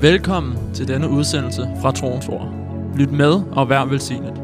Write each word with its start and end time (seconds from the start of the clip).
Velkommen 0.00 0.74
til 0.74 0.88
denne 0.88 1.08
udsendelse 1.08 1.68
fra 1.82 1.92
Troens 1.92 2.28
Ord. 2.28 2.54
Lyt 2.96 3.10
med 3.10 3.42
og 3.52 3.68
vær 3.68 3.84
velsignet. 3.84 4.34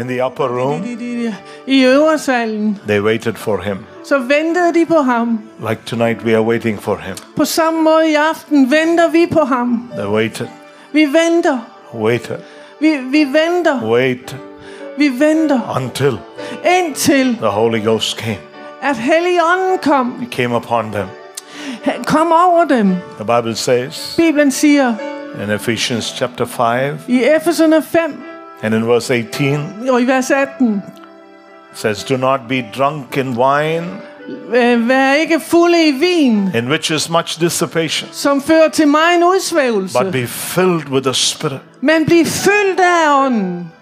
In 0.00 0.06
the 0.08 0.20
upper 0.26 0.48
room, 0.48 0.82
I 1.66 1.84
øversalen, 1.84 2.78
they 2.88 3.00
waited 3.00 3.34
for 3.34 3.58
him. 3.58 3.78
så 4.04 4.18
ventede 4.18 4.74
de 4.74 4.86
på 4.86 4.94
ham. 4.98 5.40
Like 5.68 5.80
tonight, 5.86 6.22
we 6.24 6.32
are 6.34 6.42
waiting 6.42 6.78
for 6.82 6.96
him. 6.96 7.16
På 7.36 7.44
samme 7.44 7.82
måde 7.82 8.10
i 8.10 8.14
aften 8.14 8.70
venter 8.70 9.10
vi 9.10 9.26
på 9.32 9.40
ham. 9.40 9.90
They 9.92 10.06
waited, 10.06 10.46
Vi 10.92 11.00
venter. 11.00 11.58
waited, 11.94 12.36
Vi, 12.80 12.96
vi 12.96 13.24
venter. 13.24 13.90
wait 13.90 14.36
Vi 14.98 15.08
venter. 15.18 15.76
until 15.76 16.18
Indtil 16.78 17.36
the 17.36 17.46
Holy 17.48 17.84
Ghost 17.84 18.16
came. 18.16 18.38
at 18.82 18.96
Helligånden 18.96 19.78
kom. 19.82 20.14
He 20.20 20.26
came 20.42 20.56
upon 20.56 20.92
them. 20.92 21.06
Han 21.84 22.04
kom 22.04 22.32
over 22.32 22.64
dem. 22.64 22.96
The 23.20 23.24
Bible 23.36 23.56
says 23.56 24.14
Bibelen 24.16 24.50
siger 24.50 24.94
in 25.44 25.50
Ephesians 25.50 26.04
chapter 26.18 26.44
5 26.44 26.98
i 27.08 27.22
Efeserne 27.24 27.82
5 27.82 28.00
and 28.62 28.74
in 28.74 28.88
verse 28.88 29.14
18, 29.14 29.88
og 29.90 30.02
i 30.02 30.06
vers 30.06 30.30
18. 30.30 30.82
says, 31.74 32.04
Do 32.04 32.16
not 32.16 32.40
be 32.48 32.64
drunk 32.76 33.16
in 33.16 33.28
wine, 33.38 33.86
"Øh, 34.54 34.88
Vær 34.88 35.12
ikke 35.12 35.40
fulde 35.40 35.88
i 35.88 35.90
vin, 35.90 36.50
in 36.54 36.68
which 36.68 36.92
is 36.92 37.08
much 37.10 37.40
dissipation, 37.40 38.08
som 38.12 38.42
fører 38.42 38.68
til 38.68 38.88
mig 38.88 39.14
en 39.16 39.24
udsvævelse. 39.24 39.98
but 40.02 40.12
be 40.12 40.26
filled 40.26 40.88
with 40.90 41.04
the 41.04 41.14
Spirit. 41.14 41.60
Men 41.80 42.06
bliv 42.06 42.24
fyldt 42.26 42.80
af 42.80 43.24
ånden. 43.26 43.72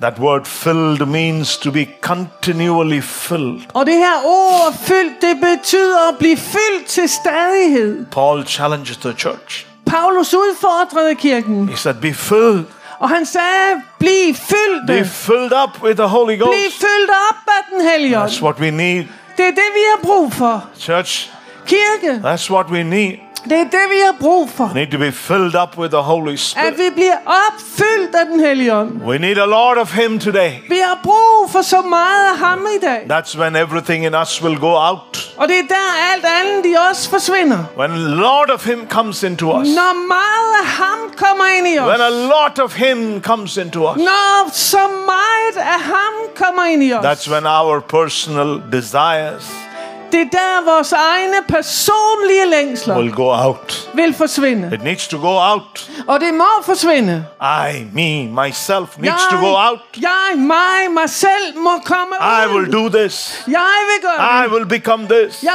That 0.00 0.18
word 0.18 0.44
filled 0.46 1.06
means 1.08 1.56
to 1.56 1.70
be 1.70 1.86
continually 2.00 3.00
filled. 3.02 3.60
Og 3.74 3.86
det 3.86 3.94
her 3.94 4.16
ord 4.24 4.74
fyldt, 4.82 5.22
det 5.22 5.36
betyder 5.40 6.08
at 6.08 6.18
blive 6.18 6.36
fyldt 6.36 6.86
til 6.86 7.08
stadighed. 7.08 8.06
Paul 8.06 8.46
challenges 8.46 8.96
the 8.96 9.12
church. 9.18 9.66
Paulus 9.86 10.34
udfordrede 10.34 11.14
kirken, 11.14 11.68
He 11.68 11.76
said, 11.76 11.94
Be 11.94 12.14
filled. 12.14 12.64
og 12.98 13.08
han 13.08 13.26
sagde, 13.26 13.82
bliv 13.98 14.34
fyldt. 14.34 14.86
Be 14.86 15.04
filled 15.04 15.52
up 15.64 15.82
with 15.82 15.96
the 15.96 16.06
Holy 16.08 16.34
Bliv 16.36 16.38
Ghost. 16.46 16.80
fyldt 16.80 17.10
op 17.30 17.36
af 17.48 17.62
den 17.72 17.88
hellige 17.88 18.18
ånd. 18.20 18.30
That's 18.30 18.42
what 18.42 18.58
we 18.60 18.70
need. 18.70 19.04
Det 19.36 19.44
er 19.46 19.50
det, 19.50 19.68
vi 19.74 19.80
har 19.94 20.00
brug 20.02 20.32
for. 20.32 20.64
Church, 20.78 21.30
Kirke, 21.66 22.20
that's 22.24 22.50
what 22.50 22.66
we 22.66 22.82
need. 22.82 23.12
Det 23.44 23.52
er 23.52 23.64
det, 23.64 23.86
vi 23.90 24.00
har 24.06 24.14
brug 24.20 24.50
for. 24.50 24.64
We 24.64 24.74
need 24.74 24.90
to 24.92 24.98
be 24.98 25.12
filled 25.12 25.54
up 25.62 25.78
with 25.78 25.92
the 25.92 26.02
Holy 26.02 26.36
Spirit. 26.36 26.66
At 26.66 26.78
vi 26.78 26.90
bliver 26.94 27.16
opfyldt 27.26 28.14
af 28.14 28.26
den 28.26 28.40
hellige 28.40 28.74
ånd. 28.74 29.02
We 29.02 29.18
need 29.18 29.38
a 29.38 29.46
lot 29.46 29.78
of 29.78 29.94
Him 29.94 30.18
today. 30.18 30.50
Vi 30.68 30.78
har 30.78 30.98
brug 31.02 31.50
for 31.50 31.62
så 31.62 31.80
meget 31.80 32.32
af 32.32 32.38
ham 32.38 32.66
i 32.76 32.86
dag. 32.86 33.18
That's 33.18 33.38
when 33.38 33.56
everything 33.56 34.04
in 34.06 34.14
us 34.14 34.42
will 34.42 34.58
go 34.58 34.72
out. 34.88 35.32
Og 35.36 35.48
det 35.48 35.58
er 35.58 35.68
der 35.68 36.14
alt 36.14 36.24
andet 36.40 36.70
i 36.70 36.74
os 36.90 37.08
forsvinder. 37.08 37.64
When 37.78 37.90
a 37.90 37.96
lot 37.96 38.50
of 38.54 38.64
Him 38.66 38.88
comes 38.88 39.22
into 39.22 39.60
us. 39.60 39.68
Når 39.68 40.06
meget 40.08 40.52
af 40.62 40.66
ham 40.66 40.98
kommer 41.16 41.44
ind 41.58 41.68
i 41.68 41.78
os. 41.78 41.88
When 41.88 42.00
a 42.00 42.08
lot 42.08 42.58
of 42.64 42.74
Him 42.74 43.22
comes 43.22 43.56
into 43.56 43.90
us. 43.90 43.96
Når 43.96 44.50
så 44.52 44.88
meget 45.06 45.66
af 45.66 45.80
ham 45.80 46.14
kommer 46.36 46.64
ind 46.64 46.82
i 46.82 46.92
os. 46.92 47.04
That's 47.04 47.32
when 47.32 47.46
our 47.46 47.80
personal 47.80 48.62
desires 48.72 49.69
Det 50.12 50.20
er 50.20 50.24
der 50.32 50.72
vores 50.74 50.92
egne 50.92 51.36
personlige 51.48 52.46
længsler 52.50 52.96
will 52.98 53.12
go 53.12 53.32
out. 53.46 53.88
vil 53.94 54.14
forsvinde. 54.14 54.70
It 54.74 54.82
needs 54.82 55.08
to 55.08 55.18
go 55.18 55.38
out. 55.52 55.90
Og 56.08 56.20
det 56.20 56.34
må 56.34 56.44
forsvinde. 56.62 57.24
I, 57.42 57.84
me, 57.92 58.42
myself 58.44 58.88
needs 58.98 59.22
to 59.30 59.36
go 59.36 59.54
out. 59.56 59.78
jeg, 60.00 60.38
mig, 60.38 60.90
mig 60.94 61.10
selv 61.10 61.56
må 61.58 61.70
komme 61.84 62.14
I 62.20 62.46
ud. 62.48 62.54
will 62.54 62.72
do 62.72 62.98
this. 62.98 63.42
Jeg 63.46 63.54
vil 63.90 64.08
gøre 64.10 64.40
I 64.40 64.42
det. 64.44 64.52
will 64.52 64.66
become 64.66 65.02
this. 65.08 65.42
Jeg 65.42 65.52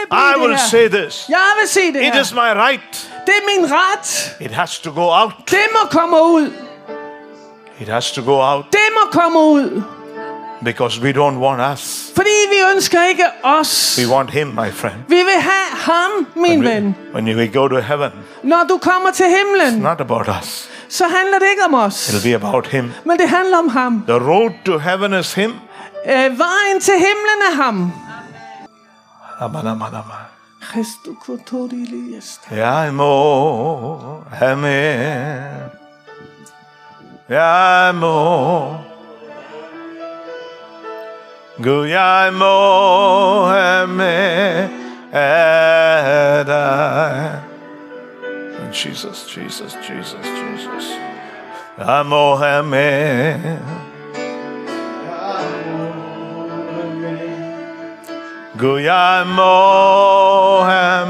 vil 0.00 0.08
blive 0.10 0.22
I 0.22 0.32
det 0.34 0.40
will 0.42 0.56
her. 0.56 0.66
say 0.70 0.88
this. 0.88 1.24
Jeg 1.28 1.46
vil 1.60 1.68
sige 1.68 1.92
det 1.92 2.02
It 2.02 2.12
her. 2.14 2.20
is 2.20 2.32
my 2.34 2.38
right. 2.66 3.10
Det 3.26 3.34
er 3.34 3.60
min 3.60 3.70
ret. 3.72 4.36
It 4.40 4.50
has 4.50 4.78
to 4.78 4.90
go 4.94 5.06
out. 5.22 5.32
Det 5.50 5.66
må 5.72 5.88
komme 5.90 6.22
ud. 6.22 6.52
It 7.80 7.88
has 7.88 8.12
to 8.12 8.22
go 8.22 8.32
out 8.42 8.64
Det 8.72 8.80
må 8.94 9.10
komme 9.20 9.38
ud. 9.38 9.82
because 10.64 11.00
we 11.00 11.12
don't 11.12 11.38
want 11.38 11.60
us. 11.72 12.10
Fordi 12.16 12.30
vi 12.50 12.56
ønsker 12.74 13.04
ikke 13.08 13.24
os. 13.42 13.98
We 14.02 14.14
want 14.14 14.30
Him, 14.30 14.46
my 14.46 14.70
friend. 14.72 14.94
Vi 15.08 15.16
vil 15.16 15.40
have 15.40 15.68
ham, 15.92 16.26
min 16.36 16.64
ven. 16.64 16.94
When 17.14 17.36
we 17.36 17.46
go 17.46 17.68
to 17.68 17.76
heaven, 17.80 18.10
Når 18.42 18.64
du 18.68 18.78
kommer 18.78 19.10
til 19.10 19.26
himlen, 19.26 19.82
not 19.82 20.00
about 20.00 20.28
us. 20.42 20.68
så 20.88 21.04
handler 21.04 21.38
det 21.38 21.46
ikke 21.50 21.64
om 21.64 21.74
os. 21.74 22.08
It'll 22.08 22.28
be 22.28 22.34
about 22.46 22.66
Him. 22.66 22.92
Men 23.04 23.18
det 23.18 23.28
handler 23.28 23.58
om 23.58 23.68
ham. 23.68 24.04
The 24.08 24.18
road 24.18 24.50
to 24.64 24.78
heaven 24.78 25.12
is 25.14 25.32
Him. 25.34 25.54
Øh, 26.06 26.14
vejen 26.14 26.80
til 26.80 26.94
himlen 26.94 27.40
er 27.52 27.62
ham. 27.62 27.92
Amanamanama. 29.40 30.14
Christu 30.70 31.14
kotoriliest. 31.26 32.40
Ya 32.52 32.90
mo 32.92 34.20
hame. 34.32 34.68
Ya 37.30 37.92
mo. 37.92 38.87
Guyai 41.60 42.30
Moheme 42.30 44.14
Edai. 45.10 46.54
Jesus, 48.70 49.26
Jesus, 49.26 49.74
Jesus, 49.82 50.22
Jesus. 50.22 50.94
Amoheme. 51.78 53.58
Guyai 58.56 59.24
Moheme 59.34 61.02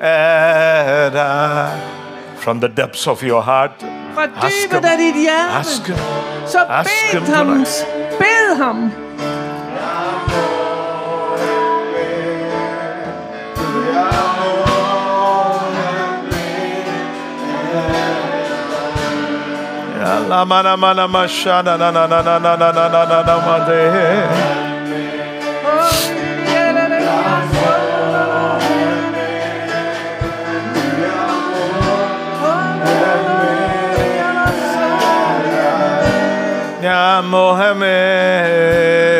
Edai 0.00 1.76
from 2.38 2.60
the 2.60 2.68
depths 2.68 3.06
of 3.06 3.22
your 3.22 3.42
heart. 3.42 3.82
Ask 4.16 4.70
him, 4.70 4.82
ask 4.82 5.86
him. 5.86 5.98
Ask 5.98 7.12
him. 7.12 7.22
Ask 7.24 7.82
him. 8.96 9.05
La 20.28 20.44
mana 20.44 20.76
mana 20.76 21.06
mashana 21.08 21.76
na 21.78 21.90
na 21.90 22.06
na 22.06 22.20
na 22.20 22.38
na 22.38 22.56
na 22.56 22.72
na 22.72 22.88
na 22.88 23.04
na 23.10 23.22
na 23.22 23.36
ma 23.46 23.56
de. 23.66 24.96
Ya 36.82 37.22
Mohammed. 37.22 39.15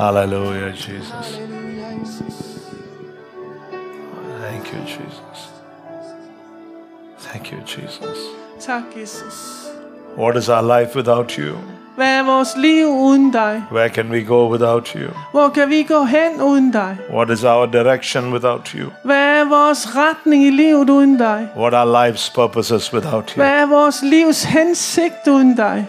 Hallelujah, 0.00 0.72
Jesus. 0.72 1.38
Thank 4.40 4.72
you, 4.72 4.80
Jesus. 4.86 5.48
Thank 7.18 7.52
you, 7.52 7.58
Jesus. 7.66 8.18
Jesus. 8.96 9.70
What 10.16 10.36
is 10.38 10.48
our 10.48 10.62
life 10.62 10.96
without 10.96 11.36
you? 11.36 11.58
Hvad 11.96 12.18
er 12.18 12.22
vores 12.22 12.56
liv 12.56 12.86
uden 12.86 13.30
dig? 13.30 13.62
Where 13.70 13.88
can 13.90 14.10
we 14.10 14.24
go 14.24 14.48
without 14.50 14.88
you? 14.88 15.10
Hvor 15.32 15.48
kan 15.48 15.68
vi 15.68 15.82
gå 15.82 16.04
hen 16.04 16.42
uden 16.42 16.70
dig? 16.70 16.96
What 17.10 17.30
is 17.30 17.44
our 17.44 17.66
direction 17.66 18.32
without 18.32 18.68
you? 18.68 18.90
Hvad 19.04 19.40
er 19.40 19.48
vores 19.48 19.96
retning 19.96 20.44
i 20.44 20.50
livet 20.50 20.90
uden 20.90 21.18
dig? 21.18 21.48
What 21.56 21.74
are 21.74 22.08
life's 22.08 22.34
purposes 22.34 22.92
without 22.92 23.32
Hvad 23.34 23.46
you? 23.46 23.62
er 23.62 23.66
vores 23.66 24.02
livs 24.02 24.44
hensigt 24.44 25.28
uden 25.28 25.56
dig? 25.56 25.86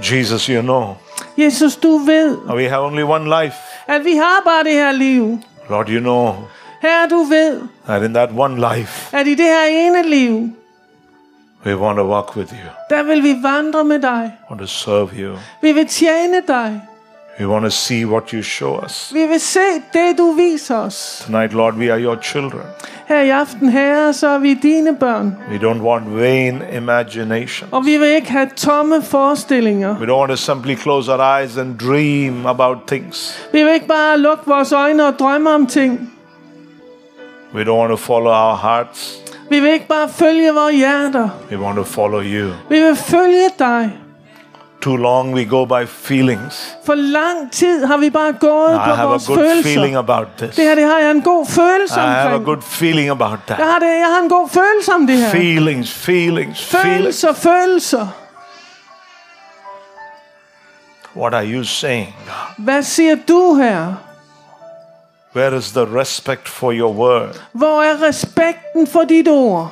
Jesus, 0.00 0.46
you 0.46 0.62
know, 0.62 0.96
Jesus, 1.38 1.76
du 1.76 1.98
ved, 1.98 2.36
we 2.54 2.68
have 2.68 2.84
only 2.84 3.02
one 3.02 3.42
life. 3.42 3.54
at 3.86 4.04
vi 4.04 4.16
har 4.16 4.42
bare 4.44 4.64
det 4.64 4.72
her 4.72 4.92
liv. 4.92 5.38
Lord, 5.70 5.88
you 5.88 6.00
know 6.00 6.34
Herre, 6.82 7.08
du 7.08 7.22
ved, 7.22 7.60
that 7.86 8.02
in 8.02 8.14
that 8.14 8.30
one 8.36 8.76
life, 8.76 9.16
at 9.16 9.26
i 9.26 9.34
det 9.34 9.44
her 9.46 9.64
ene 9.68 10.08
liv, 10.10 10.48
We 11.66 11.76
want 11.76 11.96
to 11.98 12.04
walk 12.04 12.36
with 12.36 12.52
you. 12.52 12.70
Der 12.90 13.02
vil 13.02 13.22
vi 13.22 13.36
vandre 13.42 13.84
med 13.84 13.98
dig. 14.02 14.32
want 14.50 14.60
to 14.60 14.66
serve 14.66 15.08
you. 15.18 15.36
Vi 15.62 15.72
vil 15.72 15.86
tjene 15.88 16.42
dig. 16.48 16.80
We 17.40 17.46
want 17.46 17.64
to 17.64 17.70
see 17.70 18.04
what 18.04 18.30
you 18.30 18.42
show 18.42 18.84
us. 18.84 19.10
Vi 19.14 19.26
vil 19.26 19.40
se 19.40 19.60
det, 19.92 20.18
du 20.18 20.32
viser 20.32 20.76
os. 20.76 21.22
Tonight, 21.26 21.52
Lord, 21.52 21.74
we 21.74 21.92
are 21.92 22.00
your 22.00 22.16
children. 22.22 22.62
Her 23.06 23.20
i 23.20 23.30
aften, 23.30 23.68
herre, 23.68 24.12
så 24.12 24.28
er 24.28 24.38
vi 24.38 24.54
dine 24.54 24.96
børn. 24.96 25.36
We 25.50 25.58
don't 25.58 25.82
want 25.82 26.04
vain 26.20 26.62
imagination. 26.76 27.68
Og 27.72 27.86
vi 27.86 27.96
vil 27.96 28.08
ikke 28.08 28.30
have 28.30 28.48
tomme 28.56 29.02
forestillinger. 29.02 29.96
We 29.96 30.06
don't 30.06 30.18
want 30.18 30.30
to 30.30 30.36
simply 30.36 30.76
close 30.76 31.12
our 31.12 31.38
eyes 31.38 31.56
and 31.56 31.78
dream 31.78 32.46
about 32.46 32.78
things. 32.86 33.48
Vi 33.52 33.62
vil 33.62 33.74
ikke 33.74 33.86
bare 33.86 34.18
lukke 34.18 34.44
vores 34.46 34.72
øjne 34.72 35.06
og 35.06 35.18
drømme 35.18 35.50
om 35.50 35.66
ting. 35.66 36.10
We 37.54 37.62
don't 37.62 37.78
want 37.78 37.90
to 37.90 37.96
follow 37.96 38.32
our 38.32 38.56
hearts. 38.56 39.18
Vi 39.50 39.60
vil 39.60 39.72
ikke 39.72 39.86
bare 39.88 40.08
følge 40.08 40.54
vores 40.54 40.76
hjerter. 40.76 41.28
We 41.50 41.58
want 41.58 41.76
to 41.76 41.84
follow 41.84 42.20
you. 42.22 42.50
Vi 42.68 42.80
vil 42.80 42.96
følge 42.96 43.48
dig. 43.58 43.90
Too 44.84 44.96
long 44.96 45.32
we 45.34 45.44
go 45.44 45.64
by 45.66 45.86
feelings. 45.86 46.76
For 46.86 46.94
lang 46.94 47.52
tid 47.52 47.84
har 47.84 47.96
vi 47.96 48.10
bare 48.10 48.32
gået 48.32 48.74
I 48.74 48.78
på 48.78 48.94
have 48.94 49.14
a 49.14 49.18
good 49.26 49.62
feeling 49.62 49.96
about 49.96 50.26
this. 50.38 50.56
Det 50.56 50.64
her, 50.64 50.74
det 50.74 50.84
har 50.84 50.98
jeg 50.98 51.10
en 51.10 51.22
god 51.22 51.46
følelse 51.46 51.94
I 51.94 51.98
have 51.98 52.18
a 52.18 52.24
omkring. 52.26 52.44
good 52.44 52.62
feeling 52.62 53.08
about 53.10 53.30
Jeg 53.30 53.56
that. 53.56 53.66
har, 53.66 53.78
det, 53.78 53.86
jeg 53.86 54.06
har 54.14 54.22
en 54.22 54.28
god 54.28 54.48
følelse 54.48 54.92
om 54.92 55.06
det 55.06 55.16
her. 55.18 55.30
Feelings, 55.30 55.92
feelings, 55.94 56.64
feelings. 56.64 56.96
Følelser, 56.96 57.32
følelser. 57.32 58.06
What 61.16 61.34
are 61.34 61.46
you 61.46 61.64
saying? 61.64 62.14
Hvad 62.58 62.82
siger 62.82 63.16
du 63.28 63.54
her? 63.54 63.94
Where 65.36 65.56
is 65.58 65.70
the 65.72 66.00
respect 66.00 66.48
for 66.48 66.72
your 66.72 66.92
word? 66.92 67.40
Hvor 67.52 67.82
er 67.82 68.02
respekten 68.08 68.86
for 68.86 69.04
dit 69.04 69.28
ord? 69.28 69.70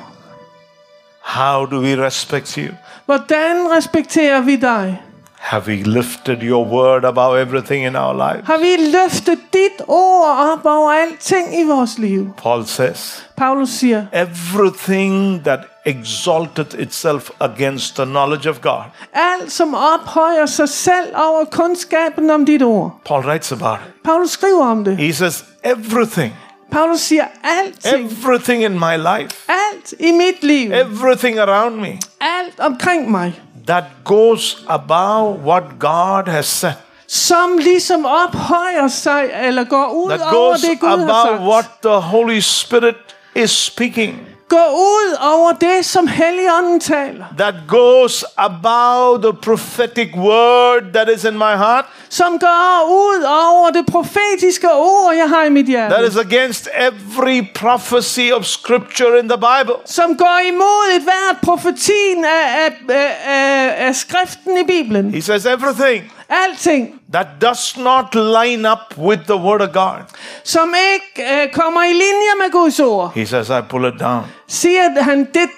How 1.23 1.65
do 1.65 1.79
we 1.79 1.95
respect 2.05 2.57
you? 2.57 2.67
Hvordan 3.05 3.71
respekterer 3.77 4.41
vi 4.41 4.55
dig? 4.55 5.01
Have 5.37 5.67
we 5.67 5.75
lifted 5.75 6.41
your 6.41 6.65
word 6.65 7.05
above 7.05 7.41
everything 7.41 7.85
in 7.85 7.95
our 7.95 8.13
lives? 8.13 8.47
Har 8.47 8.57
vi 8.57 8.91
løftet 8.91 9.39
dit 9.53 9.81
ord 9.87 10.25
op 10.53 10.65
over 10.65 10.91
alting 10.91 11.59
i 11.59 11.63
vores 11.63 11.97
liv? 11.97 12.27
Paul 12.37 12.65
says, 12.65 13.23
Paulus 13.37 13.69
siger, 13.69 14.05
everything 14.13 15.43
that 15.43 15.59
exalted 15.85 16.73
itself 16.79 17.29
against 17.39 17.95
the 17.95 18.05
knowledge 18.05 18.49
of 18.49 18.61
God. 18.61 18.83
alt 19.13 19.51
som 19.51 19.73
ophøjer 19.75 20.45
sig 20.45 20.69
selv 20.69 21.15
over 21.15 21.45
kundskaben 21.45 22.29
om 22.29 22.45
dit 22.45 22.61
ord. 22.63 22.91
Paul 23.05 23.21
writes 23.21 23.51
about 23.51 23.79
it. 23.87 23.93
Paulus 24.03 24.31
skriver 24.31 24.65
om 24.65 24.83
det. 24.83 24.97
He 24.97 25.13
says, 25.13 25.45
everything, 25.63 26.33
Paulus 26.73 27.01
siger, 27.01 27.25
alting, 27.43 28.11
everything 28.11 28.63
in 28.63 28.71
my 28.79 28.97
life, 28.97 29.35
alt 29.49 29.93
i 29.99 30.11
mit 30.11 30.43
liv, 30.43 30.71
everything 30.71 31.39
around 31.39 31.75
me. 31.75 31.99
Alt 32.21 32.59
omkring 32.59 33.11
mig, 33.11 33.41
that 33.67 33.83
goes 34.03 34.63
above 34.67 35.45
what 35.45 35.63
God 35.79 36.27
has 36.27 36.45
said, 36.45 36.73
som 37.07 37.57
ligesom 37.57 38.05
ophøjer 38.05 38.87
sig, 38.87 39.29
eller 39.43 39.63
går 39.63 39.87
ud 39.93 40.09
that 40.09 40.21
over 40.21 40.31
goes 40.31 40.61
det, 40.61 40.79
Gud 40.79 40.89
har 40.89 40.95
above 40.95 41.37
sagt. 41.37 41.41
what 41.41 41.65
the 41.81 41.99
Holy 42.01 42.39
Spirit 42.39 42.95
is 43.35 43.51
speaking, 43.51 44.19
Går 44.53 44.71
ud 44.75 45.15
over 45.21 45.51
det, 45.51 45.85
som 45.85 46.07
Helligånden 46.07 46.79
taler. 46.79 47.25
that 47.37 47.53
goes 47.67 48.25
above 48.37 49.21
the 49.21 49.33
prophetic 49.41 50.09
word 50.15 50.81
that 50.93 51.09
is 51.15 51.23
in 51.25 51.33
my 51.33 51.55
heart, 51.57 51.85
Som 52.09 52.39
går 52.39 52.85
ud 52.89 53.23
over 53.23 53.69
det 53.71 53.85
profetiske 53.85 54.67
ord, 54.73 55.15
jeg 55.15 55.29
har 55.29 55.43
i 55.43 55.49
mit 55.49 55.65
hjerte. 55.65 55.95
that 55.95 56.11
is 56.11 56.17
against 56.17 56.67
every 56.77 57.47
prophecy 57.55 58.31
of 58.33 58.45
Scripture 58.45 59.19
in 59.19 59.29
the 59.29 59.37
Bible. 59.37 59.75
som 59.85 60.17
går 60.17 60.39
imod 60.47 60.95
et 60.95 61.01
hvert 61.03 61.37
profetien 61.43 62.25
af, 62.25 62.65
af, 62.65 62.71
af, 62.89 63.17
af, 63.27 63.87
af 63.87 63.95
skriften 63.95 64.57
i 64.57 64.63
Bibelen. 64.63 65.13
He 65.13 65.21
says, 65.21 65.45
everything 65.45 66.11
Alting, 66.33 66.99
that 67.13 67.27
does 67.41 67.77
not 67.77 68.15
line 68.15 68.71
up 68.71 68.97
with 68.97 69.21
the 69.23 69.35
Word 69.35 69.61
of 69.61 69.69
God. 69.73 69.99
som 70.43 70.73
ikke 70.93 71.31
øh, 71.33 71.51
kommer 71.53 71.83
i 71.83 71.93
linje 71.93 72.33
med 72.41 72.51
Guds 72.51 72.79
ord, 72.79 73.11
He 73.15 73.25
says, 73.25 73.49
I 73.49 73.61
pull 73.69 73.85
it 73.93 73.99
down. 73.99 74.21
siger 74.47 75.01
han, 75.01 75.27
det 75.33 75.49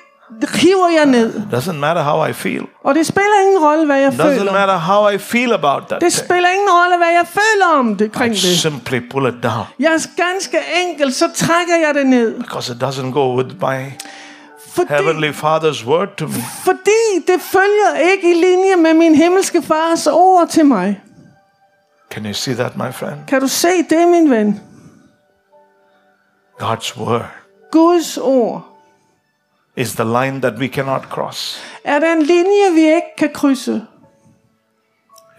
hiver 0.55 0.89
jeg 0.97 1.05
ned. 1.05 1.33
Doesn't 1.53 1.71
matter 1.71 2.03
how 2.03 2.25
I 2.27 2.33
feel. 2.33 2.61
Og 2.83 2.95
det 2.95 3.05
spiller 3.07 3.41
ingen 3.45 3.63
rolle, 3.65 3.85
hvad 3.85 3.99
jeg 3.99 4.09
Doesn't 4.13 4.23
føler. 4.39 4.51
matter 4.53 4.77
how 4.77 5.09
I 5.09 5.17
feel 5.17 5.53
about 5.53 5.83
that 5.87 6.01
Det 6.01 6.13
spiller 6.13 6.49
ingen 6.49 6.69
rolle, 6.69 6.97
hvad 6.97 7.07
jeg 7.07 7.25
føler 7.27 7.65
om 7.79 7.95
det, 7.97 8.05
I 8.05 8.09
kring 8.09 8.31
det. 8.33 8.59
simply 8.59 9.09
pull 9.11 9.27
it 9.27 9.43
down 9.43 9.65
Jeg 9.79 9.93
er 9.93 10.07
ganske 10.17 10.57
enkelt, 10.87 11.15
så 11.15 11.29
trækker 11.35 11.75
jeg 11.85 11.93
det 11.95 12.05
ned. 12.05 12.39
because 12.39 12.71
it 12.73 12.83
doesn't 12.83 13.11
go 13.11 13.35
with 13.37 13.49
my 13.61 13.91
Fordi, 14.75 14.93
Heavenly 14.93 15.31
Father's 15.33 15.85
word 15.87 16.07
to 16.17 16.25
me. 16.27 16.33
fordi 16.63 17.23
det 17.27 17.41
følger 17.41 18.11
ikke 18.11 18.31
i 18.31 18.33
linje 18.33 18.75
med 18.75 18.93
min 18.93 19.15
himmelske 19.15 19.61
fars 19.61 20.07
ord 20.07 20.47
til 20.49 20.65
mig. 20.65 21.01
Can 22.11 22.25
you 22.25 22.33
see 22.33 22.55
that, 22.55 22.75
my 22.77 22.91
friend? 22.93 23.19
Kan 23.27 23.41
du 23.41 23.47
se 23.47 23.67
det, 23.89 24.07
min 24.07 24.29
ven? 24.31 24.61
God's 26.61 26.97
word 26.99 27.25
Guds 27.71 28.17
ord 28.17 28.61
is 29.77 29.93
the 29.95 30.03
line 30.05 30.41
that 30.41 30.53
we 30.59 30.67
cannot 30.67 31.01
cross. 31.09 31.63
er 31.83 31.99
der 31.99 32.13
en 32.13 32.21
linje, 32.21 32.73
vi 32.73 32.81
ikke 32.81 33.15
kan 33.17 33.29
krydse. 33.33 33.81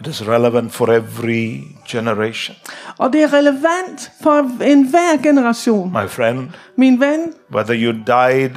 It 0.01 0.07
is 0.07 0.29
relevant 0.29 0.73
for 0.73 0.87
every 0.93 1.61
generation. 1.89 2.57
Og 2.99 3.13
det 3.13 3.23
er 3.23 3.33
relevant 3.33 4.13
for 4.23 4.63
enhver 4.65 5.23
generation. 5.23 5.93
My 5.93 6.09
friend, 6.09 6.49
Min 6.77 7.01
ven, 7.01 7.33
whether 7.55 7.75
you 7.75 7.93
died 7.93 8.51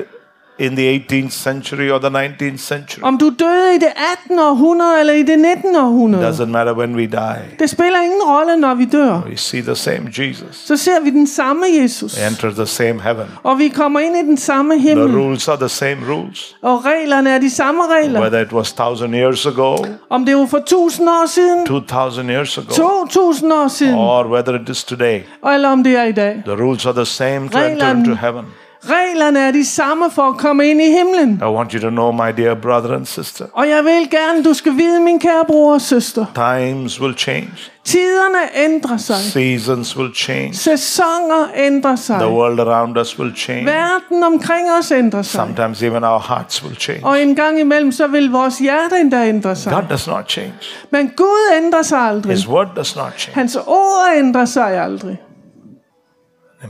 in 0.59 0.75
the 0.75 0.95
18th 1.11 1.29
century 1.31 1.89
or 1.91 1.99
the 1.99 2.09
19th 2.09 2.57
century, 2.57 3.01
om 3.03 3.17
du 3.17 3.29
døde 3.39 3.75
i 3.75 3.77
det 3.77 3.91
18. 4.23 4.39
århundrede 4.39 4.99
eller 4.99 5.13
i 5.13 5.23
det 5.23 5.39
19. 5.39 5.75
århundrede, 5.75 6.29
doesn't 6.29 6.45
matter 6.45 6.73
when 6.73 6.95
we 6.95 7.01
die. 7.05 7.41
det 7.59 7.69
spiller 7.69 8.01
ingen 8.01 8.21
rolle, 8.27 8.57
når 8.57 8.73
vi 8.73 8.85
dør. 8.85 9.21
We 9.29 9.37
see 9.37 9.61
the 9.61 9.75
same 9.75 10.09
Jesus. 10.17 10.55
Så 10.65 10.77
ser 10.77 10.99
vi 11.03 11.09
den 11.09 11.27
samme 11.27 11.65
Jesus. 11.81 12.17
We 12.21 12.27
enter 12.27 12.51
the 12.51 12.65
same 12.65 13.01
heaven. 13.01 13.25
Og 13.43 13.59
vi 13.59 13.67
kommer 13.69 13.99
ind 13.99 14.15
i 14.15 14.21
den 14.21 14.37
samme 14.37 14.73
The 14.73 14.81
himmel. 14.81 15.15
rules 15.17 15.47
are 15.47 15.57
the 15.57 15.69
same 15.69 15.97
rules. 16.09 16.55
Og 16.61 16.85
reglerne 16.85 17.29
er 17.29 17.39
de 17.39 17.49
samme 17.49 17.81
regler. 18.01 18.21
Whether 18.21 18.41
it 18.41 18.51
was 18.53 18.69
1000 18.69 19.15
years 19.15 19.45
ago, 19.45 19.77
Om 20.09 20.25
det 20.25 20.35
var 20.37 20.45
for 20.45 20.57
1000 20.57 21.09
år 21.09 21.25
siden, 21.27 21.65
2000 21.65 22.29
years 22.29 22.57
ago, 22.57 22.67
2000 22.75 23.53
år 23.53 23.67
siden, 23.67 23.95
or 23.95 24.23
whether 24.31 24.61
it 24.61 24.69
is 24.69 24.83
today, 24.83 25.21
eller 25.53 25.69
om 25.69 25.83
det 25.83 25.95
er 25.97 26.03
i 26.03 26.11
dag. 26.11 26.41
the 26.45 26.55
rules 26.63 26.85
are 26.85 26.93
the 26.95 27.05
same 27.05 27.49
to 27.49 27.57
enter 27.57 27.85
Reglerne- 27.85 27.97
into 27.99 28.13
heaven. 28.15 28.45
Reglerne 28.83 29.39
er 29.39 29.51
de 29.51 29.65
samme 29.65 30.11
for 30.11 30.21
at 30.21 30.37
komme 30.37 30.67
ind 30.69 30.81
i 30.81 30.91
himlen. 30.91 31.41
I 31.41 31.45
want 31.45 31.71
you 31.71 31.81
to 31.81 31.89
know, 31.89 32.11
my 32.11 32.31
dear 32.37 32.55
brother 32.55 32.95
and 32.95 33.05
sister, 33.05 33.45
Og 33.53 33.69
jeg 33.69 33.83
vil 33.83 34.09
gerne, 34.11 34.43
du 34.43 34.53
skal 34.53 34.71
vide, 34.77 34.99
min 34.99 35.19
kære 35.19 35.45
bror 35.47 35.73
og 35.73 35.81
søster. 35.81 36.25
times 36.35 37.01
will 37.01 37.17
change, 37.17 37.49
Tiderne 37.85 38.37
ændrer 38.55 38.97
sig. 38.97 39.15
seasons 39.15 39.97
will 39.97 40.15
change, 40.15 40.53
Sæsoner 40.53 41.47
ændrer 41.55 41.95
sig. 41.95 42.19
the 42.19 42.29
world 42.29 42.59
around 42.59 42.97
us 42.97 43.19
will 43.19 43.35
change. 43.35 43.65
Verden 43.65 44.23
omkring 44.23 44.67
os 44.79 44.91
ændrer 44.91 45.21
sig. 45.21 45.39
Sometimes 45.41 45.81
even 45.83 46.03
our 46.03 46.19
hearts 46.27 46.63
will 46.63 46.75
change. 46.79 47.05
Og 47.05 47.21
en 47.21 47.35
gang 47.35 47.59
imellem, 47.59 47.91
så 47.91 48.07
vil 48.07 48.31
vores 48.31 48.57
hjerte 48.57 48.95
endda 48.99 49.27
ændre 49.27 49.55
sig. 49.55 49.73
God 49.73 49.83
does 49.89 50.07
not 50.07 50.29
change. 50.29 50.53
Men 50.91 51.11
Gud 51.17 51.53
ændrer 51.63 51.81
sig 51.81 51.99
aldrig. 51.99 52.31
His 52.35 52.47
word 52.47 52.67
does 52.75 52.95
not 52.95 53.13
change. 53.17 53.35
Hans 53.35 53.55
ord 53.67 54.07
ændrer 54.17 54.45
sig 54.45 54.77
aldrig. 54.83 55.17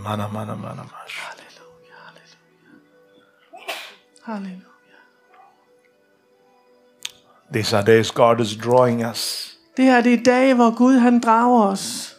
Mana, 0.04 0.24
mana, 0.34 0.46
mana, 0.56 0.82
mash. 0.82 1.29
Halleluja. 4.30 4.66
These 7.54 7.78
are 7.78 7.86
days 7.86 8.12
God 8.12 8.40
is 8.40 8.56
drawing 8.56 9.06
us 9.06 9.46
Det 9.78 9.86
her 9.86 10.02
det 10.02 10.14
er 10.14 10.24
dage, 10.24 10.54
hvor 10.54 10.76
Gud 10.76 10.94
han 10.98 11.20
drager 11.20 11.64
os 11.64 12.16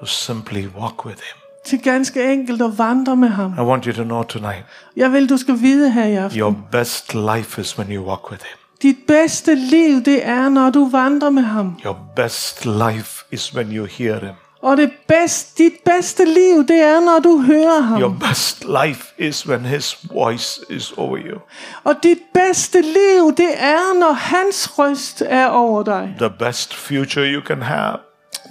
to 0.00 0.06
simply 0.06 0.66
walk 0.78 1.04
with 1.06 1.16
Him. 1.18 1.40
til 1.64 1.82
ganske 1.82 2.32
enkelt 2.32 2.62
at 2.62 2.78
vandre 2.78 3.16
med 3.16 3.28
ham. 3.28 3.54
I 3.58 3.60
want 3.60 3.84
you 3.84 3.92
to 3.92 4.02
know 4.04 4.22
tonight 4.22 4.64
Jeg 4.96 5.12
vil, 5.12 5.28
du 5.28 5.36
skal 5.36 5.54
vide 5.60 5.90
her 5.92 6.04
i 6.06 6.14
aften. 6.14 6.40
your 6.40 6.56
best 6.72 7.14
life 7.14 7.60
is 7.60 7.78
when 7.78 7.92
you 7.92 8.04
walk 8.06 8.30
with 8.30 8.42
Him. 8.44 8.58
Dit 8.82 8.96
bedste 9.06 9.54
liv, 9.54 10.02
det 10.04 10.26
er, 10.26 10.48
når 10.48 10.70
du 10.70 10.88
vandrer 10.88 11.30
med 11.30 11.42
ham. 11.42 11.80
Your 11.84 11.98
best 12.16 12.64
life 12.64 13.24
is 13.30 13.54
when 13.54 13.72
you 13.76 13.84
hear 13.84 14.18
Him. 14.18 14.34
Og 14.64 14.76
det 14.76 14.90
bedste, 15.08 15.62
dit 15.62 15.72
bedste 15.84 16.24
liv, 16.24 16.66
det 16.68 16.80
er, 16.80 17.00
når 17.00 17.18
du 17.18 17.42
hører 17.42 17.80
ham. 17.80 18.00
Your 18.00 18.16
best 18.28 18.64
life 18.84 19.04
is 19.18 19.48
when 19.48 19.60
His 19.60 19.98
voice 20.12 20.60
is 20.70 20.92
over 20.96 21.18
you. 21.18 21.38
Og 21.84 21.94
dit 22.02 22.18
bedste 22.34 22.80
liv, 22.80 23.34
det 23.36 23.50
er, 23.58 23.98
når 24.00 24.12
hans 24.12 24.78
røst 24.78 25.22
er 25.26 25.46
over 25.46 25.82
dig. 25.82 26.14
The 26.18 26.30
best 26.38 26.74
future 26.74 27.26
you 27.26 27.42
can 27.46 27.62
have 27.62 27.96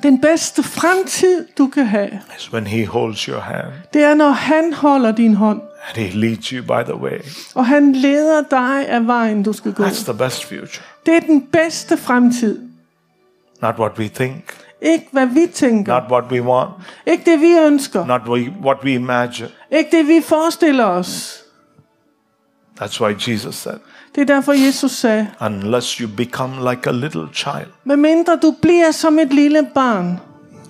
Den 0.04 0.22
bedste 0.22 0.64
fremtid, 0.64 1.46
du 1.58 1.68
kan 1.68 1.86
have, 1.86 2.10
is 2.40 2.54
when 2.54 2.68
He 2.68 2.86
holds 2.86 3.22
your 3.22 3.40
hand 3.40 3.68
det 3.94 4.04
er, 4.04 4.14
når 4.14 4.30
han 4.30 4.74
holder 4.74 5.12
din 5.12 5.34
hånd. 5.34 5.62
and 5.96 6.06
He 6.06 6.20
leads 6.20 6.48
you 6.48 6.64
by 6.64 6.84
the 6.86 6.96
way. 6.96 7.20
Og 7.56 7.66
han 7.66 7.94
leder 7.96 8.44
dig 8.50 8.88
af 8.88 9.08
vejen, 9.08 9.44
du 9.44 9.54
skal 9.54 9.74
gå. 9.74 9.84
That's 9.84 10.12
the 10.12 10.18
best 10.18 10.46
future. 10.46 10.84
Det 11.06 11.16
er 11.16 11.20
den 11.20 11.42
bedste 11.42 11.98
fremtid. 11.98 12.60
Not 13.62 13.76
what 13.80 14.00
we 14.00 14.08
think, 14.08 14.44
Ikke 14.84 15.08
hvad 15.12 15.26
vi 15.26 15.48
tænker. 15.54 15.94
not 16.02 16.12
what 16.12 16.24
we 16.32 16.42
want, 16.44 16.70
Ikke 17.06 17.32
det, 17.32 17.42
vi 17.42 17.52
ønsker. 17.66 18.06
not 18.06 18.22
we- 18.22 18.62
what 18.66 18.78
we 18.84 18.94
imagine, 18.94 19.50
Ikke 19.72 19.98
det, 19.98 20.08
vi 20.08 20.22
forestiller 20.26 20.86
os. 20.86 21.40
That's 22.82 23.00
why 23.02 23.14
Jesus 23.28 23.56
said, 23.56 23.78
Det 24.16 24.22
er 24.22 24.26
derfor, 24.36 24.54
Jesus 24.68 24.92
sagde, 24.92 25.28
unless 25.42 25.92
you 25.98 26.10
become 26.18 26.70
like 26.72 26.90
a 26.90 26.92
little 26.92 27.28
child, 27.34 27.68
medmindre 27.84 28.40
du 28.42 28.56
bliver 28.62 28.92
som 28.92 29.20
et 29.20 29.34
lille 29.34 29.68
barn, 29.76 30.20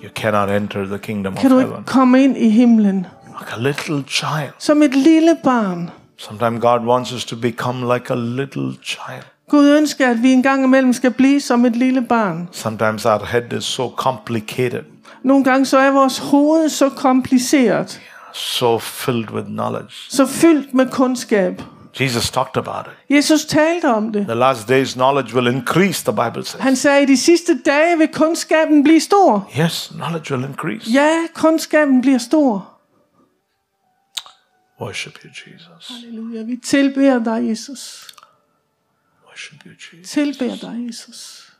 you 0.04 0.10
cannot 0.16 0.50
enter 0.50 0.86
the 0.86 0.98
kingdom 0.98 1.34
of 1.34 1.40
kan 1.40 1.50
du 1.52 1.58
ikke 1.60 1.70
heaven. 1.70 1.84
komme 1.84 2.24
ind 2.24 2.38
i 2.38 2.50
himlen. 2.50 3.06
Like 3.40 3.54
a 3.54 3.60
little 3.60 4.04
child. 4.08 4.52
Som 4.60 4.82
et 4.84 4.96
lille 4.96 5.38
barn. 5.44 5.90
Sometimes 6.18 6.62
God 6.62 6.80
wants 6.80 7.12
us 7.14 7.26
to 7.26 7.36
become 7.36 7.94
like 7.94 8.14
a 8.14 8.16
little 8.16 8.74
child. 8.84 9.24
Gud 9.50 9.70
ønsker, 9.70 10.10
at 10.10 10.24
vi 10.24 10.32
en 10.32 10.44
gang 10.44 10.64
imellem 10.64 10.94
skal 10.94 11.12
blive 11.12 11.42
som 11.42 11.66
et 11.66 11.76
lille 11.76 12.02
barn. 12.02 12.50
Sometimes 12.52 13.06
our 13.06 13.26
head 13.26 13.54
is 13.54 13.64
so 13.64 13.90
complicated, 13.98 14.84
Nogle 15.24 15.44
gange 15.44 15.66
så 15.66 15.78
er 15.78 15.92
vores 15.92 16.18
hoved 16.18 16.70
så 16.70 16.90
kompliceret, 16.90 18.02
so 18.34 18.80
filled 18.80 19.30
with 19.32 19.48
knowledge. 19.48 19.94
så 20.10 20.26
fyldt 20.26 20.74
med 20.74 20.90
kundskab. 20.92 21.62
Jesus 22.00 22.30
talked 22.30 22.58
about 22.58 22.86
it. 22.88 23.16
Jesus 23.16 23.46
talte 23.46 23.86
om 23.94 24.12
det. 24.14 24.26
The 24.26 24.36
last 24.36 24.70
days 24.70 24.94
knowledge 24.94 25.36
will 25.36 25.56
increase, 25.56 26.04
the 26.12 26.14
Bible 26.24 26.46
says. 26.46 26.62
Han 26.64 26.76
sagde, 26.76 26.98
at 27.02 27.10
i 27.10 27.12
de 27.12 27.18
sidste 27.18 27.60
dage 27.66 27.98
vil 27.98 28.08
kundskaben 28.14 28.84
blive 28.84 29.00
stor. 29.00 29.50
Yes, 29.60 29.92
knowledge 29.96 30.34
will 30.36 30.50
increase. 30.50 30.92
Ja, 30.92 31.12
kundskaben 31.34 32.02
bliver 32.02 32.18
stor. 32.18 32.70
Worship 34.82 35.14
you, 35.24 35.30
Jesus. 35.30 35.92
Halleluja. 36.04 36.44
Vi 36.44 36.58
tilbeder 36.66 37.24
dig, 37.24 37.50
Jesus. 37.50 38.13
Worship 39.34 39.66
you, 39.66 39.76
Jesus. 39.76 40.12
Tilbeder 40.12 40.58
dig, 40.58 40.88
Jesus. 40.88 41.52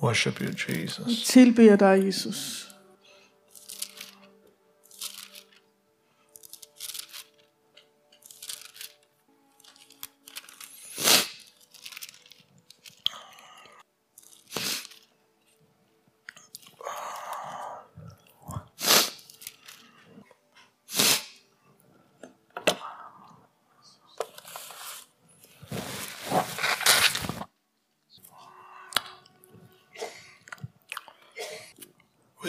Worship 0.00 0.40
you, 0.40 0.52
Jesus. 0.52 1.24
Tilbeder 1.24 1.76
dig, 1.76 2.04
Jesus. 2.04 2.65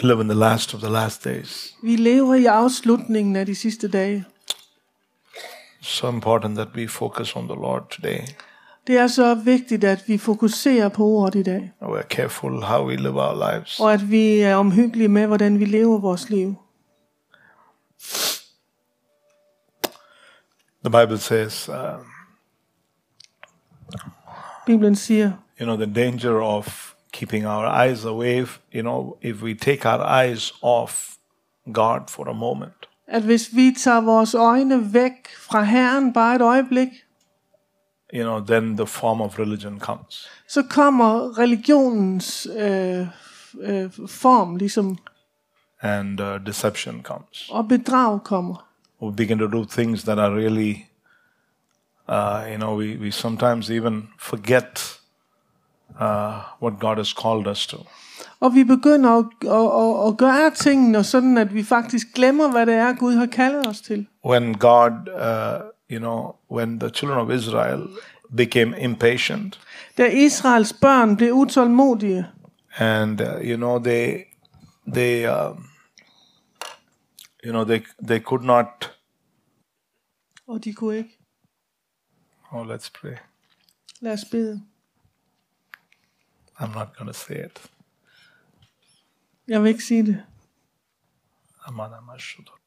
Live 0.08 0.20
in 0.20 0.28
the 0.28 0.38
last 0.38 0.74
of 0.74 0.80
the 0.80 0.90
last 0.90 1.24
days. 1.24 1.74
Vi 1.82 1.96
lever 1.96 2.34
i 2.34 2.44
afslutningen 2.44 3.36
af 3.36 3.46
de 3.46 3.54
sidste 3.54 3.88
dage. 3.88 4.24
So 5.80 6.08
important 6.08 6.56
that 6.56 6.68
we 6.74 6.88
focus 6.88 7.36
on 7.36 7.48
the 7.48 7.54
Lord 7.54 7.82
today. 7.90 8.20
Det 8.86 8.98
er 8.98 9.06
så 9.06 9.34
vigtigt, 9.34 9.84
at 9.84 10.04
vi 10.06 10.18
fokuserer 10.18 10.88
på 10.88 11.04
ordet 11.04 11.38
i 11.38 11.42
dag. 11.42 11.72
And 11.80 11.92
we're 11.92 12.08
careful 12.08 12.62
how 12.62 12.86
we 12.86 12.96
live 12.96 13.22
our 13.22 13.52
lives. 13.52 13.80
Og 13.80 13.92
at 13.92 14.10
vi 14.10 14.38
er 14.38 14.56
omhyggelige 14.56 15.08
med, 15.08 15.26
hvordan 15.26 15.60
vi 15.60 15.64
lever 15.64 15.98
vores 15.98 16.30
liv. 16.30 16.54
The 20.84 20.90
Bible 21.00 21.18
says, 21.18 21.68
um, 21.68 22.06
Bibelen 24.66 24.96
siger, 24.96 25.32
you 25.60 25.64
know, 25.64 25.76
the 25.76 25.94
danger 25.94 26.40
of 26.40 26.87
keeping 27.18 27.46
our 27.46 27.66
eyes 27.66 28.04
away, 28.04 28.36
you 28.74 28.82
know, 28.82 29.16
if 29.22 29.42
we 29.42 29.54
take 29.54 29.88
our 29.88 30.02
eyes 30.22 30.52
off 30.62 31.16
God 31.72 32.00
for 32.08 32.28
a 32.28 32.32
moment, 32.34 32.88
at 33.06 33.22
hvis 33.22 33.50
vi 33.54 33.74
tager 33.78 34.00
vores 34.00 34.34
øjne 34.34 34.92
væk 34.94 35.12
fra 35.38 35.62
Herren 35.62 36.12
bare 36.12 36.36
et 36.36 36.42
øjeblik, 36.42 36.88
you 38.14 38.22
know, 38.22 38.44
then 38.46 38.76
the 38.76 38.86
form 38.86 39.20
of 39.20 39.38
religion 39.38 39.80
comes. 39.80 40.28
så 40.48 40.62
kommer 40.70 41.38
religionens 41.38 42.46
øh, 42.56 43.06
øh, 43.60 43.90
form 44.08 44.56
ligesom, 44.56 44.98
And 45.82 46.20
uh, 46.20 46.46
deception 46.46 47.02
comes. 47.02 47.48
og 47.50 47.68
bedrag 47.68 48.24
kommer. 48.24 48.68
We 49.02 49.12
begin 49.16 49.38
to 49.38 49.46
do 49.46 49.64
things 49.64 50.02
that 50.02 50.18
are 50.18 50.34
really, 50.36 50.74
uh, 52.08 52.46
you 52.50 52.56
know, 52.56 52.78
we, 52.78 52.98
we 53.00 53.10
sometimes 53.12 53.70
even 53.70 54.08
forget 54.18 54.97
uh, 56.00 56.42
what 56.62 56.80
God 56.80 56.96
has 56.96 57.08
called 57.08 57.46
us 57.46 57.66
to. 57.66 57.76
Og 58.40 58.54
vi 58.54 58.64
begynder 58.64 59.10
at, 59.10 59.24
at, 59.42 60.04
at, 60.04 60.08
at 60.08 60.16
gøre 60.18 60.50
tingene 60.50 61.04
sådan, 61.04 61.38
at 61.38 61.54
vi 61.54 61.62
faktisk 61.62 62.06
glemmer, 62.14 62.50
hvad 62.50 62.66
det 62.66 62.74
er, 62.74 62.94
Gud 62.94 63.14
har 63.14 63.26
kaldet 63.26 63.66
os 63.66 63.80
til. 63.80 64.06
When 64.24 64.54
God, 64.58 64.90
uh, 64.90 65.60
you 65.90 65.98
know, 65.98 66.34
when 66.50 66.80
the 66.80 66.90
children 66.90 67.18
of 67.18 67.30
Israel 67.30 67.82
became 68.36 68.80
impatient 68.80 69.60
Da 69.98 70.06
Israels 70.06 70.72
børn 70.72 71.16
blev 71.16 71.32
utålmodige, 71.32 72.26
and, 72.76 73.20
uh, 73.20 73.26
you 73.50 73.56
know, 73.56 73.78
they, 73.78 74.24
they, 74.94 75.26
um, 75.26 75.64
you 77.44 77.50
know, 77.50 77.64
they, 77.64 77.80
they 78.08 78.20
could 78.20 78.44
not, 78.44 78.96
og 80.46 80.64
de 80.64 80.72
kunne 80.72 80.96
ikke. 80.96 81.18
oh, 82.52 82.66
let's 82.66 82.90
pray. 83.00 83.16
Lad 84.00 84.12
os 84.12 84.24
bede. 84.30 84.62
I'm 86.60 86.72
not 86.72 86.96
going 86.96 87.06
to 87.06 87.14
say 87.14 87.36
it. 87.36 87.60
Avexida. 89.48 90.24
Amanamashudur. 91.68 92.58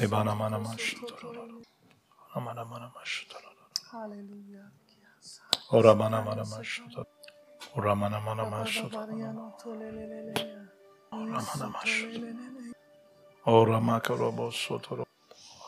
Rebanamanamashudururu. 0.00 1.62
Amanamanamashudururu. 2.34 3.64
Hallelujah. 3.92 4.66
Oramanamanamashudururu. 5.70 7.06
Oramanamanamashudururu. 7.76 9.52
Oramanamanamashudururu. 11.12 12.72
Oramakarobosotororo. 13.46 15.04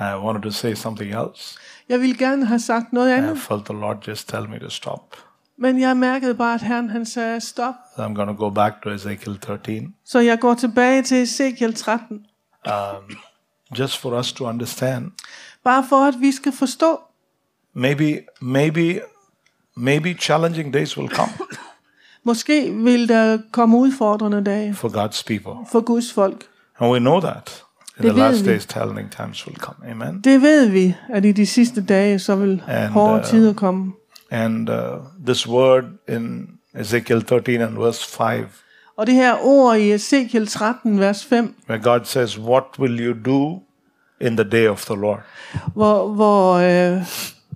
I 0.00 0.14
wanted 0.14 0.42
to 0.42 0.50
say 0.50 0.74
something 0.74 1.12
else, 1.14 1.58
Jeg 1.88 2.00
ville 2.00 2.16
gerne 2.18 2.46
have 2.46 2.58
sagt 2.60 2.92
noget 2.92 3.08
I 3.10 3.12
andet, 3.12 3.38
felt 3.38 3.64
the 3.64 3.74
Lord 3.74 3.96
just 4.08 4.28
tell 4.28 4.48
me 4.48 4.58
to 4.58 4.68
stop. 4.70 5.16
men 5.58 5.80
jeg 5.80 5.96
mærkede 5.96 6.34
bare, 6.34 6.54
at 6.54 6.60
Herren 6.62 6.90
han 6.90 7.06
sagde 7.06 7.40
stop. 7.40 7.74
So 7.96 8.02
I'm 8.06 8.14
going 8.14 8.28
to 8.28 8.34
go 8.44 8.50
back 8.50 8.82
to 8.82 8.90
Ezekiel 8.90 9.38
13. 9.38 9.94
Så 10.04 10.18
jeg 10.18 10.40
går 10.40 10.54
tilbage 10.54 11.02
til 11.02 11.22
Ezekiel 11.22 11.74
13. 11.74 12.26
Um, 12.66 12.72
just 13.78 13.98
for 13.98 14.18
us 14.18 14.32
to 14.32 14.44
understand. 14.44 15.10
Bare 15.64 15.84
for, 15.88 15.96
at 16.08 16.14
vi 16.20 16.32
skal 16.32 16.52
forstå. 16.52 17.00
Maybe, 17.74 18.20
maybe, 18.40 19.00
maybe 19.76 20.14
challenging 20.20 20.74
days 20.74 20.96
will 20.98 21.08
come 21.10 21.32
Måske 22.26 22.72
vil 22.74 23.08
der 23.08 23.38
komme 23.52 23.76
udfordrende 23.76 24.44
dage 24.44 24.74
for 24.74 24.88
God's 24.88 25.22
people. 25.26 25.66
for 25.72 25.80
Guds 25.80 26.12
folk. 26.12 26.44
And 26.78 26.92
we 26.92 26.98
know 26.98 27.20
that. 27.20 27.63
In 27.98 28.04
Det 28.04 28.12
the 28.12 28.20
last 28.20 28.44
days, 28.44 28.62
challenging 28.62 29.10
times 29.10 29.46
will 29.46 29.56
come. 29.56 29.90
Amen. 29.90 30.20
Det 30.20 30.42
ved 30.42 30.68
vi, 30.68 30.94
at 31.12 31.24
i 31.24 31.32
de 31.32 31.46
sidste 31.46 31.84
dage, 31.84 32.18
så 32.18 32.36
vil 32.36 32.62
And, 32.68 32.92
hårde 32.92 33.18
uh, 33.18 33.24
tider 33.24 33.52
komme. 33.52 33.92
And 34.30 34.68
uh, 34.70 34.76
this 35.26 35.48
word 35.48 35.84
in 36.08 36.46
Ezekiel 36.74 37.22
13 37.22 37.60
and 37.60 37.74
verse 37.78 38.08
5, 38.16 38.46
Og 38.96 39.06
det 39.06 39.14
her 39.14 39.34
ord 39.42 39.76
i 39.76 39.92
Ezekiel 39.92 40.46
13, 40.46 41.00
vers 41.00 41.24
5, 41.24 41.54
where 41.68 41.82
God 41.82 42.00
says, 42.04 42.38
What 42.38 42.64
will 42.78 43.00
you 43.00 43.14
do 43.24 43.62
in 44.20 44.36
the 44.36 44.50
day 44.50 44.68
of 44.68 44.84
the 44.84 44.96
Lord? 44.96 45.20
hvor, 45.74 46.08
hvor 46.08 46.54
øh, 46.54 47.02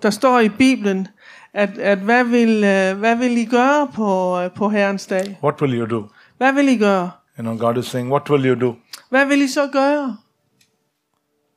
der 0.02 0.11
står 0.11 0.40
i 0.40 0.49
Bibelen, 0.49 1.09
at, 1.54 1.78
at 1.78 1.99
hvad, 1.99 2.25
vil, 2.25 2.64
øh, 2.64 2.99
hvad 2.99 3.16
vil 3.16 3.37
I 3.38 3.45
gøre 3.45 3.88
på, 3.95 4.40
øh, 4.40 4.50
på 4.57 4.68
Herrens 4.68 5.07
dag? 5.07 5.38
What 5.42 5.62
will 5.62 5.78
you 5.80 5.87
do? 6.00 6.04
Hvad 6.37 6.52
vil 6.52 6.68
I 6.68 6.76
gøre? 6.76 7.11
You 7.38 7.42
know, 7.42 7.59
God 7.59 7.76
is 7.76 7.87
saying, 7.87 8.11
What 8.11 8.30
will 8.30 8.47
you 8.47 8.61
do? 8.68 8.75
Hvad 9.11 9.26
vil 9.26 9.40
I 9.42 9.49
så 9.49 9.66
gøre? 9.73 10.16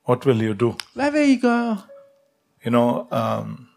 What 0.08 0.25
will 0.25 0.41
you 0.41 0.53
do? 0.53 0.74
Hvad 0.93 1.12
vil 1.12 1.22
I 1.22 1.39
gøre? 1.39 1.77
You 2.65 2.70
know, 2.70 3.08
um, 3.12 3.67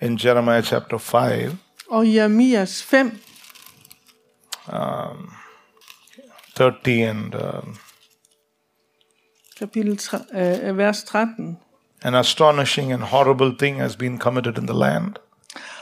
in 0.00 0.16
Jeremiah 0.24 0.62
chapter 0.64 0.98
5, 0.98 1.58
Og 1.90 2.14
Jeremias 2.14 2.82
5, 2.82 3.18
30 6.54 7.02
and 7.02 7.34
um, 7.34 7.76
kapitel 9.58 9.96
3, 9.96 10.18
øh, 10.68 10.78
vers 10.78 11.04
13. 11.04 11.58
an 12.02 12.14
astonishing 12.14 12.92
and 12.92 13.02
horrible 13.02 13.52
thing 13.58 13.78
has 13.80 13.96
been 13.96 14.18
committed 14.18 14.58
in 14.58 14.66
the 14.66 14.74
land. 14.74 15.18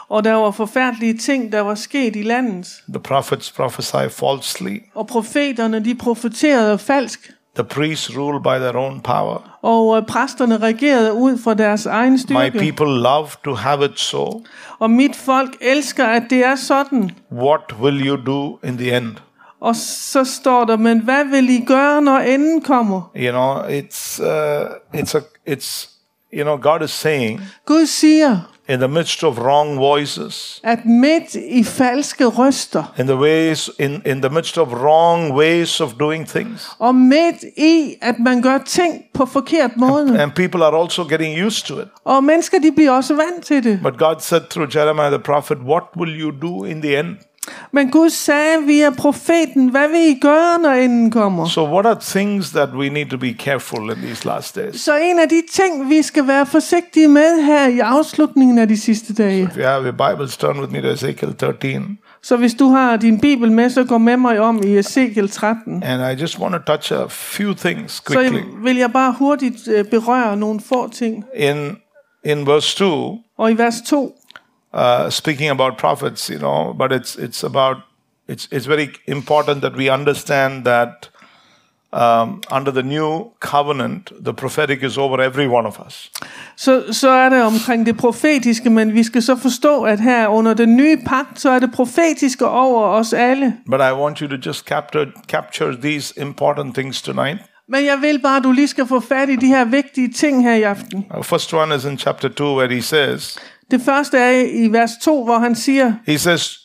Og 0.08 0.24
der 0.24 0.32
var 0.32 0.50
forfærdelige 0.50 1.16
ting, 1.16 1.52
der 1.52 1.60
var 1.60 1.74
sket 1.74 2.16
i 2.16 2.22
landet. 2.22 2.66
The 2.88 3.00
prophets 3.00 3.52
prophesy 3.52 4.08
falsely. 4.10 4.78
Og 4.94 5.06
profeterne, 5.06 5.84
de 5.84 5.94
profeterede 5.94 6.78
falsk. 6.78 7.30
The 7.54 7.64
priests 7.64 8.16
rule 8.16 8.40
by 8.42 8.60
their 8.62 8.76
own 8.76 9.00
power. 9.00 9.58
Og 9.62 9.96
øh, 9.96 10.06
præsterne 10.06 10.58
regerede 10.58 11.12
ud 11.12 11.38
fra 11.38 11.54
deres 11.54 11.86
egen 11.86 12.12
My 12.12 12.18
styrke. 12.18 12.58
people 12.58 12.86
love 13.02 13.28
to 13.44 13.54
have 13.54 13.84
it 13.84 14.00
so. 14.00 14.42
Og 14.78 14.90
mit 14.90 15.16
folk 15.16 15.56
elsker, 15.60 16.06
at 16.06 16.22
det 16.30 16.44
er 16.44 16.56
sådan. 16.56 17.10
What 17.32 17.60
will 17.80 18.06
you 18.08 18.16
do 18.26 18.58
in 18.68 18.78
the 18.78 18.96
end? 18.96 19.16
Og 19.60 19.76
så 19.76 20.24
står 20.24 20.64
der, 20.64 20.76
men 20.76 21.00
hvad 21.00 21.24
vil 21.24 21.48
I 21.50 21.64
gøre, 21.64 22.02
når 22.02 22.18
enden 22.18 22.60
kommer? 22.60 23.10
You 23.16 23.30
know, 23.30 23.78
it's 23.78 24.22
uh, 24.22 25.00
it's 25.00 25.16
a 25.18 25.20
it's 25.52 25.88
you 26.32 26.42
know 26.42 26.56
God 26.56 26.82
is 26.84 26.90
saying 26.90 27.40
Gud 27.66 27.86
siger, 27.86 28.40
in 28.68 28.78
the 28.78 28.88
midst 28.88 29.24
of 29.24 29.38
wrong 29.38 29.78
voices, 29.78 30.60
at 30.64 30.84
midt 30.84 31.34
i 31.34 31.64
falske 31.64 32.26
røster, 32.26 32.94
in 32.98 33.06
the 33.06 33.16
ways 33.16 33.70
in 33.78 34.02
in 34.06 34.22
the 34.22 34.30
midst 34.30 34.58
of 34.58 34.68
wrong 34.72 35.32
ways 35.34 35.80
of 35.80 35.92
doing 36.00 36.28
things, 36.28 36.68
og 36.78 36.94
midt 36.94 37.44
i, 37.56 37.94
at 38.02 38.14
man 38.18 38.42
gør 38.42 38.58
ting 38.66 39.04
på 39.14 39.26
forkert 39.26 39.70
måde, 39.76 40.22
and 40.22 40.32
people 40.32 40.64
are 40.64 40.82
also 40.82 41.04
getting 41.04 41.46
used 41.46 41.66
to 41.66 41.80
it. 41.80 41.88
og 42.04 42.24
mennesker, 42.24 42.58
de 42.58 42.72
bliver 42.72 42.90
også 42.90 43.14
vant 43.14 43.44
til 43.44 43.64
det. 43.64 43.80
But 43.82 43.98
God 43.98 44.16
said 44.20 44.40
through 44.50 44.76
Jeremiah 44.76 45.10
the 45.10 45.18
prophet, 45.18 45.58
"What 45.58 45.82
will 45.96 46.20
you 46.20 46.30
do 46.42 46.64
in 46.64 46.82
the 46.82 46.98
end?" 47.00 47.16
Men 47.72 47.90
Gud 47.90 48.10
sagde 48.10 48.62
via 48.66 48.90
profeten, 48.90 49.68
hvad 49.68 49.88
vil 49.88 50.00
I 50.00 50.18
gøre, 50.20 50.58
når 50.62 50.70
enden 50.70 51.10
kommer? 51.10 51.46
So, 51.46 51.64
what 51.64 51.86
are 51.86 51.96
things 52.00 52.50
that 52.50 52.68
we 52.74 52.88
need 52.88 53.06
to 53.06 53.18
be 53.18 53.32
careful 53.38 53.90
in 53.90 53.96
these 53.96 54.26
last 54.28 54.56
days? 54.56 54.80
Så 54.80 54.96
en 54.96 55.18
af 55.18 55.28
de 55.28 55.42
ting, 55.52 55.88
vi 55.90 56.02
skal 56.02 56.26
være 56.26 56.46
forsigtige 56.46 57.08
med 57.08 57.42
her 57.44 57.68
i 57.68 57.78
afslutningen 57.78 58.58
af 58.58 58.68
de 58.68 58.76
sidste 58.76 59.14
dage. 59.14 59.42
If 59.42 59.56
you 59.56 59.62
have 59.64 59.82
your 59.84 60.10
Bibles, 60.10 60.36
turn 60.36 60.60
with 60.60 60.72
me 60.72 60.82
to 60.82 60.88
Ezekiel 60.88 61.34
13. 61.34 61.98
Så 62.22 62.36
hvis 62.36 62.54
du 62.54 62.68
har 62.68 62.96
din 62.96 63.20
bibel 63.20 63.52
med, 63.52 63.70
så 63.70 63.84
gå 63.84 63.98
med 63.98 64.16
mig 64.16 64.40
om 64.40 64.62
i 64.64 64.78
Ezekiel 64.78 65.28
13. 65.30 65.82
And 65.82 66.18
I 66.18 66.22
just 66.22 66.38
want 66.38 66.54
to 66.54 66.60
touch 66.76 66.92
a 66.92 67.06
few 67.08 67.54
things 67.54 67.92
Så 67.92 68.02
quickly. 68.12 68.40
vil 68.62 68.76
jeg 68.76 68.92
bare 68.92 69.14
hurtigt 69.18 69.68
øh, 69.68 69.84
berøre 69.84 70.36
nogle 70.36 70.60
få 70.68 70.90
ting. 70.90 71.24
In 71.36 71.76
in 72.24 72.46
verse 72.46 72.76
2, 72.76 73.18
Og 73.38 73.50
i 73.50 73.54
vers 73.58 73.74
2, 73.86 74.14
uh, 74.76 75.10
speaking 75.10 75.50
about 75.50 75.78
prophets, 75.78 76.28
you 76.30 76.38
know, 76.38 76.74
but 76.74 76.92
it's 76.92 77.16
it's 77.16 77.42
about 77.42 77.76
it's 78.28 78.48
it's 78.52 78.66
very 78.66 78.88
important 79.06 79.62
that 79.62 79.76
we 79.76 79.88
understand 79.88 80.64
that 80.64 81.08
um, 81.92 82.40
under 82.50 82.70
the 82.70 82.82
new 82.82 83.32
covenant, 83.40 84.12
the 84.24 84.34
prophetic 84.34 84.82
is 84.82 84.98
over 84.98 85.20
every 85.20 85.46
one 85.46 85.66
of 85.66 85.80
us. 85.86 86.10
så, 86.56 86.84
så 86.92 87.10
er 87.10 87.28
det 87.28 87.42
omkring 87.42 87.86
det 87.86 87.96
profetiske, 87.96 88.70
men 88.70 88.94
vi 88.94 89.02
skal 89.02 89.22
så 89.22 89.36
forstå, 89.36 89.82
at 89.82 90.00
her 90.00 90.28
under 90.28 90.54
den 90.54 90.76
nye 90.76 90.96
pagt, 91.06 91.40
så 91.40 91.50
er 91.50 91.58
det 91.58 91.72
profetiske 91.72 92.48
over 92.48 92.82
os 92.82 93.12
alle. 93.12 93.56
But 93.70 93.80
I 93.80 93.92
want 93.92 94.18
you 94.18 94.28
to 94.28 94.36
just 94.46 94.66
capture 94.66 95.06
capture 95.28 95.76
these 95.82 96.20
important 96.20 96.74
things 96.74 97.02
tonight. 97.02 97.38
Men 97.68 97.84
jeg 97.84 97.98
vil 98.00 98.18
bare, 98.18 98.36
at 98.36 98.44
du 98.44 98.52
lige 98.52 98.68
skal 98.68 98.86
få 98.86 99.00
fat 99.00 99.28
i 99.28 99.36
de 99.36 99.46
her 99.46 99.64
vigtige 99.64 100.12
ting 100.12 100.42
her 100.42 100.54
i 100.54 100.62
aften. 100.62 101.06
Uh, 101.16 101.24
first 101.24 101.54
one 101.54 101.76
is 101.76 101.84
in 101.84 101.98
chapter 101.98 102.28
2, 102.28 102.56
where 102.56 102.74
he 102.74 102.82
says, 102.82 103.38
Det 103.70 103.80
første 103.80 104.18
er 104.18 104.30
i 104.30 104.68
vers 104.72 104.90
2, 105.02 105.24
hvor 105.24 105.38
han 105.38 105.54
siger, 105.54 105.92
He 106.06 106.18
says, 106.18 106.58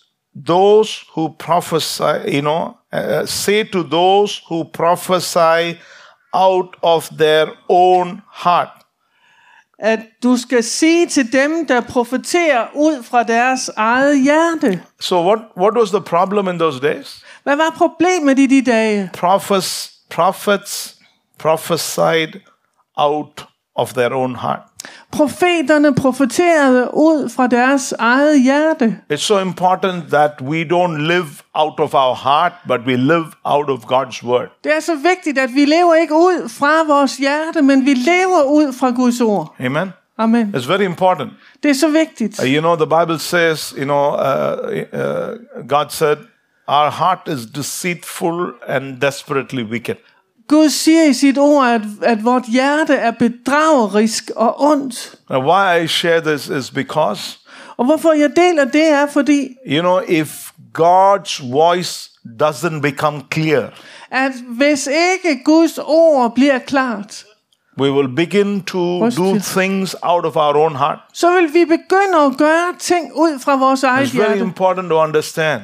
Those 0.47 1.05
who 1.17 1.27
prophesy, 1.39 2.33
you 2.33 2.41
know, 2.41 2.67
uh, 2.93 3.27
say 3.27 3.71
to 3.71 3.83
those 3.83 4.41
who 4.51 4.63
prophesy 4.73 5.77
out 6.33 6.67
of 6.81 7.09
their 7.09 7.45
own 7.69 8.21
heart. 8.43 8.69
at 9.79 9.99
du 10.23 10.37
skal 10.37 10.63
sige 10.63 11.07
til 11.07 11.33
dem, 11.33 11.67
der 11.67 11.81
profeterer 11.81 12.67
ud 12.75 13.03
fra 13.03 13.23
deres 13.23 13.69
eget 13.75 14.23
hjerte. 14.23 14.83
So, 14.99 15.21
what, 15.25 15.39
what 15.57 15.73
was 15.77 15.89
the 15.89 16.01
problem 16.01 16.47
in 16.47 16.59
those 16.59 16.79
days? 16.79 17.23
Hvad 17.43 17.55
var 17.55 17.73
problemet 17.77 18.39
i 18.39 18.45
de 18.45 18.71
dage? 18.71 19.09
Prophets, 19.13 19.91
prophets 20.09 20.95
prophesied 21.39 22.33
out 22.97 23.45
of 23.75 23.93
their 23.93 24.13
own 24.13 24.35
heart. 24.35 24.61
Profeterne 25.12 25.96
profeterede 25.96 26.89
ud 26.94 27.30
fra 27.36 27.48
deres 27.48 27.94
eget 28.00 28.41
hjerte. 28.41 28.98
It's 29.13 29.15
so 29.15 29.39
important 29.39 30.10
that 30.10 30.32
we 30.41 30.63
don't 30.63 30.98
live 30.98 31.28
out 31.54 31.80
of 31.80 31.94
our 31.94 32.15
heart, 32.15 32.54
but 32.67 32.80
we 32.88 32.96
live 32.96 33.26
out 33.44 33.70
of 33.70 33.80
God's 33.80 34.24
word. 34.24 34.48
Det 34.63 34.76
er 34.76 34.80
så 34.80 34.96
vigtigt, 34.96 35.38
at 35.38 35.50
vi 35.54 35.65
lever 35.65 35.96
ikke 35.96 36.13
ud 36.13 36.50
fra 36.50 36.94
vores 36.94 37.17
hjerte, 37.17 37.62
men 37.62 37.86
vi 37.86 37.94
lever 37.94 38.44
ud 38.44 38.74
fra 38.74 38.89
Guds 38.89 39.22
ord. 39.22 39.56
Amen. 39.60 39.94
Amen. 40.17 40.54
It's 40.56 40.67
very 40.67 40.84
important. 40.84 41.32
Det 41.63 41.72
er 41.72 41.76
så 41.76 41.89
vigtigt. 41.89 42.39
Uh, 42.39 42.54
you 42.54 42.60
know, 42.62 42.76
the 42.76 42.86
Bible 43.00 43.20
says, 43.20 43.74
you 43.78 43.84
know, 43.84 44.08
uh, 44.10 44.84
uh, 44.94 45.67
God 45.67 45.86
said, 45.89 46.17
our 46.67 46.91
heart 46.91 47.28
is 47.28 47.46
deceitful 47.46 48.54
and 48.67 49.02
desperately 49.02 49.63
wicked. 49.63 49.96
Gud 50.51 50.69
siger 50.69 51.03
i 51.03 51.13
sit 51.13 51.37
ord, 51.37 51.67
at, 51.67 51.81
at 52.01 52.25
vort 52.25 52.43
hjerte 52.51 52.93
er 52.93 53.11
bedragerisk 53.11 54.31
og 54.35 54.61
ondt. 54.61 55.15
Now, 55.29 55.41
why 55.53 55.83
I 55.83 55.87
share 55.87 56.21
this 56.21 56.47
is 56.47 56.71
because, 56.71 57.37
Og 57.77 57.85
hvorfor 57.85 58.11
jeg 58.13 58.29
deler 58.35 58.65
det 58.65 58.83
er, 58.87 59.07
fordi 59.07 59.47
you 59.67 59.81
know, 59.81 59.99
if 60.07 60.51
God's 60.79 61.51
voice 61.51 62.09
doesn't 62.43 62.81
become 62.81 63.21
clear, 63.33 63.69
at 64.11 64.31
hvis 64.57 64.87
ikke 64.87 65.43
Guds 65.45 65.77
ord 65.77 66.35
bliver 66.35 66.59
klart, 66.59 67.25
we 67.79 67.91
will 67.91 68.07
begin 68.15 68.61
to 68.61 69.09
do 69.09 69.39
things 69.39 69.95
out 70.01 70.25
of 70.25 70.35
our 70.35 70.55
own 70.57 70.75
heart. 70.75 70.99
så 71.13 71.31
vil 71.31 71.53
vi 71.53 71.65
begynde 71.65 72.17
at 72.25 72.37
gøre 72.37 72.73
ting 72.79 73.11
ud 73.15 73.39
fra 73.39 73.55
vores 73.55 73.83
eget 73.83 74.07
It's 74.07 74.17
very 74.17 74.27
hjerte. 74.27 74.41
important 74.41 74.89
to 74.89 74.95
understand 74.95 75.61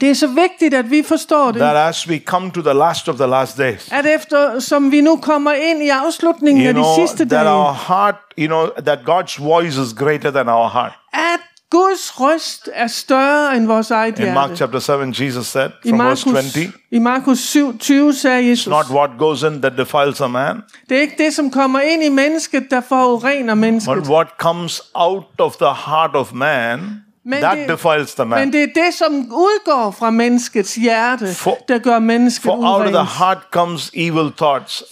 Det 0.00 0.10
er 0.10 0.14
så 0.14 0.26
vigtigt, 0.26 0.74
at 0.74 0.90
vi 0.90 1.02
forstår 1.02 1.46
det. 1.50 1.60
that 1.60 1.76
as 1.88 2.08
we 2.08 2.18
come 2.26 2.50
to 2.50 2.60
the 2.62 2.72
last 2.74 3.08
of 3.08 3.16
the 3.16 3.26
last 3.26 3.58
days, 3.58 3.88
At 3.92 4.06
efter 4.06 4.58
som 4.60 4.90
vi 4.92 5.00
nu 5.00 5.16
kommer 5.16 5.52
ind 5.52 5.82
i 5.82 5.88
afslutningen 5.88 6.62
you 6.64 6.68
af 6.68 6.74
de 6.74 6.80
know, 6.80 7.06
sidste 7.06 7.28
that 7.28 7.46
our 7.46 7.64
dage, 7.64 7.74
heart, 7.88 8.14
you 8.38 8.46
know, 8.46 8.66
that 8.84 8.98
God's 8.98 9.42
voice 9.44 9.82
is 9.82 9.94
greater 9.98 10.30
than 10.30 10.48
our 10.48 10.68
heart. 10.68 10.92
at 11.12 11.40
Guds 11.70 12.20
røst 12.20 12.68
er 12.74 12.86
større 12.86 13.56
end 13.56 13.66
vores 13.66 13.90
eget 13.90 14.18
In 14.18 14.34
Mark 14.34 14.48
hjerte. 14.48 14.56
chapter 14.56 14.78
7, 14.78 15.24
Jesus 15.26 15.46
said, 15.46 15.70
from 15.88 15.98
verse 15.98 16.28
Markus, 16.28 16.52
20, 16.52 16.72
I 16.90 16.98
Markus 16.98 17.38
7, 17.38 17.78
20 17.78 18.14
sagde 18.14 18.48
Jesus, 18.48 18.66
not 18.66 18.90
what 18.90 19.10
goes 19.18 19.42
in 19.42 19.62
that 19.62 19.72
defiles 19.78 20.20
a 20.20 20.26
man, 20.26 20.56
det 20.88 20.96
er 20.96 21.00
ikke 21.00 21.24
det, 21.24 21.34
som 21.34 21.50
kommer 21.50 21.80
ind 21.80 22.02
i 22.02 22.08
mennesket, 22.08 22.66
der 22.70 22.80
forurener 22.80 23.54
but 23.54 23.58
mennesket. 23.58 23.96
what 24.08 24.26
comes 24.38 24.82
out 24.94 25.24
of 25.38 25.52
the 25.56 25.74
heart 25.86 26.10
of 26.14 26.32
man, 26.32 26.80
Men 27.24 27.42
that 27.42 27.58
det- 27.58 27.68
defiles 27.68 28.14
the 28.14 28.24
man. 28.24 28.38
Men 28.40 28.52
det 28.52 28.62
er 28.62 28.66
det, 28.84 28.94
som 28.94 29.14
udgår 29.32 29.94
fra 29.98 30.10
menneskets 30.10 30.74
hjerte, 30.74 31.34
For- 31.34 31.58
der 31.68 31.78
gør 31.78 31.98
mennesket 31.98 32.42
For 32.42 32.52
out 32.74 32.86
of 32.86 32.92
the 32.92 33.18
heart 33.18 33.38
comes 33.50 33.90
evil 33.94 34.32
thoughts, 34.36 34.82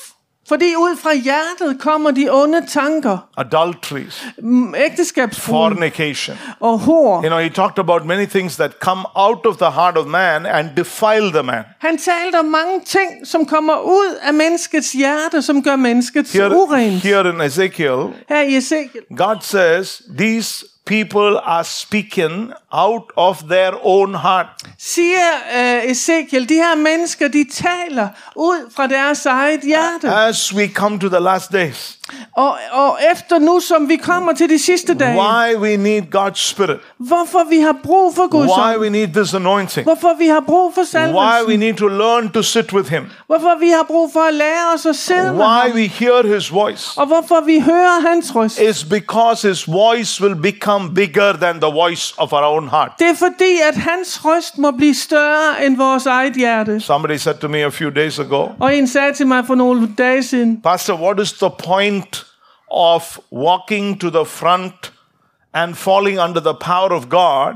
Fordi 0.48 0.74
ud 0.76 0.96
fra 0.96 1.14
hjertet 1.14 1.80
kommer 1.80 2.10
de 2.10 2.28
onde 2.30 2.66
tanker, 2.66 3.18
adulteries, 3.36 4.24
ægteskabsbrud 4.76 5.54
fornication. 5.54 6.36
og 6.60 6.78
hår. 6.78 7.14
You 7.22 7.28
know, 7.28 7.38
he 7.38 7.48
talked 7.48 7.78
about 7.78 8.06
many 8.06 8.26
things 8.26 8.56
that 8.56 8.70
come 8.80 9.02
out 9.14 9.46
of 9.46 9.56
the 9.56 9.70
heart 9.70 9.96
of 9.98 10.06
man 10.06 10.46
and 10.46 10.68
defile 10.76 11.32
the 11.32 11.42
man. 11.42 11.62
Han 11.80 11.98
talte 11.98 12.38
om 12.38 12.44
mange 12.44 12.80
ting, 12.86 13.26
som 13.26 13.46
kommer 13.46 13.78
ud 13.78 14.18
af 14.22 14.34
menneskets 14.34 14.92
hjerte, 14.92 15.42
som 15.42 15.62
gør 15.62 15.76
mennesket 15.76 16.34
urent. 16.40 17.02
here 17.02 17.28
in 17.34 17.40
Ezekiel, 17.40 18.06
Her 18.28 18.40
i 18.40 18.56
Ezekiel. 18.56 19.02
God 19.16 19.36
says 19.40 20.02
these 20.18 20.64
people 20.86 21.38
are 21.44 21.64
speaking 21.64 22.52
out 22.72 23.02
of 23.16 23.38
their 23.38 23.72
own 23.82 24.14
heart. 24.14 24.46
Siger 24.78 25.30
uh, 25.54 25.90
Ezekiel, 25.90 26.48
de 26.48 26.54
her 26.54 26.74
mennesker, 26.74 27.28
de 27.28 27.44
taler 27.52 28.08
ud 28.36 28.72
fra 28.76 28.86
deres 28.86 29.26
eget 29.26 29.60
hjerte. 29.60 30.08
As 30.08 30.54
we 30.54 30.68
come 30.68 30.98
to 30.98 31.08
the 31.08 31.20
last 31.20 31.52
days, 31.52 31.98
Og, 32.36 32.58
og 32.72 32.98
efter 33.12 33.38
nu, 33.38 33.60
som 33.60 33.88
vi 33.88 33.96
kommer 33.96 34.32
til 34.32 34.48
de 34.48 34.58
sidste 34.58 34.94
dage, 34.94 35.20
why 35.20 35.56
we 35.56 35.76
need 35.76 36.02
God's 36.14 36.50
Spirit, 36.50 36.80
hvorfor 37.00 37.48
vi 37.50 37.60
har 37.60 37.76
brug 37.82 38.14
for 38.14 38.28
Guds 38.30 38.50
why 38.58 38.76
we 38.78 38.88
need 38.90 39.08
this 39.08 39.34
anointing, 39.34 39.84
hvorfor 39.84 40.18
vi 40.18 40.26
har 40.26 40.40
brug 40.40 40.74
for 40.74 40.80
why 40.80 41.06
we 41.08 41.16
salvelsen, 41.16 41.60
need 41.60 41.74
to 41.74 41.86
learn 41.88 42.30
to 42.30 42.42
sit 42.42 42.72
with 42.72 42.90
Him, 42.90 43.04
hvorfor 43.26 43.58
vi 43.60 43.68
har 43.68 43.82
brug 43.82 44.10
for 44.12 44.20
at 44.20 44.34
lære 44.34 44.74
os 44.74 44.86
at 44.86 44.96
sidde 44.96 45.32
med 45.32 45.44
why 45.44 45.72
we 45.74 45.86
hear 45.86 46.34
His 46.34 46.52
voice, 46.52 47.00
og 47.00 47.06
hvorfor 47.06 47.40
vi 47.46 47.60
hører 47.60 48.08
hans 48.08 48.34
røst. 48.34 48.60
is 48.60 48.84
because 48.84 49.48
His 49.48 49.68
voice 49.68 50.22
will 50.22 50.36
become 50.42 50.94
bigger 50.94 51.32
than 51.32 51.60
the 51.60 51.70
voice 51.72 52.14
of 52.18 52.32
our 52.32 52.44
own 52.44 52.68
heart. 52.68 52.92
Det 52.98 53.08
er 53.08 53.14
fordi, 53.14 53.52
at 53.68 53.76
hans 53.76 54.24
røst 54.24 54.58
må 54.58 54.70
blive 54.70 54.94
større 54.94 55.66
end 55.66 55.76
vores 55.76 56.06
eget 56.06 56.34
hjerte. 56.34 56.80
Somebody 56.80 57.16
said 57.16 57.34
to 57.34 57.48
me 57.48 57.58
a 57.64 57.68
few 57.68 57.90
days 57.90 58.18
ago, 58.18 58.46
Og 58.60 58.76
en 58.76 58.86
sagde 58.88 59.12
til 59.12 59.26
mig 59.26 59.46
for 59.46 59.54
nogle 59.54 59.88
dage 59.98 60.22
siden, 60.22 60.62
Pastor, 60.62 60.94
what 60.94 61.20
is 61.20 61.32
the 61.32 61.50
point 61.66 62.26
of 62.70 63.18
walking 63.32 64.00
to 64.00 64.10
the 64.10 64.24
front 64.26 64.92
and 65.54 65.74
falling 65.74 66.18
under 66.18 66.40
the 66.40 66.54
power 66.60 66.92
of 66.92 67.08
God 67.08 67.54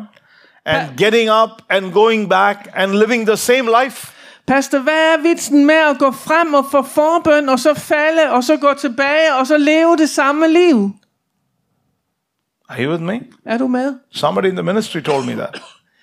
and 0.66 0.98
getting 0.98 1.30
up 1.30 1.62
and 1.70 1.92
going 1.92 2.28
back 2.28 2.68
and 2.74 2.92
living 2.92 3.26
the 3.26 3.36
same 3.36 3.84
life? 3.84 4.10
Pastor, 4.46 4.78
hvad 4.78 5.14
er 5.14 5.22
vitsen 5.22 5.66
med 5.66 5.74
at 5.74 5.98
gå 5.98 6.10
frem 6.10 6.54
og 6.54 6.64
få 6.70 6.82
forbøn, 6.82 7.48
og 7.48 7.58
så 7.58 7.74
falde, 7.74 8.30
og 8.30 8.44
så 8.44 8.56
gå 8.56 8.74
tilbage, 8.74 9.34
og 9.34 9.46
så 9.46 9.58
leve 9.58 9.96
det 9.96 10.10
samme 10.10 10.48
liv? 10.48 10.90
Are 12.68 12.84
you 12.84 12.90
with 12.90 13.02
me? 13.02 13.20
Er 13.46 13.58
du 13.58 13.66
med? 13.66 13.94
Somebody 14.12 14.46
in 14.46 14.56
the 14.56 14.62
ministry 14.62 15.00
told 15.00 15.26
me 15.26 15.32
that. 15.32 15.62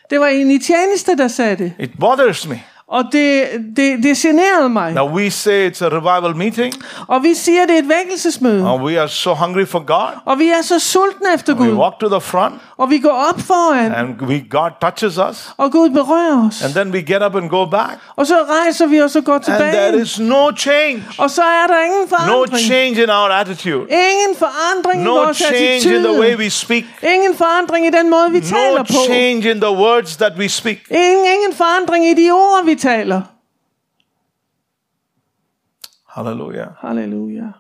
Det 0.10 0.20
var 0.20 0.28
en 0.28 0.52
i 0.52 0.60
tjeneste, 0.60 1.18
der 1.18 1.28
sagde 1.28 1.56
det. 1.56 1.74
It 1.80 1.92
bothers 2.00 2.48
me. 2.48 2.64
Og 2.92 3.04
det, 3.12 3.44
det, 3.78 4.04
det 4.04 4.18
generede 4.18 4.70
mig. 4.70 4.94
Now 4.94 5.10
we 5.18 5.30
say 5.32 5.70
it's 5.72 5.86
a 5.86 5.90
revival 5.90 6.36
meeting 6.36 6.74
Og 7.08 7.24
vi 7.24 7.34
siger, 7.34 7.66
det 7.66 7.76
er 7.76 7.80
et 7.80 7.90
vækkelsesmøde. 7.90 8.70
and 8.74 8.82
we 8.84 9.00
are 9.00 9.10
so 9.10 9.34
hungry 9.34 9.66
for 9.68 9.80
God. 9.80 10.12
Og 10.26 10.40
vi 10.40 10.48
er 10.48 10.62
så 10.62 10.80
sultne 10.80 11.28
efter 11.36 11.54
We 11.54 11.68
Gud. 11.70 11.74
walk 11.78 12.00
to 12.00 12.10
the 12.10 12.22
front 12.22 12.54
Og 12.78 12.90
vi 12.90 12.98
går 13.00 13.10
op 13.30 13.40
foran, 13.42 13.92
and 13.94 14.22
we 14.22 14.44
God 14.50 14.70
touches 14.82 15.18
us 15.30 15.50
og 15.58 15.72
Gud 15.72 15.90
berører 15.90 16.48
os. 16.48 16.64
and 16.64 16.74
then 16.74 16.90
we 16.94 17.02
get 17.14 17.24
up 17.26 17.36
and 17.36 17.50
go 17.50 17.66
back 17.66 18.00
Og 18.16 18.28
så 18.28 18.36
rejser 18.64 18.86
vi 18.86 19.02
os 19.02 19.16
og 19.16 19.24
går 19.24 19.34
and 19.34 19.44
there 19.44 19.72
tilbage. 19.92 20.02
is 20.02 20.20
no 20.20 20.52
change. 20.58 21.04
Og 21.18 21.30
så 21.30 21.42
er 21.42 21.68
der 21.68 21.82
ingen 21.86 22.02
No 22.10 22.18
forandring. 22.18 22.66
change 22.66 23.04
in 23.04 23.10
our 23.10 23.30
attitude. 23.42 23.82
Ingen 23.90 24.36
forandring 24.40 25.02
i 25.02 25.06
No 25.06 25.12
vores 25.16 25.38
change 25.38 25.96
in 25.96 26.04
the 26.04 26.12
way 26.20 26.26
attitude. 26.26 26.38
we 26.44 26.50
speak. 26.50 26.86
Ingen 27.16 27.36
forandring 27.38 27.86
i 27.86 27.90
den 27.90 28.10
måde, 28.10 28.32
vi 28.32 28.40
taler 28.42 28.78
No 28.78 28.84
på. 28.84 28.94
change 29.12 29.52
in 29.52 29.62
the 29.62 29.72
words 29.72 30.16
that 30.18 30.32
we 30.38 30.50
speak. 30.50 30.78
Ingen, 30.90 31.26
ingen 31.36 31.54
forandring 31.58 32.06
i 32.06 32.14
de 32.14 32.32
ord, 32.32 32.66
vi 32.66 32.76
taler. 32.82 33.22
Hallelujah. 36.10 36.68
Halleluja. 36.82 37.52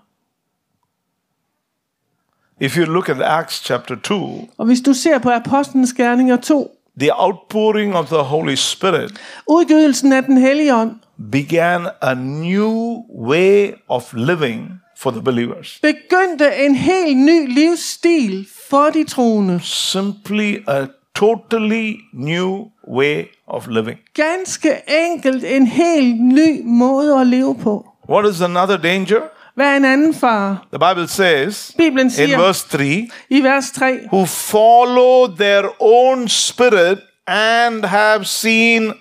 If 2.59 2.77
you 2.77 2.85
look 2.85 3.09
at 3.09 3.21
Acts 3.21 3.63
chapter 3.65 3.95
2, 3.95 4.49
Og 4.57 4.65
hvis 4.65 4.81
du 4.81 4.93
ser 4.93 5.19
på 5.19 5.29
Apostlenes 5.29 5.93
Gerninger 5.93 6.37
2, 6.37 6.71
the 6.99 7.09
outpouring 7.13 7.95
of 7.95 8.07
the 8.07 8.17
Holy 8.17 8.55
Spirit 8.55 9.19
udgydelsen 9.47 10.13
af 10.13 10.23
den 10.23 10.37
hellige 10.37 10.75
ånd, 10.75 10.95
began 11.31 11.87
a 12.01 12.13
new 12.13 13.03
way 13.27 13.73
of 13.87 14.13
living 14.13 14.71
for 14.97 15.11
the 15.11 15.21
believers. 15.21 15.79
begyndte 15.81 16.65
en 16.65 16.75
helt 16.75 17.17
ny 17.17 17.53
livsstil 17.53 18.47
for 18.69 18.89
de 18.89 19.03
troende. 19.03 19.59
Simply 19.63 20.63
a 20.67 20.85
totally 21.15 21.95
new 22.13 22.71
way 22.87 23.25
of 23.47 23.67
living. 23.67 23.97
Ganske 24.13 24.81
enkelt 24.87 25.43
en 25.43 25.67
helt 25.67 26.21
ny 26.21 26.61
måde 26.65 27.21
at 27.21 27.27
leve 27.27 27.55
på. 27.63 27.87
What 28.09 28.29
is 28.29 28.41
another 28.41 28.77
danger? 28.77 29.21
Hvad 29.55 29.65
er 29.65 29.77
en 29.77 29.85
anden 29.85 30.13
far? 30.13 30.67
The 30.73 30.89
Bible 30.89 31.07
says 31.07 31.73
Bibelen 31.77 32.11
in 32.19 32.29
verse 32.39 32.67
3 32.69 33.09
i 33.29 33.41
vers 33.41 33.71
3, 33.71 33.99
who 34.11 34.25
follow 34.25 35.35
their 35.35 35.63
own 35.79 36.27
spirit 36.27 36.99
and 37.27 37.85
have 37.85 38.25
seen 38.25 38.93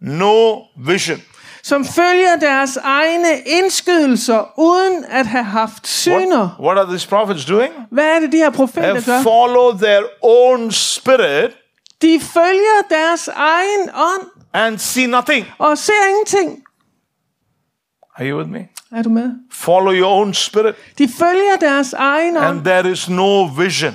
no 0.00 0.62
vision. 0.76 1.22
Som 1.64 1.84
følger 1.84 2.36
deres 2.36 2.76
egne 2.76 3.40
indskydelser, 3.46 4.58
uden 4.58 5.04
at 5.04 5.26
have 5.26 5.44
haft 5.44 5.88
syner. 5.88 6.38
What, 6.38 6.60
what 6.60 6.78
are 6.78 6.86
these 6.86 7.08
prophets 7.08 7.44
doing? 7.44 7.72
Hvad 7.90 8.16
er 8.16 8.20
det, 8.20 8.32
de 8.32 8.36
her 8.36 8.50
profeter 8.50 9.00
gør? 9.06 9.22
follow 9.22 9.78
their 9.78 10.02
own 10.22 10.72
spirit 10.72 11.50
De 12.02 12.20
følger 12.20 12.82
deres 12.90 13.28
egen 13.28 13.90
ånd 13.94 14.28
and 14.52 14.78
see 14.78 15.06
nothing. 15.06 15.46
og 15.58 15.78
ser 15.78 15.92
ingenting. 16.08 16.62
Are 18.16 18.28
you 18.30 18.38
with 18.38 18.50
me? 18.50 18.68
Er 18.92 19.02
du 19.02 19.08
med? 19.08 19.30
Follow 19.52 19.92
your 19.92 20.10
own 20.10 20.34
spirit, 20.34 20.74
De 20.98 21.08
følger 21.18 21.56
deres 21.60 21.92
egen 21.92 22.36
ånd 22.36 22.46
and 22.46 22.64
there 22.64 22.90
is 22.90 23.08
no 23.08 23.44
vision. 23.44 23.94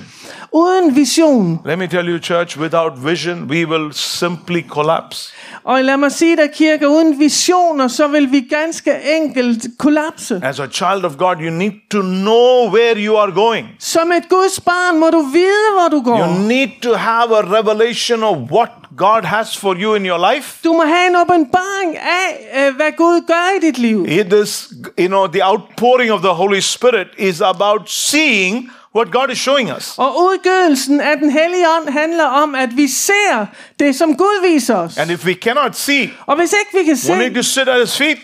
Uden 0.52 0.96
vision. 0.96 1.58
Let 1.66 1.78
me 1.78 1.86
tell 1.86 2.08
you, 2.08 2.18
church, 2.18 2.56
without 2.58 2.92
vision, 2.98 3.46
we 3.50 3.64
will 3.66 3.92
simply 3.92 4.62
collapse. 4.68 5.32
Og 5.64 5.84
lad 5.84 5.96
mig 5.96 6.12
sige 6.12 6.36
dig, 6.36 6.50
kirke, 6.54 6.88
uden 6.88 7.18
visioner, 7.18 7.88
så 7.88 8.06
vil 8.06 8.32
vi 8.32 8.40
ganske 8.40 8.90
enkelt 9.16 9.66
kollapse. 9.78 10.40
As 10.44 10.60
a 10.60 10.66
child 10.66 11.04
of 11.04 11.16
God, 11.16 11.36
you 11.40 11.50
need 11.50 11.72
to 11.90 12.00
know 12.02 12.68
where 12.72 12.94
you 13.06 13.16
are 13.18 13.32
going. 13.32 13.66
Som 13.78 14.12
et 14.12 14.28
Guds 14.28 14.60
barn 14.60 15.00
må 15.00 15.10
du 15.10 15.20
vide, 15.22 15.70
hvor 15.80 15.88
du 15.88 15.96
You 15.96 16.02
går. 16.16 16.48
need 16.48 16.68
to 16.82 16.94
have 16.94 17.36
a 17.36 17.58
revelation 17.58 18.22
of 18.22 18.36
what 18.50 18.68
God 18.96 19.22
has 19.24 19.56
for 19.56 19.74
you 19.74 19.94
in 19.94 20.06
your 20.06 20.32
life. 20.34 20.58
Du 20.64 20.72
må 20.72 20.82
have 20.82 21.06
en 21.10 21.16
åbenbaring 21.16 21.96
af, 21.96 22.66
øh, 22.68 22.76
hvad 22.76 22.92
Gud 22.96 23.26
gør 23.26 23.56
i 23.56 23.66
dit 23.66 23.78
liv. 23.78 24.06
It 24.08 24.32
is, 24.42 24.68
you 24.98 25.06
know, 25.06 25.26
the 25.26 25.46
outpouring 25.46 26.12
of 26.12 26.20
the 26.20 26.28
Holy 26.32 26.60
Spirit 26.60 27.06
is 27.18 27.40
about 27.40 27.90
seeing 27.90 28.70
what 28.96 29.12
God 29.12 29.30
is 29.30 29.38
showing 29.38 29.76
us. 29.76 29.94
Og 29.98 30.16
udgydelsen 30.18 31.00
af 31.00 31.16
den 31.16 31.30
hellige 31.30 31.68
ånd 31.76 31.88
handler 31.88 32.24
om, 32.24 32.54
at 32.54 32.76
vi 32.76 32.88
ser 32.88 33.46
det, 33.78 33.96
som 33.96 34.16
Gud 34.16 34.48
viser 34.52 34.76
os. 34.76 34.98
And 34.98 35.10
if 35.10 35.24
we 35.24 35.34
cannot 35.34 35.76
see, 35.76 36.10
Og 36.26 36.36
hvis 36.36 36.52
ikke 36.52 36.78
vi 36.78 36.84
kan 36.84 36.96
we 37.08 37.18
need 37.18 37.30
se, 37.30 37.34
to 37.34 37.42
sit 37.42 37.68
at 37.68 37.80
His 37.80 37.98
feet 37.98 38.18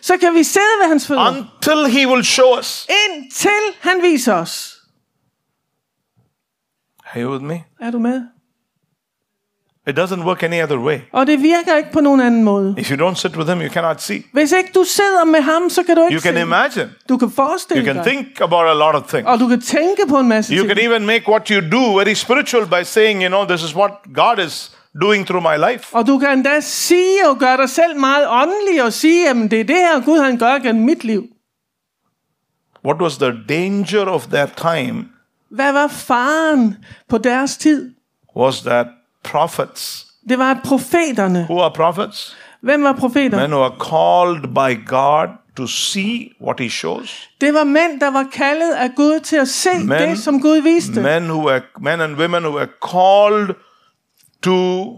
så 0.00 0.16
kan 0.16 0.34
vi 0.34 0.42
sidde 0.42 0.66
ved 0.82 0.88
hans 0.88 1.06
fødder, 1.06 1.28
until 1.28 1.98
He 2.00 2.08
will 2.08 2.24
show 2.24 2.58
us. 2.58 2.86
indtil 3.06 3.50
han 3.80 4.02
viser 4.02 4.34
os. 4.34 4.74
Are 7.14 7.22
you 7.22 7.32
with 7.32 7.44
me? 7.44 7.64
Er 7.80 7.90
du 7.90 7.98
med? 7.98 8.22
It 9.88 9.98
doesn't 9.98 10.24
work 10.24 10.42
any 10.42 10.62
other 10.62 10.78
way. 10.78 10.98
Og 11.12 11.26
det 11.26 11.42
virker 11.42 11.76
ikke 11.76 11.92
på 11.92 12.00
nogen 12.00 12.20
anden 12.20 12.44
måde. 12.44 12.74
If 12.78 12.90
you 12.90 13.08
don't 13.08 13.14
sit 13.14 13.36
with 13.36 13.50
Him, 13.50 13.60
you 13.62 13.68
cannot 13.72 14.02
see. 14.02 14.22
Hvis 14.32 14.52
ikke 14.52 14.70
du 14.74 14.84
sidder 14.84 15.24
med 15.24 15.40
ham, 15.40 15.70
så 15.70 15.82
kan 15.82 15.96
du 15.96 16.02
You 16.02 16.08
ikke 16.08 16.20
can 16.20 16.34
se. 16.34 16.40
imagine. 16.40 16.90
Du 17.08 17.16
kan 17.18 17.26
You 17.28 17.32
forestille 17.34 17.84
can 17.84 17.94
dig. 17.96 18.04
think 18.04 18.40
about 18.40 18.66
a 18.66 18.74
lot 18.74 18.94
of 18.94 19.02
things. 19.08 19.26
Og 19.28 19.38
du 19.40 19.48
kan 19.48 19.60
tænke 19.60 20.02
på 20.08 20.18
en 20.18 20.28
masse 20.28 20.54
You 20.54 20.58
ting. 20.66 20.68
can 20.78 20.90
even 20.90 21.06
make 21.06 21.28
what 21.28 21.48
you 21.48 21.60
do 21.72 21.96
very 21.98 22.14
spiritual 22.14 22.66
by 22.66 22.82
saying, 22.84 23.22
you 23.22 23.28
know, 23.28 23.44
this 23.44 23.62
is 23.64 23.74
what 23.76 23.90
God 24.14 24.44
is 24.46 24.72
doing 25.02 25.26
through 25.26 25.42
my 25.52 25.70
life. 25.72 25.96
Og 25.96 26.06
du 26.06 26.18
kan 26.18 26.28
endda 26.32 26.60
sige 26.60 27.28
og 27.28 27.38
gøre 27.38 27.56
dig 27.56 27.68
selv 27.70 27.96
meget 28.00 28.26
åndelig 28.28 28.82
og 28.82 28.92
sige, 28.92 29.28
at 29.30 29.36
det 29.36 29.60
er 29.60 29.64
det 29.64 29.76
her 29.76 30.04
Gud 30.04 30.18
han 30.18 30.38
gør 30.38 30.58
gennem 30.58 30.84
mit 30.84 31.04
liv. 31.04 31.22
What 32.84 32.96
was 33.00 33.16
the 33.18 33.32
danger 33.48 34.04
of 34.06 34.26
that 34.26 34.50
time 34.56 35.04
Hvad 35.50 35.72
var 35.72 35.86
faren 35.88 36.76
på 37.08 37.18
deres 37.18 37.56
tid? 37.56 37.90
was 38.36 38.60
that 38.60 38.86
prophets, 39.24 40.06
Det 40.28 40.38
var 40.38 40.60
profeterne. 40.64 41.46
who 41.50 41.60
are 41.60 41.70
prophets? 41.74 42.36
Hvem 42.62 42.82
var 42.82 42.92
profeter? 42.92 43.40
Men 43.40 43.50
who 43.52 43.62
are 43.62 43.74
called 43.80 44.42
by 44.54 44.86
God 44.86 45.28
to 45.56 45.66
see 45.66 46.28
what 46.42 46.60
He 46.60 46.70
shows. 46.70 47.28
Det 47.40 47.54
var 47.54 47.64
mænd, 47.64 48.00
der 48.00 48.10
var 48.10 48.26
kaldet 48.32 48.72
af 48.74 48.90
Gud 48.96 49.20
til 49.20 49.36
at 49.36 49.48
se 49.48 49.68
Men- 49.78 49.88
det, 50.08 50.18
som 50.18 50.40
Gud 50.42 50.62
viste. 50.62 51.00
Men 51.02 51.30
who 51.30 51.48
are 51.48 51.60
men 51.80 52.00
and 52.00 52.16
women 52.16 52.44
who 52.44 52.58
are 52.58 52.68
called 52.92 53.54
to 54.42 54.90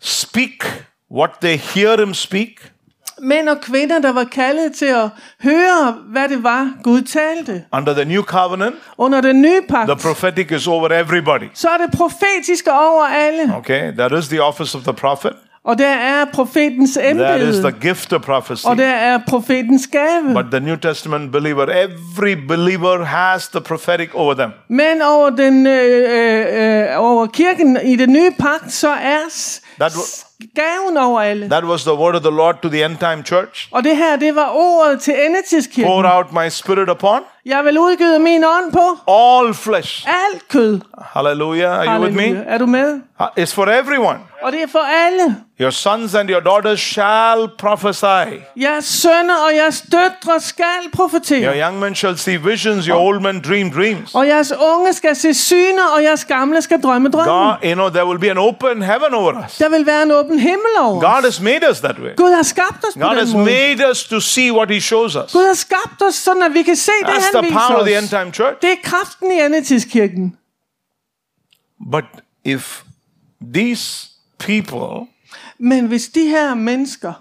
speak 0.00 0.64
what 1.10 1.30
they 1.40 1.56
hear 1.56 1.96
Him 2.00 2.14
speak 2.14 2.72
Mænd 3.22 3.48
og 3.48 3.60
kvinder, 3.60 3.98
der 3.98 4.12
var 4.12 4.24
kaldet 4.24 4.72
til 4.78 4.86
at 4.86 5.08
høre, 5.42 5.96
hvad 6.06 6.28
det 6.28 6.42
var, 6.42 6.70
Gud 6.82 7.02
talte. 7.02 7.64
under 7.72 7.94
the 7.94 8.04
new 8.04 8.22
covenant. 8.22 8.74
Under 8.98 9.20
den 9.20 9.42
nye 9.42 9.60
pagt, 9.68 9.88
The 9.90 9.96
prophetic 10.08 10.50
is 10.50 10.66
over 10.66 10.88
everybody. 10.88 11.44
så 11.54 11.68
er 11.68 11.76
det 11.76 11.90
profetiske 11.96 12.70
over 12.72 13.04
alle. 13.04 13.54
Okay, 13.56 13.92
that 13.96 14.12
is 14.12 14.28
the 14.28 14.42
office 14.42 14.78
of 14.78 14.82
the 14.84 14.92
prophet. 14.92 15.32
Og 15.64 15.78
der 15.78 15.88
er 15.88 16.24
profetens 16.32 16.92
That 16.94 17.40
is 17.40 17.56
the 17.56 17.68
embede. 17.68 17.72
gift 17.80 18.12
of 18.12 18.22
prophecy. 18.22 18.66
Og 18.66 18.76
der 18.76 18.86
er 18.88 19.18
profetens 19.28 19.86
gave. 19.92 20.34
But 20.34 20.44
the 20.50 20.60
New 20.60 20.76
Testament 20.76 21.32
believer, 21.32 21.62
every 21.66 22.34
believer 22.48 23.04
has 23.04 23.48
the 23.48 23.60
prophetic 23.60 24.08
over 24.14 24.34
them. 24.34 24.50
Men 24.68 25.02
over, 25.02 25.30
den, 25.30 25.66
øh, 25.66 25.84
øh, 26.10 26.80
øh, 26.82 26.86
over 26.96 27.26
kirken 27.26 27.78
i 27.84 27.96
den 27.96 28.12
nye 28.12 28.30
pagt, 28.38 28.72
så 28.72 28.88
er 28.90 29.18
That 29.80 29.92
gaven 30.54 30.96
over 30.96 31.20
alle. 31.20 31.48
That 31.48 31.64
was 31.64 31.84
the 31.84 31.94
word 31.94 32.14
of 32.14 32.22
the 32.22 32.30
Lord 32.30 32.56
to 32.62 32.68
the 32.68 32.84
end 32.84 32.98
time 32.98 33.24
church. 33.24 33.68
Og 33.70 33.84
det 33.84 33.96
her, 33.96 34.16
det 34.16 34.34
var 34.34 34.50
ordet 34.54 35.00
til 35.00 35.14
endetidskirken. 35.26 35.92
Pour 35.92 36.16
out 36.16 36.32
my 36.32 36.48
spirit 36.48 36.88
upon 36.88 37.22
Jeg 37.46 37.64
vil 37.64 37.78
udgyde 37.78 38.18
min 38.18 38.44
ånd 38.44 38.72
på 38.72 39.12
all 39.12 39.54
flesh. 39.54 40.06
alt 40.08 40.48
kød. 40.48 40.80
Hallelujah. 41.14 41.78
Are 41.78 41.84
you 41.86 42.02
with 42.04 42.14
Halleluja. 42.16 42.34
me? 42.40 42.44
Er 42.48 42.58
du 42.58 42.66
med? 42.66 43.00
Uh, 43.20 43.26
It's 43.44 43.54
for 43.54 43.66
everyone. 43.66 44.18
Og 44.42 44.52
det 44.52 44.62
er 44.62 44.66
for 44.66 44.78
alle. 44.78 45.36
Your 45.60 45.70
sons 45.70 46.14
and 46.14 46.30
your 46.30 46.40
daughters 46.40 46.80
shall 46.80 47.48
prophesy. 47.58 48.26
Jeres 48.56 48.84
sønner 48.84 49.34
og 49.48 49.54
jeres 49.56 49.84
døtre 49.92 50.40
skal 50.40 50.64
Your 50.84 50.90
profetere. 50.92 51.58
young 51.58 51.78
men 51.80 51.94
shall 51.94 52.18
see 52.18 52.36
visions, 52.36 52.86
your 52.86 52.98
old 52.98 53.20
men 53.20 53.40
dream 53.48 53.70
dreams. 53.70 54.14
Og 54.14 54.26
jeres 54.28 54.52
unge 54.76 54.92
skal 54.92 55.16
se 55.16 55.34
syner, 55.34 55.86
og 55.96 56.02
jeres 56.02 56.24
gamle 56.24 56.62
skal 56.62 56.82
drømme 56.82 57.08
drømme. 57.10 57.32
God, 57.32 57.54
you 57.64 57.74
know, 57.74 57.88
there 57.88 58.06
will 58.06 58.18
be 58.18 58.30
an 58.30 58.38
open 58.38 58.82
heaven 58.82 59.14
over 59.14 59.44
us. 59.46 59.56
Der 59.58 59.68
vil 59.68 59.86
være 59.86 60.02
en 60.02 60.10
åben 60.10 60.38
himmel 60.38 60.74
over 60.80 61.00
God 61.00 61.18
os. 61.18 61.24
has 61.24 61.40
made 61.40 61.70
us 61.70 61.78
that 61.80 61.98
way. 61.98 62.10
Gud 62.16 62.34
har 62.34 62.42
skabt 62.42 62.84
os 62.88 62.94
på 62.94 63.00
God 63.00 63.10
den 63.10 63.18
has 63.18 63.32
måde. 63.34 63.44
made 63.44 63.90
us 63.90 64.04
to 64.04 64.20
see 64.20 64.52
what 64.52 64.70
He 64.70 64.80
shows 64.80 65.16
us. 65.16 65.32
Gud 65.32 65.46
har 65.46 65.54
skabt 65.54 66.02
os, 66.08 66.14
sådan 66.14 66.42
at 66.42 66.54
vi 66.54 66.62
kan 66.62 66.76
se 66.76 66.92
det, 67.00 67.08
That's 67.08 67.24
han 67.24 67.33
the 67.42 67.52
power 67.52 67.76
of 67.78 67.86
the 67.86 67.98
end 67.98 68.08
time 68.08 68.32
church. 68.32 68.56
Det 68.62 68.70
er 68.70 68.76
kraften 68.82 69.30
i 69.32 69.40
endetidskirken. 69.40 70.36
But 71.92 72.04
if 72.44 72.82
these 73.54 74.10
people 74.38 75.06
Men 75.58 75.86
hvis 75.86 76.08
de 76.08 76.28
her 76.28 76.54
mennesker 76.54 77.12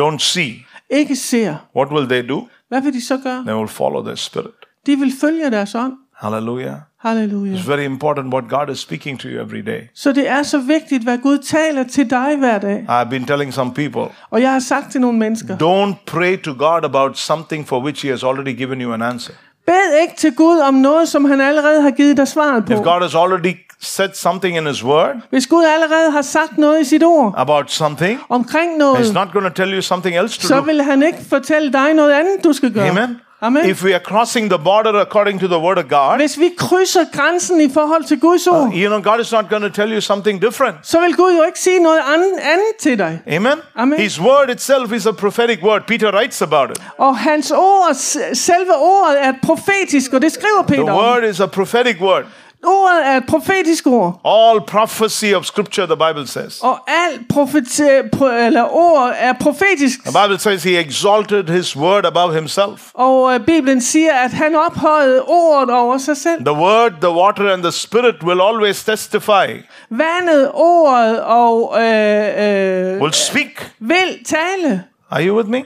don't 0.00 0.18
see, 0.18 0.66
ikke 0.90 1.16
ser, 1.16 1.56
what 1.76 1.88
will 1.90 2.08
they 2.08 2.28
do? 2.28 2.48
hvad 2.68 2.82
vil 2.82 2.92
de 2.92 3.06
så 3.06 3.16
gøre? 3.16 3.42
They 3.42 3.54
will 3.54 3.68
follow 3.68 4.02
their 4.02 4.14
spirit. 4.14 4.54
De 4.86 4.96
vil 4.96 5.12
følge 5.20 5.50
deres 5.50 5.74
ånd. 5.74 5.92
Hallelujah. 6.20 6.74
Halleluja. 7.00 7.52
It's 7.54 7.68
very 7.68 7.84
important 7.84 8.32
what 8.34 8.44
God 8.48 8.70
is 8.70 8.78
speaking 8.78 9.20
to 9.20 9.28
you 9.28 9.42
every 9.44 9.60
day. 9.60 9.80
Så 9.94 10.12
det 10.12 10.28
er 10.28 10.42
så 10.42 10.58
vigtigt, 10.58 11.02
hvad 11.02 11.18
Gud 11.18 11.38
taler 11.38 11.84
til 11.84 12.10
dig 12.10 12.36
hver 12.38 12.58
dag. 12.58 12.86
I've 12.88 13.10
been 13.10 13.26
telling 13.26 13.54
some 13.54 13.74
people, 13.74 14.02
Og 14.30 14.42
jeg 14.42 14.52
har 14.52 14.58
sagt 14.58 14.92
til 14.92 15.00
nogle 15.00 15.18
mennesker, 15.18 15.56
don't 15.56 15.94
pray 16.06 16.42
to 16.42 16.52
God 16.58 16.84
about 16.84 17.18
something 17.18 17.68
for 17.68 17.80
which 17.80 18.02
He 18.06 18.10
has 18.10 18.24
already 18.24 18.56
given 18.56 18.80
you 18.80 18.92
an 18.92 19.02
answer. 19.02 19.32
bed 19.66 20.00
ikke 20.02 20.14
til 20.16 20.34
Gud 20.34 20.58
om 20.58 20.74
noget, 20.74 21.08
som 21.08 21.24
han 21.24 21.40
allerede 21.40 21.82
har 21.82 21.90
givet 21.90 22.16
dig 22.16 22.28
svaret 22.28 22.70
If 22.70 22.76
på. 22.76 22.82
God 22.82 23.02
has 23.02 23.14
already 23.14 23.54
said 23.80 24.08
something 24.14 24.56
in 24.56 24.66
His 24.66 24.84
Word 24.84 25.16
Hvis 25.30 25.46
Gud 25.46 25.64
allerede 25.64 26.10
har 26.10 26.22
sagt 26.22 26.58
noget 26.58 26.80
i 26.80 26.84
sit 26.84 27.02
ord 27.04 27.34
about 27.36 27.70
something, 27.70 28.20
omkring 28.28 28.72
He's 28.74 28.78
noget, 28.78 29.14
not 29.14 29.28
going 29.32 29.46
to 29.46 29.52
tell 29.62 29.74
you 29.74 29.82
something 29.82 30.16
else 30.16 30.40
to 30.40 30.46
så 30.46 30.56
do. 30.56 30.62
vil 30.62 30.82
han 30.82 31.02
ikke 31.02 31.18
fortælle 31.28 31.72
dig 31.72 31.94
noget 31.94 32.12
andet, 32.12 32.44
du 32.44 32.52
skal 32.52 32.72
gøre. 32.72 32.88
Amen. 32.88 33.16
Amen. 33.42 33.66
If 33.70 33.84
we 33.84 33.90
are 33.94 34.00
crossing 34.00 34.50
the 34.50 34.58
border 34.58 35.00
according 35.00 35.40
to 35.40 35.46
the 35.46 35.58
Word 35.58 35.78
of 35.78 35.88
God, 35.88 36.16
Hvis 36.16 36.38
vi 36.38 36.50
krydser 36.58 37.04
grænsen 37.12 37.60
i 37.60 37.72
forhold 37.74 38.04
til 38.04 38.20
Guds 38.20 38.46
ord, 38.46 38.72
you 38.74 38.88
know, 38.88 39.02
God 39.12 39.20
is 39.20 39.32
not 39.32 39.48
going 39.50 39.62
to 39.62 39.68
tell 39.68 39.92
you 39.92 40.00
something 40.00 40.42
different. 40.42 40.76
så 40.82 41.00
vil 41.00 41.16
Gud 41.16 41.36
jo 41.36 41.42
ikke 41.42 41.58
sige 41.60 41.78
noget 41.78 42.00
andet, 42.14 42.32
andet 42.42 42.72
til 42.80 42.98
dig. 42.98 43.20
Amen? 43.32 43.52
Amen. 43.74 43.98
His 43.98 44.20
word 44.20 44.50
itself 44.50 44.92
is 44.92 45.06
a 45.06 45.12
prophetic 45.12 45.58
word. 45.62 45.82
Peter 45.86 46.12
writes 46.12 46.42
about 46.42 46.70
it. 46.70 46.82
Og 46.98 47.18
hans 47.18 47.50
ord, 47.50 47.94
selve 48.34 48.74
ordet 48.76 49.24
er 49.24 49.32
profetisk, 49.42 50.12
og 50.12 50.22
det 50.22 50.32
skriver 50.32 50.62
The 50.68 50.76
Peter 50.76 50.92
om. 50.92 50.98
word 50.98 51.24
is 51.24 51.40
a 51.40 51.46
prophetic 51.46 51.96
word. 52.00 52.24
Ordet 52.64 53.06
er 53.06 53.16
et 53.16 53.24
profetisk 53.28 53.86
ord. 53.86 54.20
All 54.24 54.60
prophecy 54.66 55.24
of 55.34 55.44
Scripture, 55.44 55.86
the 55.86 55.96
Bible 55.96 56.26
says. 56.26 56.60
Og 56.62 56.78
alt 56.90 57.28
profet, 57.28 57.64
pro, 58.12 58.26
eller 58.26 58.62
ord 58.74 59.12
er 59.16 59.32
profetisk. 59.40 60.04
The 60.04 60.12
Bible 60.24 60.38
says 60.38 60.62
he 60.62 60.78
exalted 60.80 61.44
his 61.48 61.76
word 61.76 62.04
above 62.06 62.34
himself. 62.34 62.90
Og 62.94 63.34
øh, 63.34 63.40
Bibelen 63.46 63.80
siger, 63.80 64.12
at 64.14 64.30
han 64.32 64.54
ophøjede 64.54 65.22
ordet 65.22 65.74
over 65.74 65.98
sig 65.98 66.16
selv. 66.16 66.44
The 66.44 66.54
word, 66.54 66.92
the 67.00 67.10
water, 67.10 67.52
and 67.52 67.62
the 67.62 67.72
spirit 67.72 68.22
will 68.22 68.40
always 68.40 68.84
testify, 68.84 69.46
Vandet, 69.90 70.50
ordet 70.54 71.22
og 71.22 71.82
øh, 71.82 72.94
øh, 72.94 73.00
will 73.02 73.12
speak. 73.14 73.72
vil 73.78 74.24
tale. 74.26 74.84
Are 75.10 75.26
you 75.26 75.36
with 75.36 75.48
me? 75.48 75.64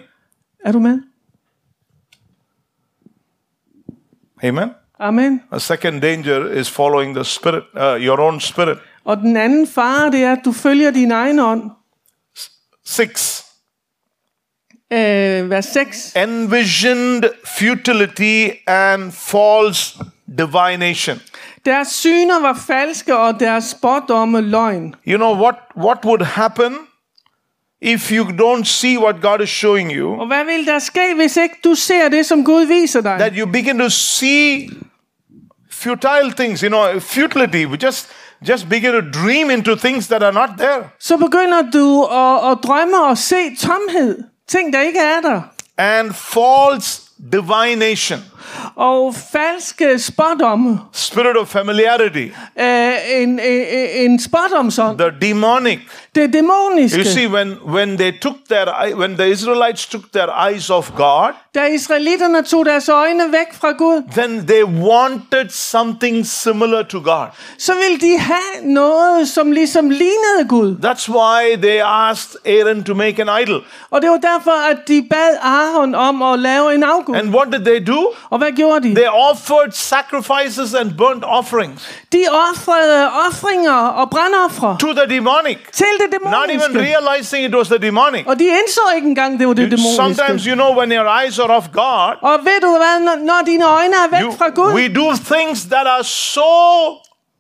Er 0.64 0.72
du 0.72 0.78
med? 0.78 0.98
Amen. 4.42 4.70
Amen. 5.00 5.42
A 5.52 5.58
second 5.60 6.00
danger 6.02 6.46
is 6.60 6.70
following 6.70 7.14
the 7.14 7.24
spirit, 7.24 7.64
uh, 7.74 7.80
your 8.06 8.20
own 8.20 8.40
spirit. 8.40 8.78
Og 9.04 9.16
den 9.16 9.36
anden 9.36 9.66
fare, 9.66 10.10
det 10.10 10.20
er, 10.24 10.32
at 10.32 10.38
du 10.44 10.52
følger 10.52 10.90
din 10.90 11.10
egen 11.10 11.38
ånd. 11.40 11.70
Six, 12.86 13.42
Øh, 14.92 15.50
vers 15.50 15.64
6. 15.64 16.12
envisioned 16.16 17.22
futility 17.58 18.48
and 18.66 19.12
false 19.12 19.98
divination. 20.38 21.20
Deres 21.64 21.88
syner 21.88 22.40
var 22.40 22.58
falske, 22.66 23.16
og 23.16 23.40
deres 23.40 23.64
spådomme 23.64 24.40
løgn. 24.40 24.94
You 25.08 25.16
know 25.16 25.34
what, 25.42 25.54
what 25.76 25.98
would 26.04 26.22
happen 26.22 26.76
if 27.82 28.12
you 28.12 28.24
don't 28.24 28.64
see 28.64 28.98
what 28.98 29.14
God 29.22 29.40
is 29.42 29.48
showing 29.50 29.92
you? 29.92 30.20
Og 30.20 30.26
hvad 30.26 30.44
vil 30.44 30.66
der 30.66 30.78
ske, 30.78 31.14
hvis 31.16 31.36
ikke 31.36 31.54
du 31.64 31.74
ser 31.74 32.08
det, 32.08 32.26
som 32.26 32.44
Gud 32.44 32.66
viser 32.66 33.00
dig? 33.00 33.16
That 33.18 33.32
you 33.36 33.46
begin 33.46 33.78
to 33.78 33.88
see 33.88 34.68
futile 35.80 36.30
things, 36.36 36.62
you 36.62 36.68
know, 36.68 37.00
futility. 37.00 37.64
We 37.66 37.76
just 37.76 38.08
just 38.44 38.68
begin 38.68 38.92
to 38.92 39.02
dream 39.02 39.50
into 39.50 39.76
things 39.76 40.08
that 40.08 40.22
are 40.22 40.32
not 40.32 40.50
there. 40.58 40.82
Så 40.98 41.16
begynder 41.16 41.62
du 41.72 42.04
at, 42.04 42.50
at 42.50 42.58
drømme 42.62 43.04
og 43.04 43.18
se 43.18 43.56
tomhed. 43.56 44.24
Ting, 44.48 44.72
der 44.72 44.80
ikke 44.80 44.98
er 44.98 45.20
der. 45.20 45.42
And 45.78 46.14
false 46.14 47.02
divination, 47.32 48.18
Og 48.76 49.14
falske 49.32 49.98
spådomme. 49.98 50.78
spirit 50.92 51.36
of 51.36 51.48
familiarity, 51.48 52.28
Øh, 52.60 52.92
en, 53.22 53.28
en, 53.40 53.66
en 54.10 54.20
spådomsånd. 54.20 54.98
the 54.98 55.10
demonic. 55.28 55.78
Det 56.14 56.32
dæmoniske. 56.32 56.98
You 56.98 57.04
see, 57.04 57.28
when 57.28 57.56
when 57.66 57.96
they 57.98 58.12
took 58.22 58.34
their 58.50 58.94
when 58.96 59.16
the 59.16 59.28
Israelites 59.30 59.86
took 59.86 60.02
their 60.12 60.48
eyes 60.48 60.70
off 60.70 60.90
God, 60.96 61.32
Da 61.54 61.64
israelitterne 61.66 62.42
tog 62.42 62.66
deres 62.66 62.88
øjne 62.88 63.32
væk 63.32 63.54
fra 63.60 63.72
Gud, 63.72 64.02
then 64.16 64.46
they 64.46 64.62
wanted 64.64 65.48
something 65.50 66.26
similar 66.26 66.82
to 66.82 66.98
God. 66.98 67.26
så 67.58 67.72
ville 67.74 67.98
de 68.12 68.18
have 68.18 68.72
noget, 68.72 69.28
som 69.28 69.52
ligesom 69.52 69.90
lignede 69.90 70.48
Gud. 70.48 70.76
That's 70.84 71.08
why 71.12 71.56
they 71.62 71.80
asked 71.84 72.36
Aaron 72.46 72.84
to 72.84 72.94
make 72.94 73.22
an 73.22 73.42
idol. 73.42 73.62
Og 73.90 74.02
det 74.02 74.10
var 74.10 74.16
derfor, 74.16 74.70
at 74.70 74.76
de 74.88 75.06
bad 75.10 75.36
Aaron 75.42 75.94
om 75.94 76.22
at 76.22 76.38
lave 76.38 76.74
en 76.74 76.82
afgud. 76.82 77.14
And 77.16 77.34
what 77.34 77.48
did 77.52 77.60
they 77.64 77.86
do? 77.86 78.12
Og 78.30 78.39
hvad 78.40 78.52
gjorde 78.52 78.88
de? 78.88 78.94
They 78.94 79.10
offered 79.30 79.72
sacrifices 79.72 80.74
and 80.80 80.88
burnt 80.98 81.24
offerings 81.26 81.78
De 82.12 82.22
offrede 82.48 83.10
offringer 83.26 83.78
og 84.00 84.10
brandoffre 84.10 84.76
to 84.80 84.92
the 85.00 85.06
demonic, 85.16 85.58
til 85.72 85.86
det 86.00 86.20
not 86.22 86.48
even 86.50 86.72
realizing 86.88 87.44
it 87.44 87.54
was 87.54 87.68
the 87.68 87.78
demonic. 87.78 88.22
Og 88.26 88.38
de 88.38 88.44
indså 88.44 88.80
ikke 88.96 89.08
engang, 89.08 89.38
det 89.38 89.48
var 89.48 89.54
det 89.54 89.80
Sometimes, 89.96 90.44
you 90.44 90.54
know, 90.54 90.70
when 90.78 90.92
your 90.92 91.08
eyes 91.20 91.38
are 91.38 91.50
off 91.56 91.66
God, 91.72 92.14
Og 92.22 92.38
ved 92.48 92.60
du 92.66 92.70
hvad, 92.82 92.96
når, 93.06 93.16
når 93.30 93.40
dine 93.46 93.64
øjne 93.64 93.94
er 94.04 94.08
væk 94.10 94.22
you, 94.22 94.32
fra 94.38 94.48
Gud, 94.48 94.72
we 94.74 94.88
do 95.00 95.06
things 95.34 95.62
that 95.62 95.86
are 95.86 96.04
so 96.04 96.40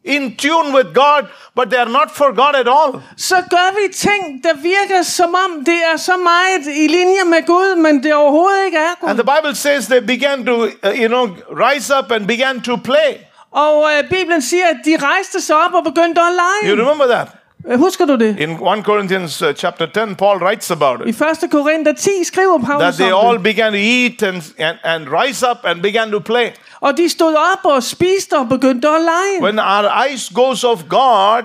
in 0.04 0.36
tune 0.36 0.74
with 0.76 0.94
God, 0.94 1.22
but 1.56 1.70
they 1.70 1.78
are 1.78 1.90
not 1.90 2.10
for 2.10 2.34
God 2.34 2.54
at 2.54 2.68
all. 2.68 3.02
så 3.16 3.36
gør 3.50 3.68
vi 3.80 3.92
ting, 3.92 4.44
der 4.44 4.54
virker 4.54 5.02
som 5.02 5.34
om, 5.34 5.64
det 5.64 5.80
er 5.92 5.96
så 5.96 6.16
meget 6.16 6.66
i 6.76 6.86
linje 6.86 7.24
med 7.24 7.46
Gud, 7.46 7.76
men 7.76 8.02
det 8.02 8.14
overhovedet 8.14 8.64
ikke 8.64 8.78
er 8.78 9.08
And 9.08 9.18
the 9.18 9.28
Bible 9.36 9.54
says 9.56 9.86
they 9.86 10.00
began 10.00 10.46
to, 10.46 10.54
uh, 10.62 10.70
you 11.00 11.08
know, 11.08 11.26
rise 11.50 11.94
up 11.98 12.10
and 12.12 12.26
began 12.26 12.60
to 12.60 12.76
play. 12.76 13.10
Og 13.52 13.90
øh, 13.92 14.08
Bibelen 14.10 14.42
siger, 14.42 14.66
at 14.66 14.76
de 14.84 14.96
rejste 15.02 15.40
sig 15.40 15.56
op 15.56 15.74
og 15.74 15.84
begyndte 15.84 16.20
at 16.20 16.26
You 16.64 16.74
lege. 16.76 16.82
remember 16.82 17.06
that? 17.06 17.28
Øh, 17.68 17.78
Husker 17.78 18.04
du 18.04 18.16
det? 18.16 18.38
In 18.40 18.50
1 18.50 18.58
Corinthians 18.84 19.42
uh, 19.42 19.54
chapter 19.54 19.86
10, 20.06 20.14
Paul 20.14 20.38
writes 20.38 20.70
about 20.70 21.00
I 21.06 21.08
it. 21.08 21.22
1. 21.22 21.50
Korinther 21.50 21.92
10 21.92 22.10
skriver 22.24 22.58
That 22.58 22.66
Paulus 22.66 22.96
they 22.96 23.12
om 23.12 23.26
all 23.26 23.38
began 23.38 23.72
to 23.72 23.78
eat 23.78 24.22
and, 24.22 24.42
and, 24.58 24.78
and 24.84 25.08
rise 25.08 25.46
up 25.50 25.58
and 25.64 25.82
began 25.82 26.10
to 26.10 26.20
play. 26.20 26.50
Og 26.80 26.96
de 26.96 27.08
stod 27.08 27.34
op 27.34 27.64
og 27.70 27.82
spiste 27.82 28.38
og 28.38 28.48
begyndte 28.48 28.88
at 28.88 29.00
lege. 29.00 29.42
When 29.42 29.58
our 29.58 30.06
eyes 30.06 30.30
goes 30.34 30.64
off 30.64 30.82
God, 30.88 31.44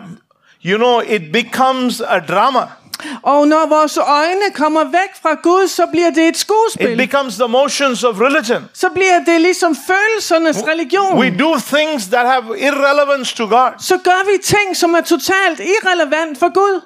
you 0.65 0.77
know, 0.77 0.99
it 0.99 1.21
becomes 1.33 2.01
a 2.01 2.19
drama. 2.19 2.61
Og 3.21 3.47
når 3.47 3.65
vores 3.69 3.97
øjne 3.97 4.47
kommer 4.53 4.83
væk 4.83 5.11
fra 5.21 5.33
Gud, 5.43 5.67
så 5.67 5.85
bliver 5.91 6.09
det 6.09 6.23
et 6.23 6.29
It 6.29 6.37
skuespil. 6.37 6.97
becomes 6.97 7.35
the 7.35 7.47
motions 7.47 8.03
of 8.03 8.15
religion. 8.21 8.69
Så 8.73 8.89
bliver 8.89 9.19
det 9.25 9.41
ligesom 9.41 9.75
følelsernes 9.87 10.57
religion. 10.67 11.19
We 11.19 11.37
do 11.39 11.57
things 11.75 12.05
that 12.07 12.25
have 12.27 12.59
irrelevance 12.59 13.35
to 13.35 13.43
God. 13.45 13.71
Så 13.79 13.97
gør 13.97 14.31
vi 14.31 14.41
ting, 14.43 14.75
som 14.77 14.93
er 14.93 15.01
totalt 15.01 15.59
irrelevant 15.59 16.37
for 16.39 16.53
Gud. 16.53 16.81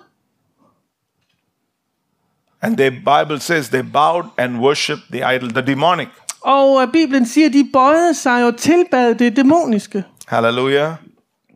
And 2.62 2.78
the 2.78 2.92
Bible 2.92 3.40
says 3.40 3.70
they 3.70 3.82
bowed 3.94 4.26
and 4.38 4.58
worshiped 4.58 5.04
the 5.12 5.36
idol, 5.36 5.50
the 5.50 5.62
demonic. 5.62 6.08
Og 6.42 6.82
øh, 6.82 6.92
Bibelen 6.92 7.26
siger, 7.28 7.50
de 7.50 7.70
bøjede 7.74 8.14
sig 8.14 8.46
og 8.46 8.58
tilbad 8.58 9.16
det 9.16 9.36
dæmoniske. 9.36 10.04
Hallelujah. 10.28 10.92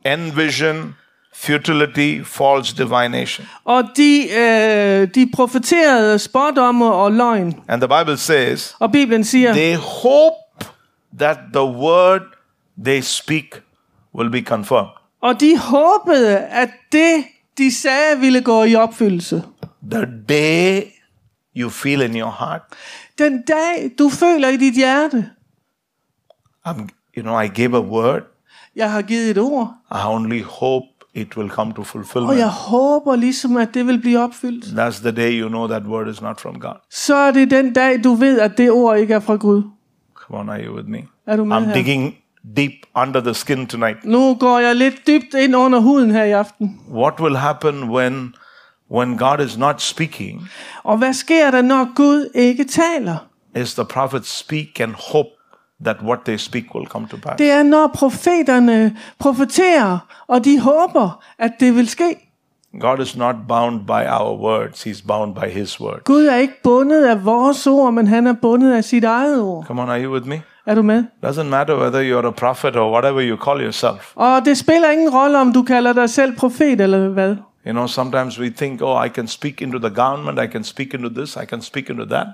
Envision 0.05 0.95
futility, 1.35 2.23
false 2.23 2.75
divination. 2.75 3.47
Og 3.63 3.83
de, 3.97 4.27
øh, 4.33 5.07
de 5.15 5.29
profeterede 5.35 6.19
spådomme 6.19 6.85
og 6.91 7.11
løgn. 7.11 7.59
And 7.67 7.81
the 7.81 7.99
Bible 7.99 8.17
says, 8.17 8.75
Og 8.79 8.91
Bibelen 8.91 9.23
siger, 9.23 9.53
they 9.53 9.75
hope 9.75 10.35
that 11.19 11.37
the 11.53 11.63
word 11.63 12.21
they 12.85 13.01
speak 13.01 13.61
will 14.15 14.29
be 14.29 14.41
confirmed. 14.41 14.89
og 15.21 15.39
de 15.39 15.57
håbede, 15.57 16.37
at 16.39 16.69
det, 16.91 17.23
de 17.57 17.71
sagde, 17.75 18.19
ville 18.19 18.41
gå 18.41 18.63
i 18.63 18.75
opfyldelse. 18.75 19.43
The 19.91 20.05
day 20.29 20.81
you 21.57 21.69
feel 21.69 22.01
in 22.01 22.17
your 22.19 22.35
heart, 22.39 22.61
Den 23.17 23.41
dag, 23.41 23.91
du 23.99 24.09
føler 24.09 24.47
i 24.47 24.57
dit 24.57 24.73
hjerte, 24.75 25.29
I'm, 26.67 26.87
you 27.17 27.21
know, 27.23 27.39
I 27.41 27.47
gave 27.47 27.77
a 27.77 27.81
word, 27.81 28.21
jeg 28.75 28.91
har 28.91 29.01
givet 29.01 29.31
et 29.31 29.37
ord, 29.37 29.73
I 29.91 29.99
only 30.05 30.41
hope 30.43 30.85
it 31.15 31.37
will 31.37 31.49
come 31.49 31.73
to 31.73 31.81
og 31.81 31.87
fulfillment. 31.87 32.39
jeg 32.39 32.49
håber 32.49 33.15
ligesom, 33.15 33.57
at 33.57 33.73
det 33.73 33.87
vil 33.87 34.01
blive 34.01 34.19
opfyldt. 34.19 34.65
That's 34.65 35.01
the 35.01 35.11
day 35.11 35.41
you 35.41 35.49
know 35.49 35.67
that 35.67 35.83
word 35.83 36.07
is 36.07 36.21
not 36.21 36.41
from 36.41 36.59
God. 36.59 36.75
Så 36.91 37.15
er 37.15 37.31
det 37.31 37.51
den 37.51 37.73
dag, 37.73 38.03
du 38.03 38.13
ved, 38.13 38.39
at 38.39 38.57
det 38.57 38.71
ord 38.71 38.97
ikke 38.97 39.13
er 39.13 39.19
fra 39.19 39.35
Gud. 39.35 39.63
Come 40.15 40.39
on, 40.39 40.49
are 40.49 40.65
you 40.65 40.75
with 40.75 40.89
me? 40.89 40.99
Er 41.27 41.35
du 41.35 41.45
med 41.45 41.57
I'm 41.57 41.59
her? 41.65 41.73
digging 41.73 42.15
deep 42.57 42.71
under 42.95 43.21
the 43.21 43.33
skin 43.33 43.67
tonight. 43.67 44.05
Nu 44.05 44.35
går 44.39 44.59
jeg 44.59 44.75
lidt 44.75 45.07
dybt 45.07 45.33
ind 45.33 45.55
under 45.55 45.79
huden 45.79 46.11
her 46.11 46.23
i 46.23 46.31
aften. 46.31 46.79
What 46.91 47.19
will 47.19 47.37
happen 47.37 47.83
when 47.83 48.33
when 48.91 49.17
God 49.17 49.39
is 49.45 49.57
not 49.57 49.81
speaking? 49.81 50.49
Og 50.83 50.97
hvad 50.97 51.13
sker 51.13 51.51
der, 51.51 51.61
når 51.61 51.95
Gud 51.95 52.29
ikke 52.35 52.63
taler? 52.63 53.17
Is 53.55 53.73
the 53.73 53.85
prophets 53.85 54.37
speak 54.37 54.79
and 54.79 54.93
hope 55.11 55.29
that 55.85 55.97
what 56.03 56.19
they 56.25 56.37
speak 56.37 56.75
will 56.75 56.85
come 56.85 57.07
to 57.07 57.17
pass? 57.17 57.37
Det 57.37 57.51
er, 57.51 57.63
når 57.63 57.87
profeterne 57.93 58.97
profeterer, 59.19 59.97
og 60.27 60.45
de 60.45 60.59
håber, 60.59 61.23
at 61.39 61.51
det 61.59 61.75
vil 61.75 61.89
ske. 61.89 62.29
God 62.79 62.99
is 62.99 63.17
not 63.17 63.35
bound 63.47 63.79
by 63.79 64.03
our 64.09 64.37
words, 64.37 64.87
He's 64.87 65.07
bound 65.07 65.35
by 65.35 65.49
His 65.49 65.81
word. 65.81 66.03
Gud 66.03 66.25
er 66.25 66.35
ikke 66.35 66.61
bundet 66.63 67.05
af 67.05 67.25
vores 67.25 67.67
ord, 67.67 67.93
men 67.93 68.07
han 68.07 68.27
er 68.27 68.33
bundet 68.33 68.73
af 68.73 68.83
sit 68.83 69.03
eget 69.03 69.41
ord. 69.41 69.65
Come 69.65 69.81
on, 69.81 69.89
are 69.89 70.03
you 70.03 70.13
with 70.13 70.27
me? 70.27 70.41
Er 70.65 70.75
du 70.75 70.81
med? 70.81 71.03
Doesn't 71.25 71.43
matter 71.43 71.79
whether 71.79 72.01
you're 72.01 72.27
a 72.27 72.31
prophet 72.31 72.75
or 72.75 72.91
whatever 72.91 73.21
you 73.21 73.37
call 73.45 73.61
yourself. 73.61 74.11
Og 74.15 74.45
det 74.45 74.57
spiller 74.57 74.91
ingen 74.91 75.09
rolle, 75.09 75.39
om 75.39 75.53
du 75.53 75.63
kalder 75.63 75.93
dig 75.93 76.09
selv 76.09 76.37
profet 76.37 76.81
eller 76.81 77.09
hvad. 77.09 77.35
You 77.65 77.71
know, 77.71 77.87
sometimes 77.87 78.39
we 78.39 78.49
think, 78.49 78.81
oh, 78.81 79.05
I 79.05 79.09
can 79.09 79.27
speak 79.27 79.61
into 79.61 79.79
the 79.79 79.89
government, 79.89 80.39
I 80.39 80.51
can 80.51 80.63
speak 80.63 80.93
into 80.93 81.09
this, 81.09 81.35
I 81.35 81.45
can 81.45 81.61
speak 81.61 81.89
into 81.89 82.05
that. 82.05 82.27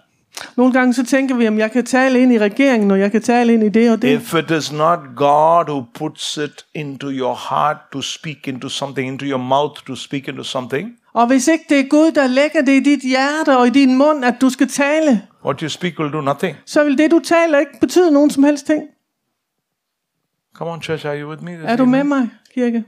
Nogle 0.58 0.74
gange 0.74 0.94
så 0.94 1.06
tænker 1.06 1.36
vi, 1.36 1.48
om 1.48 1.58
jeg 1.60 1.72
kan 1.72 1.86
tale 1.86 2.20
ind 2.22 2.34
i 2.34 2.40
regeringen, 2.40 2.92
og 2.92 3.00
jeg 3.00 3.12
kan 3.12 3.22
tale 3.22 3.54
ind 3.54 3.64
i 3.64 3.70
det 3.70 3.92
og 3.92 4.02
det. 4.02 4.14
If 4.22 4.34
it 4.34 4.52
is 4.52 4.72
not 4.72 5.00
God 5.16 5.66
who 5.70 5.84
puts 5.94 6.38
it 6.38 6.66
into 6.74 7.08
your 7.10 7.40
heart 7.50 7.78
to 7.94 8.02
speak 8.02 8.48
into 8.48 8.70
something, 8.70 9.08
into 9.08 9.26
your 9.26 9.38
mouth 9.38 9.82
to 9.88 9.96
speak 9.96 10.28
into 10.28 10.44
something, 10.44 10.96
Og 11.14 11.28
hvis 11.28 11.48
ikke 11.48 11.66
det 11.70 11.80
er 11.80 11.84
Gud, 11.90 12.12
der 12.12 12.28
lægger 12.28 12.62
det 12.62 12.72
i 12.72 12.80
dit 12.80 13.02
hjerte 13.04 13.58
og 13.58 13.68
i 13.68 13.70
din 13.70 13.98
mund, 13.98 14.26
at 14.26 14.36
du 14.42 14.50
skal 14.50 14.68
tale, 14.68 15.22
what 15.46 15.60
you 15.60 15.70
speak 15.70 16.00
will 16.00 16.14
do 16.14 16.22
nothing. 16.22 16.58
så 16.66 16.84
vil 16.84 16.98
det, 16.98 17.12
du 17.12 17.20
taler, 17.24 17.60
ikke 17.60 17.80
betyde 17.82 18.12
nogen 18.12 18.30
som 18.30 18.44
helst 18.44 18.66
ting. 18.66 18.84
Come 20.56 20.72
on, 20.72 20.82
church, 20.82 21.06
are 21.06 21.22
you 21.22 21.30
with 21.30 21.44
me? 21.44 21.52
Er 21.64 21.76
du 21.76 21.86
med 21.86 22.04
mig, 22.04 22.30
kirke? 22.54 22.84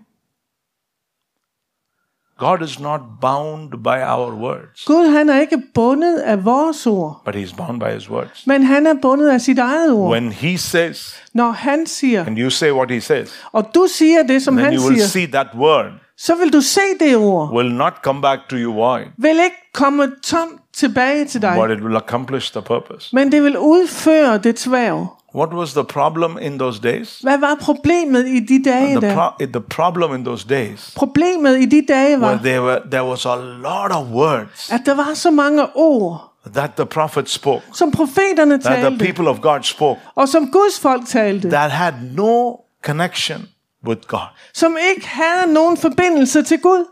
God 2.42 2.62
is 2.62 2.80
not 2.80 3.00
bound 3.22 3.70
by 3.84 4.00
our 4.08 4.32
words, 4.34 4.84
Gud, 4.86 5.08
han 5.12 5.30
er 5.30 5.40
ikke 5.42 5.62
bundet 5.74 6.18
af 6.18 6.46
vores 6.46 6.88
ord, 6.88 7.22
but 7.26 7.36
He's 7.36 7.56
bound 7.56 7.80
by 7.80 7.94
His 7.94 8.10
words. 8.10 8.48
men 8.48 8.64
han 8.64 8.88
er 8.88 8.94
bundet 9.02 9.30
af 9.30 9.42
sit 9.42 9.60
eget 9.60 9.92
ord. 9.92 10.12
When 10.12 10.32
He 10.32 10.58
says, 10.58 11.16
Når 11.34 11.52
han 11.52 11.86
siger, 11.88 12.26
and 12.26 12.38
you 12.40 12.50
say 12.50 12.72
what 12.72 12.92
He 12.92 13.02
says, 13.02 13.42
og 13.52 13.66
du 13.76 13.88
siger 13.98 14.24
det, 14.24 14.42
som 14.44 14.54
then 14.56 14.66
han 14.66 14.74
you 14.76 14.84
will 14.86 14.96
siger, 14.96 15.08
see 15.08 15.28
that 15.28 15.48
word 15.58 15.86
så 16.18 16.36
vil 16.36 16.54
du 16.54 16.62
se 16.62 16.82
det 17.00 17.16
ord. 17.16 17.54
will 17.54 17.74
not 17.74 17.94
come 18.04 18.22
back 18.22 18.40
to 18.50 18.56
you 18.56 18.74
void, 18.74 19.06
Vil 19.18 19.30
ikke 19.44 19.56
komme 19.74 20.12
tomt 20.24 20.52
tilbage 20.74 21.26
til 21.26 21.42
dig, 21.42 21.56
but 21.60 21.78
it 21.78 21.84
will 21.84 21.96
accomplish 21.98 22.52
the 22.54 22.62
purpose. 22.62 23.16
men 23.16 23.32
det 23.32 23.44
vil 23.44 23.58
udføre 23.58 24.38
det 24.38 24.56
tværv. 24.56 25.08
What 25.36 25.54
was 25.54 25.74
the 25.74 25.84
problem 25.84 26.38
in 26.42 26.60
those 26.60 26.80
days? 26.82 27.20
Hvad 27.20 27.38
var 27.40 27.56
problemet 27.62 28.28
i 28.28 28.40
de 28.40 28.64
dage 28.70 29.00
The, 29.02 29.14
pro- 29.14 29.46
the 29.46 29.62
problem 29.62 30.16
in 30.16 30.26
those 30.26 30.48
days 30.48 30.94
Problemet 30.96 31.58
i 31.60 31.66
de 31.66 31.86
dage 31.94 32.22
var, 32.22 32.38
there 32.38 32.62
were 32.62 32.80
there 32.92 33.04
was 33.06 33.26
a 33.26 33.36
lot 33.36 33.92
of 33.92 34.08
words 34.12 34.72
at 34.72 34.82
der 34.86 34.94
var 34.96 35.14
så 35.14 35.32
mange 35.32 35.76
ord, 35.76 36.32
that 36.54 36.72
the 36.76 36.86
prophet 36.86 37.30
spoke, 37.30 37.64
som 37.74 37.92
profeterne 37.92 38.60
that 38.60 38.78
the 38.78 38.90
talte, 38.90 39.06
people 39.06 39.28
of 39.30 39.42
God 39.42 39.64
spoke, 39.64 40.00
og 40.16 40.30
som 40.30 40.52
Guds 40.52 40.80
folk 40.80 41.02
talte, 41.08 41.50
that 41.50 41.72
had 41.72 41.94
no 42.14 42.56
connection 42.84 43.48
with 43.88 44.02
God. 44.08 44.28
som 44.54 44.78
ikke 44.96 45.08
havde 45.08 45.54
nogen 45.54 45.78
forbindelse 45.78 46.44
til 46.44 46.60
Gud. 46.62 46.86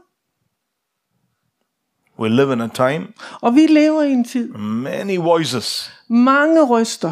We 2.19 2.29
live 2.29 2.53
in 2.53 2.61
a 2.61 2.67
time, 2.67 3.07
Og 3.41 3.55
vi 3.55 3.67
lever 3.67 4.01
i 4.01 4.11
en 4.11 4.23
tid. 4.23 4.47
many 4.53 5.17
voices. 5.17 5.91
Mange 6.09 6.63
røster. 6.65 7.11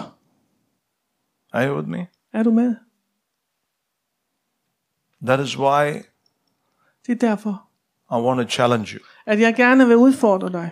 Are 1.57 1.65
you 1.67 1.75
with 1.75 1.87
me? 1.87 2.07
Er 2.33 2.43
du 2.43 2.51
med? 2.51 2.75
That 5.25 5.39
is 5.39 5.57
why 5.57 5.93
Det 7.07 7.23
er 7.23 7.27
derfor, 7.27 7.67
I 8.11 8.15
want 8.15 8.41
to 8.41 8.47
challenge 8.49 8.93
you. 8.93 8.99
at 9.25 9.39
jeg 9.39 9.55
gerne 9.55 9.87
vil 9.87 9.95
udfordre 9.97 10.49
dig. 10.51 10.71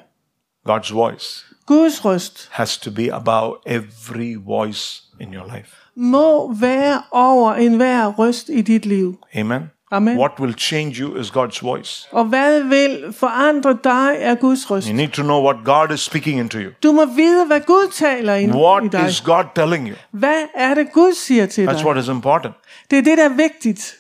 God's 0.70 0.94
voice 0.94 1.46
Guds 1.66 2.06
røst 2.06 2.50
has 2.52 2.78
to 2.78 2.92
be 2.92 3.14
above 3.14 3.56
every 3.66 4.36
voice 4.46 5.04
in 5.20 5.34
your 5.34 5.56
life. 5.56 5.76
må 5.96 6.54
være 6.54 7.04
over 7.12 7.54
enhver 7.54 8.08
røst 8.08 8.50
i 8.50 8.62
dit 8.62 8.86
liv. 8.86 9.24
Amen. 9.36 9.62
Amen. 9.96 10.18
What 10.18 10.32
will 10.40 10.54
change 10.54 10.92
you 11.02 11.16
is 11.18 11.28
God's 11.32 11.62
voice. 11.62 12.08
Og 12.12 12.26
hvad 12.26 12.64
vil 12.64 13.14
forandre 13.20 13.78
dig 13.84 14.16
er 14.20 14.36
Guds 14.36 14.72
røst. 14.72 14.88
You 14.88 14.96
need 14.96 15.10
to 15.10 15.22
know 15.24 15.44
what 15.44 15.56
God 15.66 15.94
is 15.94 16.00
speaking 16.00 16.40
into 16.40 16.58
you. 16.58 16.72
Du 16.84 16.92
må 16.92 17.06
vide, 17.06 17.46
hvad 17.46 17.62
Gud 17.62 17.92
taler 17.94 18.36
ind 18.36 18.56
i 18.56 18.58
What 18.58 18.92
dig. 18.92 19.10
is 19.10 19.22
God 19.22 19.44
telling 19.56 19.88
you? 19.90 19.96
Hvad 20.12 20.44
er 20.56 20.74
det, 20.74 20.88
Gud 20.94 21.14
siger 21.14 21.46
til 21.46 21.68
That's 21.68 21.78
dig? 21.78 21.86
what 21.86 21.98
is 21.98 22.08
important. 22.08 22.54
Det 22.92 22.98
er 23.00 23.04
det, 23.04 23.18
der 23.18 23.26
er 23.26 23.36
vigtigt. 23.36 23.96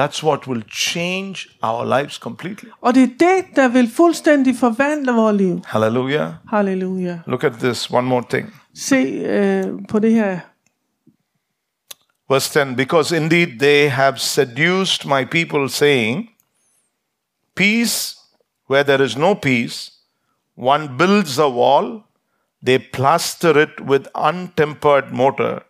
That's 0.00 0.24
what 0.26 0.46
will 0.48 0.64
change 0.72 1.36
our 1.62 1.98
lives 1.98 2.14
completely. 2.14 2.68
Og 2.80 2.94
det 2.94 3.02
er 3.02 3.06
det, 3.18 3.56
der 3.56 3.68
vil 3.68 3.90
fuldstændig 3.96 4.56
forvandle 4.56 5.12
vores 5.12 5.36
liv. 5.36 5.62
Hallelujah. 5.66 6.28
Halleluja. 6.50 7.18
Look 7.26 7.44
at 7.44 7.52
this 7.52 7.90
one 7.90 8.08
more 8.08 8.22
thing. 8.30 8.54
Se 8.74 8.96
øh, 8.96 9.64
på 9.88 9.98
det 9.98 10.12
her. 10.12 10.38
Verse 12.32 12.48
10 12.48 12.76
Because 12.76 13.12
indeed 13.12 13.58
they 13.58 13.90
have 13.90 14.18
seduced 14.18 15.04
my 15.04 15.22
people, 15.26 15.68
saying, 15.68 16.30
Peace 17.54 17.96
where 18.66 18.82
there 18.82 19.02
is 19.02 19.18
no 19.18 19.34
peace. 19.34 19.90
One 20.54 20.96
builds 20.96 21.38
a 21.38 21.50
wall, 21.50 22.04
they 22.62 22.78
plaster 22.78 23.58
it 23.58 23.82
with 23.82 24.08
untempered 24.14 25.12
mortar. 25.12 25.62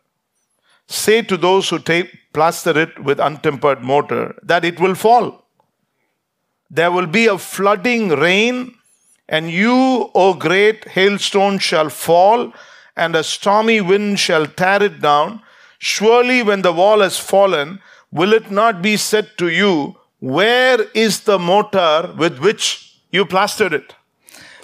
Say 0.87 1.23
to 1.23 1.37
those 1.37 1.69
who 1.69 1.81
take, 1.81 2.11
plaster 2.33 2.79
it 2.79 3.03
with 3.03 3.19
untempered 3.19 3.83
mortar 3.83 4.37
that 4.45 4.65
it 4.65 4.79
will 4.79 4.95
fall. 4.95 5.45
There 6.71 6.93
will 6.93 7.09
be 7.09 7.27
a 7.27 7.39
flooding 7.39 8.11
rain, 8.11 8.75
and 9.29 9.51
you, 9.51 10.11
O 10.15 10.35
great 10.35 10.85
hailstone, 10.85 11.59
shall 11.59 11.89
fall, 11.89 12.53
and 12.97 13.17
a 13.17 13.25
stormy 13.25 13.81
wind 13.81 14.21
shall 14.21 14.47
tear 14.47 14.81
it 14.81 15.01
down. 15.01 15.43
Surely, 15.85 16.43
when 16.43 16.63
the 16.63 16.73
wall 16.73 17.01
has 17.01 17.19
fallen, 17.19 17.81
will 18.13 18.33
it 18.33 18.51
not 18.51 18.83
be 18.83 18.97
said 18.97 19.27
to 19.39 19.49
you, 19.49 19.97
Where 20.23 20.79
is 20.95 21.21
the 21.21 21.39
mortar 21.39 22.15
with 22.17 22.39
which 22.39 22.95
you 23.11 23.25
plastered 23.25 23.73
it? 23.73 23.97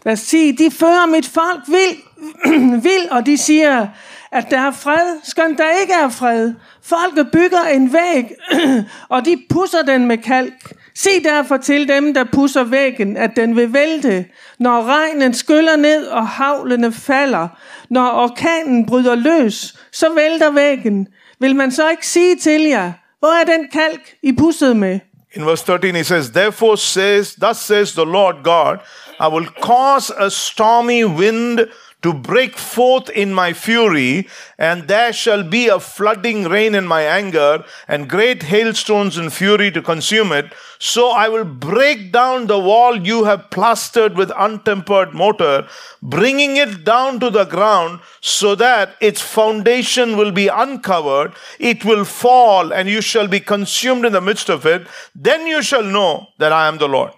Vers 0.05 0.23
10. 0.23 0.53
De 0.53 0.71
fører 0.71 1.07
mit 1.07 1.27
folk 1.27 1.61
vild, 1.67 1.99
vild, 2.83 3.09
og 3.11 3.27
de 3.27 3.37
siger, 3.37 3.87
at 4.33 4.51
der 4.51 4.61
er 4.61 4.71
fred, 4.71 5.21
skønt 5.25 5.59
der 5.59 5.81
ikke 5.81 5.93
er 5.93 6.09
fred. 6.09 6.55
Folket 6.83 7.31
bygger 7.33 7.63
en 7.63 7.93
væg, 7.93 8.25
og 9.15 9.25
de 9.25 9.43
pusser 9.51 9.83
den 9.83 10.07
med 10.07 10.19
kalk. 10.19 10.73
Se 11.03 11.23
derfor 11.25 11.57
til 11.57 11.89
dem, 11.89 12.15
der 12.15 12.25
pusser 12.33 12.65
væggen, 12.65 13.17
at 13.17 13.31
den 13.37 13.57
vil 13.57 13.73
vælte, 13.73 14.25
når 14.59 14.83
regnen 14.83 15.35
skyller 15.35 15.77
ned 15.77 16.07
og 16.07 16.29
havlene 16.29 16.93
falder. 16.93 17.49
Når 17.91 18.11
orkanen 18.11 18.87
bryder 18.87 19.15
løs, 19.15 19.75
så 19.93 20.15
vælter 20.15 20.51
væggen. 20.51 21.07
Vil 21.41 21.57
man 21.57 21.73
så 21.73 21.91
ikke 21.91 22.07
sige 22.07 22.37
til 22.37 22.63
jer, 22.63 22.93
hvor 23.19 23.41
er 23.41 23.45
den 23.45 23.69
kalk, 23.73 24.01
I 24.23 24.33
pussede 24.33 24.75
med? 24.75 25.01
In 25.35 25.47
verse 25.47 25.65
13, 25.67 25.95
he 25.95 26.05
says, 26.05 26.31
Therefore 26.31 26.77
says, 26.77 27.35
thus 27.35 27.57
says 27.57 27.93
the 27.93 28.05
Lord 28.05 28.35
God, 28.45 28.77
I 29.21 29.35
will 29.35 29.47
cause 29.63 30.15
a 30.19 30.31
stormy 30.31 31.05
wind 31.05 31.61
to 32.01 32.13
break 32.13 32.57
forth 32.57 33.11
in 33.11 33.35
my 33.35 33.53
fury, 33.53 34.29
and 34.57 34.87
there 34.87 35.13
shall 35.13 35.43
be 35.43 35.67
a 35.67 35.81
flooding 35.81 36.45
rain 36.45 36.75
in 36.75 36.87
my 36.87 37.03
anger, 37.03 37.65
and 37.89 38.09
great 38.09 38.45
hailstones 38.45 39.19
in 39.19 39.31
fury 39.31 39.71
to 39.73 39.83
consume 39.83 40.31
it. 40.31 40.53
So 40.79 41.11
I 41.11 41.29
will 41.29 41.45
break 41.45 42.13
down 42.13 42.47
the 42.47 42.59
wall 42.59 42.97
you 42.97 43.25
have 43.25 43.51
plastered 43.51 44.17
with 44.17 44.31
untempered 44.31 45.13
mortar, 45.13 45.67
bringing 46.01 46.57
it 46.57 46.85
down 46.85 47.19
to 47.19 47.31
the 47.31 47.45
ground, 47.45 47.99
so 48.21 48.55
that 48.55 48.95
its 49.01 49.21
foundation 49.21 50.17
will 50.17 50.31
be 50.31 50.47
uncovered. 50.47 51.33
It 51.59 51.85
will 51.85 52.05
fall, 52.05 52.73
and 52.73 52.89
you 52.89 53.01
shall 53.01 53.27
be 53.27 53.41
consumed 53.41 54.05
in 54.05 54.13
the 54.13 54.21
midst 54.21 54.49
of 54.49 54.67
it. 54.67 54.87
Then 55.17 55.49
you 55.49 55.63
shall 55.63 55.83
know 55.83 56.29
that 56.39 56.53
I 56.53 56.69
am 56.69 56.79
the 56.79 56.89
Lord. 56.89 57.13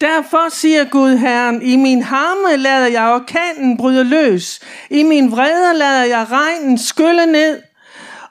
Derfor 0.00 0.48
siger 0.48 0.84
Gud 0.84 1.16
Herren, 1.16 1.62
i 1.62 1.76
min 1.76 2.02
harme 2.02 2.56
lader 2.56 2.86
jeg 2.86 3.12
orkanen 3.14 3.76
bryde 3.76 4.04
løs. 4.04 4.60
I 4.90 5.02
min 5.02 5.30
vrede 5.30 5.78
lader 5.78 6.04
jeg 6.04 6.26
regnen 6.30 6.78
skylle 6.78 7.26
ned. 7.26 7.62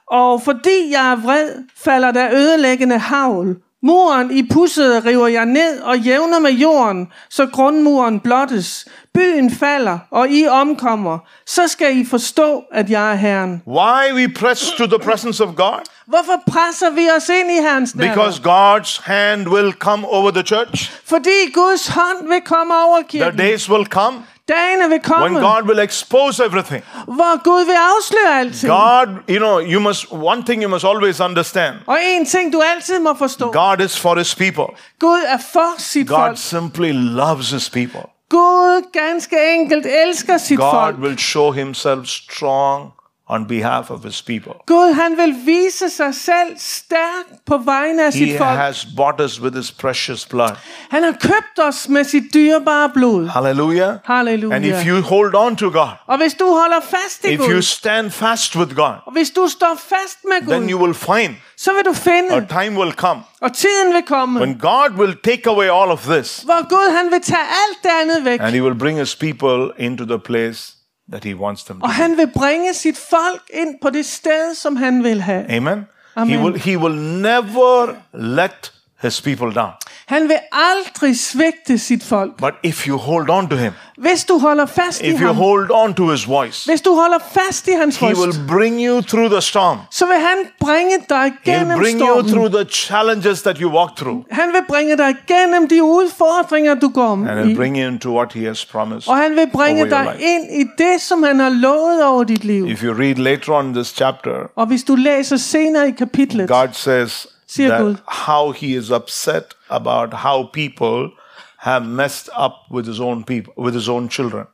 Og 0.07 0.41
fordi 0.41 0.91
jeg 0.91 1.11
er 1.11 1.15
vred, 1.15 1.51
falder 1.76 2.11
der 2.11 2.30
ødelæggende 2.34 2.97
havl. 2.97 3.55
Muren 3.84 4.32
i 4.32 4.43
pusset 4.53 5.05
river 5.05 5.28
jeg 5.28 5.45
ned 5.45 5.80
og 5.80 5.97
jævner 5.99 6.39
med 6.39 6.51
jorden, 6.51 7.07
så 7.30 7.45
grundmuren 7.45 8.19
blottes. 8.19 8.86
Byen 9.13 9.51
falder, 9.51 9.99
og 10.11 10.30
I 10.30 10.47
omkommer. 10.47 11.19
Så 11.45 11.67
skal 11.67 11.97
I 11.97 12.05
forstå, 12.05 12.63
at 12.71 12.89
jeg 12.89 13.11
er 13.11 13.15
Herren. 13.15 13.61
Why 13.67 14.13
we 14.13 14.34
press 14.34 14.71
to 14.78 14.86
the 14.86 14.99
presence 14.99 15.43
of 15.43 15.55
God? 15.55 15.80
Hvorfor 16.07 16.43
presser 16.51 16.89
vi 16.89 17.07
os 17.17 17.30
ind 17.30 17.51
i 17.51 17.61
Herrens 17.61 17.95
nærvær? 17.95 18.13
Because 18.15 18.41
God's 18.41 19.01
hand 19.11 19.47
will 19.47 19.71
come 19.71 20.07
over 20.07 20.32
the 20.32 20.43
church. 20.43 20.91
Fordi 21.05 21.51
Guds 21.53 21.88
hånd 21.88 22.28
vil 22.28 22.41
komme 22.41 22.73
over 22.73 22.97
The 22.97 23.07
kirken. 23.19 23.38
days 23.38 23.69
will 23.69 23.86
come 23.86 24.17
Dagene 24.50 24.89
vil 24.89 24.89
when 24.89 25.02
komme, 25.04 25.39
God 25.39 25.64
will 25.68 25.80
expose 25.80 26.45
everything. 26.45 26.84
hvor 27.06 27.43
Gud 27.43 27.66
vil 27.66 27.74
afsløre 27.74 28.39
alting. 28.39 28.72
God, 28.72 29.08
you 29.30 29.38
know, 29.38 29.60
you 29.60 29.80
must, 29.80 30.06
one 30.12 30.43
thing 30.45 30.62
you 30.64 30.70
must 30.70 30.86
always 30.86 31.20
understand 31.20 31.76
Og 31.88 31.98
en 32.04 32.26
ting, 32.26 32.54
du 32.54 32.62
altid 32.76 33.00
må 33.00 33.14
forstå. 33.14 33.52
God 33.52 33.80
is 33.86 34.00
for 34.00 34.16
his 34.16 34.36
people. 34.36 34.66
Gud 35.00 35.22
er 35.28 35.38
for 35.54 35.74
sit 35.78 36.08
God 36.08 36.18
folk. 36.18 36.38
simply 36.38 36.91
loves 36.93 37.50
his 37.52 37.70
people. 37.70 38.02
Gud 38.30 38.82
ganske 38.93 39.36
enkelt 39.54 39.86
elsker 39.86 40.38
sit 40.38 40.58
God 40.58 40.72
folk. 40.72 40.95
will 41.00 41.18
show 41.18 41.52
himself 41.52 42.06
strong 42.08 42.91
on 43.30 43.47
behalf 43.47 43.91
of 43.91 44.03
his 44.03 44.21
people. 44.21 44.51
Gud, 44.65 44.93
han 44.93 45.17
vil 45.17 45.36
vise 45.45 45.89
sig 45.89 46.15
selv 46.15 46.57
stærk 46.57 47.25
på 47.45 47.57
vegne 47.57 48.05
af 48.05 48.13
He 48.13 48.19
sit 48.19 48.38
folk. 48.38 48.49
has 48.59 48.88
bought 48.97 49.21
us 49.21 49.41
with 49.41 49.57
his 49.57 49.71
precious 49.71 50.25
blood. 50.25 50.51
Han 50.89 51.03
har 51.03 51.11
købt 51.11 51.59
os 51.67 51.89
med 51.89 52.03
sit 52.03 52.23
dyrebare 52.34 52.89
blod. 52.89 53.28
Hallelujah. 53.28 53.95
Halleluja. 54.03 54.55
And 54.55 54.65
if 54.65 54.86
you 54.88 55.01
hold 55.01 55.36
on 55.36 55.55
to 55.55 55.69
God, 55.69 55.89
Og 56.07 56.17
hvis 56.17 56.34
du 56.34 56.45
holder 56.45 56.80
fast 56.80 57.25
i 57.25 57.34
if 57.34 57.39
you 57.39 57.61
stand 57.61 58.11
fast 58.11 58.55
with 58.55 58.75
God, 58.75 58.93
og 59.05 59.11
hvis 59.11 59.30
du 59.30 59.47
står 59.47 59.80
fast 59.89 60.17
med 60.23 60.47
then 60.51 60.69
you 60.69 60.82
will 60.84 60.93
find 60.93 61.36
så 61.57 61.73
vil 61.73 61.86
du 61.86 61.89
a 61.89 61.93
finde, 61.93 62.47
time 62.49 62.80
will 62.80 62.91
come 62.91 63.21
og 63.41 63.53
tiden 63.53 63.93
vil 63.93 64.03
komme, 64.07 64.39
when 64.39 64.59
God 64.59 64.89
will 64.97 65.15
take 65.23 65.49
away 65.49 65.65
all 65.65 65.91
of 65.91 66.03
this 66.03 66.38
hvor 66.45 66.69
Gud 66.69 66.95
han 66.97 67.11
vil 67.11 67.21
tage 67.21 67.38
alt 67.39 67.84
det 67.84 67.89
andet 68.01 68.25
væk. 68.25 68.39
and 68.41 68.55
he 68.55 68.63
will 68.63 68.75
bring 68.75 68.99
his 68.99 69.15
people 69.15 69.69
into 69.78 70.05
the 70.05 70.19
place 70.19 70.76
that 71.12 71.24
he 71.24 71.36
wants 71.36 71.64
them 71.64 71.80
to 71.80 71.84
Og 71.84 71.93
han 71.93 72.18
vil 72.18 72.32
bringe 72.36 72.74
sit 72.74 72.97
folk 72.97 73.41
ind 73.53 73.76
på 73.82 73.89
det 73.89 74.05
sted, 74.05 74.55
som 74.55 74.76
han 74.76 75.03
vil 75.03 75.22
have. 75.22 75.51
Amen. 75.51 75.86
He 76.18 76.38
will 76.38 76.60
he 76.60 76.78
will 76.78 76.95
never 77.22 77.95
let 78.14 78.74
his 79.02 79.22
people 79.22 79.52
down. 79.54 79.72
Han 80.06 80.22
vil 80.30 80.38
aldrig 80.52 81.20
svigte 81.20 81.78
sit 81.78 82.04
folk. 82.04 82.38
But 82.38 82.54
if 82.64 82.88
you 82.88 82.98
hold 82.98 83.30
on 83.30 83.50
to 83.50 83.56
him, 83.56 83.72
Hvis 83.98 84.24
du 84.26 84.38
holder 84.39 84.66
fast 84.66 85.02
i 85.02 85.08
if 85.08 85.22
you 85.22 85.28
ham, 85.28 85.36
hold 85.36 85.72
on 85.72 85.93
to 85.93 86.10
his 86.12 86.28
voice, 86.28 86.70
hvis 86.72 86.82
du 86.82 86.95
holder 86.95 87.18
fast 87.32 87.68
i 87.68 87.72
hans 87.72 87.98
he 87.98 88.08
røst, 88.08 88.20
will 88.20 88.48
bring 88.48 88.86
you 88.88 89.02
through 89.02 89.32
the 89.32 89.41
storm. 89.41 89.78
så 89.91 90.06
vil 90.06 90.16
han 90.16 90.38
bringe 90.60 90.98
dig 91.10 91.34
gennem 91.45 91.80
bring 91.80 92.00
you 92.00 92.06
stormen. 92.08 92.32
through 92.32 92.52
the 92.52 92.66
challenges 92.72 93.41
that 93.41 93.58
you 93.58 93.72
walk 93.72 93.95
through. 93.98 94.24
Han 94.32 94.48
vil 94.54 94.62
bringe 94.70 94.98
dig 94.98 95.16
gennem 95.28 95.68
de 95.68 95.84
udfordringer, 95.84 96.76
du 96.76 96.88
går 96.89 97.12
And 97.12 97.22
med 97.22 97.45
he'll 97.45 97.56
bring 97.56 97.78
you 97.78 97.88
into 97.88 98.18
what 98.18 98.34
he 98.34 98.45
has 98.45 98.66
promised. 98.66 99.10
Og 99.10 99.18
han 99.18 99.36
vil 99.36 99.50
bringe 99.54 99.89
dig 99.89 100.16
ind 100.20 100.43
i 100.62 100.84
det, 100.84 101.02
som 101.02 101.24
han 101.24 101.39
har 101.39 101.50
lovet 101.50 102.06
over 102.06 102.24
dit 102.24 102.43
liv. 102.43 102.68
If 102.68 102.84
you 102.84 102.93
read 102.93 103.16
later 103.16 103.54
on 103.54 103.74
this 103.74 103.88
chapter, 103.88 104.32
Og 104.56 104.66
hvis 104.66 104.84
du 104.84 104.95
læser 104.95 105.38
senere 105.38 105.88
i 105.88 105.91
kapitlet, 105.91 106.48
God 106.48 106.68
says. 106.72 107.28
That 107.48 108.00
how 108.08 108.52
he 108.52 108.76
is 108.76 108.89
upset 108.91 109.56
about 109.70 110.14
how 110.14 110.50
people 110.54 111.10
have 111.58 111.86
messed 111.86 112.30
up 112.38 112.54
with 112.72 112.86
his 112.86 113.00
own 113.00 113.24
people, 113.24 113.54
with 113.58 113.74
his 113.74 113.89
own 113.89 114.10
children. 114.10 114.45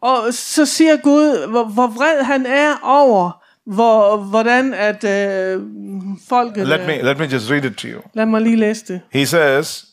og 0.00 0.34
så 0.34 0.66
siger 0.66 0.96
Gud, 0.96 1.46
hvor, 1.48 1.64
hvor 1.64 1.86
vred 1.86 2.24
han 2.24 2.46
er 2.46 2.76
over, 2.82 3.42
hvor, 3.66 4.16
hvordan 4.16 4.74
at 4.74 5.04
øh, 5.04 5.62
folket... 6.28 6.68
Let 6.68 6.80
øh, 6.80 6.86
me 6.86 7.02
let 7.02 7.18
me 7.18 7.24
just 7.24 7.50
read 7.50 7.64
it 7.64 7.76
to 7.76 7.88
you. 7.88 8.00
Lad 8.14 8.26
mig 8.26 8.42
lige 8.42 8.56
læse 8.56 8.84
det. 8.88 9.00
He 9.12 9.26
says, 9.26 9.84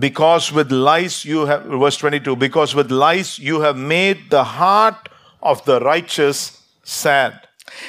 because 0.00 0.54
with 0.54 0.72
lies 0.72 1.22
you 1.22 1.46
have 1.46 1.60
verse 1.80 1.98
22, 1.98 2.36
because 2.36 2.76
with 2.76 2.92
lies 2.92 3.36
you 3.36 3.60
have 3.60 3.76
made 3.76 4.16
the 4.30 4.44
heart 4.44 5.08
of 5.42 5.60
the 5.60 5.78
righteous 5.78 6.52
sad, 6.84 7.32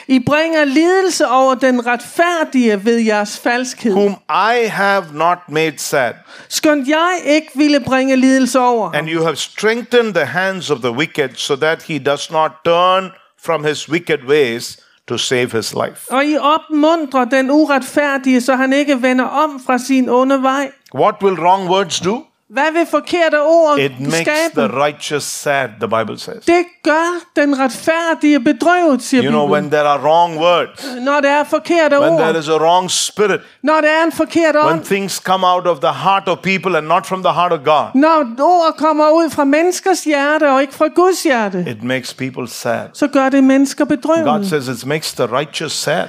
I 0.08 0.20
bringer 0.20 0.66
lidelse 0.66 1.28
over 1.28 1.56
den 1.56 1.86
retfærdige 1.86 2.86
ved 2.86 2.98
jeres 2.98 3.40
falskhed. 3.40 3.94
whom 3.94 4.16
I 4.30 4.68
have 4.68 5.06
not 5.14 5.38
made 5.48 5.74
sad. 5.78 6.14
Skønt 6.50 6.88
jeg 6.88 7.20
ikke 7.26 7.52
ville 7.56 7.80
bringe 7.80 8.16
lidelse 8.16 8.60
over. 8.60 8.92
And 8.94 9.10
you 9.10 9.24
have 9.24 9.36
strengthened 9.36 10.14
the 10.14 10.26
hands 10.26 10.70
of 10.70 10.80
the 10.80 10.92
wicked 10.92 11.30
so 11.36 11.56
that 11.56 11.84
he 11.84 12.00
does 12.00 12.32
not 12.32 12.52
turn 12.66 13.12
from 13.46 13.64
his 13.64 13.90
wicked 13.90 14.20
ways 14.28 14.80
to 15.08 15.18
save 15.18 15.52
his 15.52 15.74
life. 15.74 16.12
Og 16.12 16.26
I 16.26 16.38
opmuntrer 16.38 17.26
den 17.26 17.52
uretfærdige, 17.52 18.42
så 18.42 18.56
han 18.56 18.74
ikke 18.74 19.02
vender 19.02 19.26
om 19.26 19.62
fra 19.66 19.78
sin 19.78 20.10
onde 20.10 20.42
vej. 20.44 20.72
What 20.96 21.16
will 21.24 21.40
wrong 21.40 21.70
words 21.70 22.00
do? 22.00 22.24
Hvad 22.50 22.72
vil 22.74 22.86
forkerte 22.92 23.42
ord 23.42 23.80
It 23.80 24.00
makes 24.00 24.16
skabe? 24.22 24.54
the 24.68 24.68
righteous 24.86 25.24
sad, 25.24 25.70
the 25.80 25.88
Bible 25.88 26.20
says. 26.20 26.46
Det 26.46 26.66
gør 26.84 27.42
den 27.42 27.60
retfærdige 27.60 28.40
bedrøvet, 28.40 29.02
siger 29.04 29.24
You 29.24 29.30
know, 29.32 29.46
Bibelen. 29.48 29.52
when 29.64 29.72
there 29.72 29.88
are 29.90 30.00
wrong 30.02 30.38
words, 30.40 30.86
Når 31.02 31.20
der 31.22 31.30
er 31.30 31.44
forkerte 31.44 32.00
when 32.00 32.14
ord, 32.14 32.20
there 32.20 32.40
is 32.40 32.48
a 32.50 32.58
wrong 32.58 32.92
spirit, 32.92 33.42
når 33.64 33.82
der 33.82 33.88
er 33.90 34.04
en 34.06 34.12
forkert 34.12 34.56
when 34.56 34.66
ånd, 34.74 34.84
things 34.86 35.16
come 35.16 35.48
out 35.48 35.68
of 35.68 35.80
the 35.80 35.94
heart 36.04 36.28
of 36.28 36.38
people 36.38 36.78
and 36.78 36.88
not 36.88 37.06
from 37.06 37.24
the 37.24 37.34
heart 37.34 37.52
of 37.54 37.60
God, 37.66 37.86
når 37.96 38.26
ord 38.42 38.74
kommer 38.78 39.10
ud 39.10 39.30
fra 39.30 39.44
menneskers 39.44 40.04
hjerte 40.04 40.50
og 40.52 40.62
ikke 40.62 40.74
fra 40.74 40.88
Guds 40.88 41.24
hjerte, 41.24 41.66
it 41.70 41.84
makes 41.84 42.14
people 42.14 42.48
sad. 42.48 42.88
så 42.94 43.08
gør 43.08 43.30
det 43.30 43.44
mennesker 43.44 43.86
God 43.86 43.98
bedrøvet. 43.98 44.50
says 44.50 44.68
it 44.68 44.86
makes 44.86 45.14
the 45.14 45.26
righteous 45.26 45.72
sad. 45.72 46.08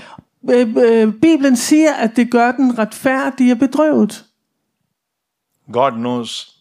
Øh, 0.50 0.66
øh, 0.78 1.12
Bibelen 1.22 1.56
siger, 1.56 1.92
at 1.94 2.10
det 2.16 2.30
gør 2.30 2.52
den 2.52 2.78
retfærdige 2.78 3.56
bedrøvet. 3.56 4.24
God 5.72 5.92
knows 5.92 6.56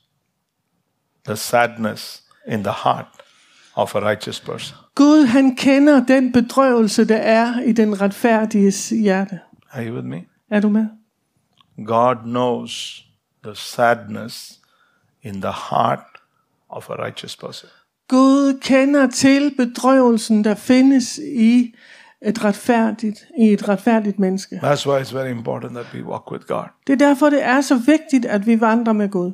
the 1.25 1.35
sadness 1.35 2.23
in 2.47 2.63
the 2.63 2.71
heart 2.71 3.07
of 3.75 3.95
a 3.95 3.99
righteous 3.99 4.39
person. 4.39 4.77
Gud, 4.95 5.25
han 5.25 5.55
kender 5.55 6.05
den 6.05 6.31
bedrøvelse, 6.31 7.05
der 7.05 7.17
er 7.17 7.59
i 7.61 7.71
den 7.71 8.01
retfærdiges 8.01 8.89
hjerte. 8.89 9.39
Are 9.71 9.87
you 9.87 9.95
with 9.95 10.07
me? 10.07 10.25
Er 10.49 10.59
du 10.59 10.69
med? 10.69 10.85
God 11.85 12.15
knows 12.23 13.03
the 13.43 13.55
sadness 13.55 14.59
in 15.21 15.41
the 15.41 15.53
heart 15.69 15.99
of 16.69 16.89
a 16.89 16.93
righteous 16.93 17.35
person. 17.35 17.69
Gud 18.07 18.59
kender 18.59 19.07
til 19.07 19.55
bedrøvelsen, 19.57 20.43
der 20.43 20.55
findes 20.55 21.17
i 21.17 21.75
et 22.25 22.43
retfærdigt, 22.43 23.25
i 23.37 23.53
et 23.53 23.69
retfærdigt 23.69 24.19
menneske. 24.19 24.55
That's 24.55 24.87
why 24.89 25.01
it's 25.01 25.13
very 25.17 25.29
important 25.31 25.73
that 25.73 25.85
we 25.93 26.03
walk 26.03 26.31
with 26.31 26.45
God. 26.47 26.63
Det 26.87 26.93
er 26.93 27.07
derfor, 27.07 27.29
det 27.29 27.43
er 27.43 27.61
så 27.61 27.75
vigtigt, 27.75 28.25
at 28.25 28.47
vi 28.47 28.61
vandrer 28.61 28.93
med 28.93 29.09
Gud. 29.09 29.31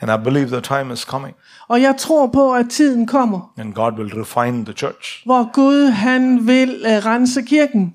And 0.00 0.10
I 0.10 0.24
believe 0.24 0.46
the 0.48 0.60
time 0.60 0.92
is 0.92 1.00
coming 1.00 1.34
Og 1.68 1.82
jeg 1.82 1.94
tror 1.98 2.26
på, 2.26 2.54
at 2.54 2.66
tiden 2.70 3.06
kommer, 3.06 3.52
and 3.56 3.74
God 3.74 3.92
will 3.92 4.14
refine 4.14 4.64
the 4.64 4.74
church. 4.74 5.22
hvor 5.24 5.52
Gud 5.52 5.86
han 5.90 6.46
vil 6.46 6.70
uh, 6.86 7.06
rense 7.06 7.42
kirken. 7.42 7.94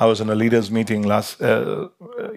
I 0.00 0.04
was 0.04 0.20
in 0.20 0.30
a 0.30 0.34
leaders 0.34 0.70
meeting 0.70 1.06
last, 1.08 1.40
uh, 1.40 1.46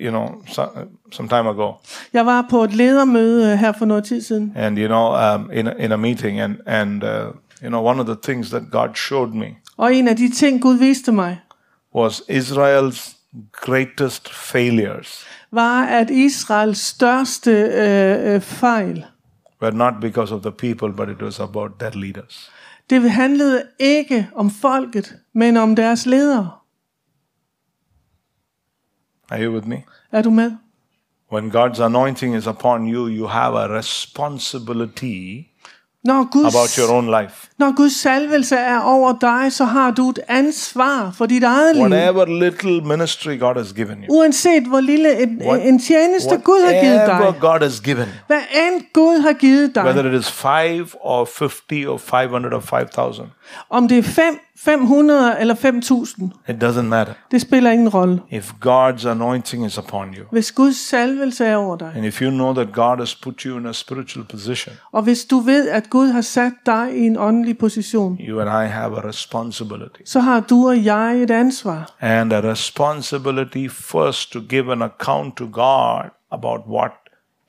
you 0.01 0.09
know, 0.09 0.43
some, 0.47 0.69
some 1.11 1.27
time 1.29 1.49
ago, 1.49 1.71
Jeg 2.13 2.25
var 2.25 2.45
på 2.49 2.63
et 2.63 2.73
ledermøde 2.73 3.53
uh, 3.53 3.59
her 3.59 3.71
for 3.71 3.85
noget 3.85 4.03
tid 4.03 4.21
siden, 4.21 4.53
and 4.55 4.77
you 4.79 4.87
know, 4.87 5.35
um, 5.35 5.49
in 5.53 5.67
a, 5.67 5.71
in 5.79 5.91
a 5.91 5.95
meeting, 5.95 6.39
and 6.39 6.55
and 6.65 7.03
uh, 7.03 7.09
you 7.63 7.69
know, 7.69 7.81
one 7.81 7.99
of 7.99 8.05
the 8.05 8.31
things 8.31 8.49
that 8.49 8.63
God 8.71 8.95
showed 8.95 9.33
me 9.33 9.55
og 9.77 9.95
en 9.95 10.07
af 10.07 10.15
de 10.15 10.29
ting, 10.29 10.61
Gud 10.61 10.77
viste 10.77 11.11
mig, 11.11 11.39
was 11.95 12.21
Israel's 12.29 13.15
greatest 13.51 14.33
failures 14.33 15.25
var, 15.51 15.85
at 15.85 16.09
Israels 16.09 16.79
største 16.79 17.51
uh, 17.51 18.35
uh, 18.35 18.41
fejl, 18.41 19.05
were 19.61 19.71
not 19.71 19.93
because 20.01 20.33
of 20.33 20.41
the 20.41 20.51
people, 20.51 20.93
but 20.93 21.09
it 21.09 21.21
was 21.21 21.39
about 21.39 21.71
their 21.79 21.91
leaders. 21.91 22.51
det 22.89 23.11
handlede 23.11 23.63
ikke 23.79 24.29
om 24.35 24.49
folket, 24.49 25.15
men 25.33 25.57
om 25.57 25.75
deres 25.75 26.05
ledere. 26.05 26.51
Are 29.29 29.43
you 29.45 29.53
with 29.53 29.67
me? 29.67 29.83
Er 30.11 30.21
du 30.21 30.29
med? 30.29 30.51
When 31.31 31.55
God's 31.55 31.83
anointing 31.83 32.35
is 32.35 32.47
upon 32.47 32.93
you, 32.93 33.07
you 33.07 33.27
have 33.27 33.59
a 33.59 33.77
responsibility 33.77 35.52
Når 36.03 36.29
Guds, 36.31 36.55
about 36.55 36.75
your 36.75 36.91
own 36.97 37.05
life. 37.21 37.47
når 37.59 37.75
Guds 37.75 37.95
salvelse 38.01 38.55
er 38.55 38.79
over 38.79 39.13
dig, 39.21 39.53
så 39.53 39.65
har 39.65 39.91
du 39.91 40.09
et 40.09 40.19
ansvar 40.27 41.11
for 41.17 41.25
dit 41.25 41.43
eget 41.43 41.75
liv. 41.75 41.83
Whatever 41.85 42.25
little 42.25 42.81
ministry 42.81 43.39
God 43.39 43.55
has 43.55 43.73
given 43.73 43.97
you, 44.03 44.17
Uanset 44.17 44.63
hvor 44.63 44.79
lille 44.79 45.23
en, 45.23 45.41
en 45.61 45.79
tjeneste 45.79 46.37
Gud 46.43 46.65
har 46.65 46.81
givet 46.81 46.95
whatever 46.97 47.31
dig. 47.31 47.41
God 47.41 47.59
has 47.61 47.79
given 47.81 48.07
Hvad 48.27 48.41
end 48.67 48.81
Gud 48.93 49.19
har 49.21 49.33
givet 49.33 49.75
dig. 49.75 49.83
whether 49.83 50.11
it 50.13 50.19
is 50.19 50.31
five 50.31 50.85
or 51.01 51.25
50 51.25 51.85
or 51.87 51.97
500 51.97 52.53
or 52.55 52.59
5,000, 52.59 53.25
Om 53.69 53.87
det 53.87 53.97
er 53.97 54.03
5, 54.03 54.39
500 54.57 55.37
eller 55.39 55.55
5.000. 55.55 56.51
it 56.51 56.63
doesn't 56.63 56.81
matter. 56.81 57.13
Det 57.31 57.41
spiller 57.41 57.71
ingen 57.71 57.89
rolle. 57.89 58.21
If 58.29 58.51
God's 58.65 59.07
anointing 59.09 59.65
is 59.65 59.77
upon 59.77 60.13
you, 60.13 60.23
Hvis 60.31 60.51
Guds 60.51 60.77
salvelse 60.89 61.45
er 61.45 61.55
over 61.55 61.75
dig. 61.77 61.91
and 61.95 62.05
if 62.05 62.21
you 62.21 62.29
know 62.29 62.53
that 62.53 62.73
God 62.73 62.97
has 62.97 63.15
put 63.15 63.41
you 63.41 63.57
in 63.57 63.65
a 63.65 63.71
spiritual 63.73 64.25
position, 64.25 64.75
Og 64.91 65.03
hvis 65.03 65.25
du 65.25 65.39
ved, 65.39 65.69
at 65.69 65.89
Gud 65.89 66.07
har 66.07 66.21
sat 66.21 66.53
dig 66.65 66.87
i 66.97 67.05
en 67.05 67.17
åndelig 67.17 67.57
position. 67.57 68.17
you 68.21 68.39
and 68.41 68.49
I 68.65 68.69
have 68.71 68.97
a 68.97 69.07
responsibility. 69.07 70.01
Så 70.05 70.19
har 70.19 70.39
du 70.39 70.67
og 70.67 70.85
jeg 70.85 71.21
et 71.23 71.31
ansvar. 71.31 71.95
And 72.01 72.33
a 72.33 72.41
responsibility 72.51 73.67
first 73.69 74.31
to 74.31 74.39
give 74.49 74.71
an 74.71 74.81
account 74.81 75.37
to 75.37 75.45
God 75.51 76.03
about 76.31 76.61
what 76.69 76.91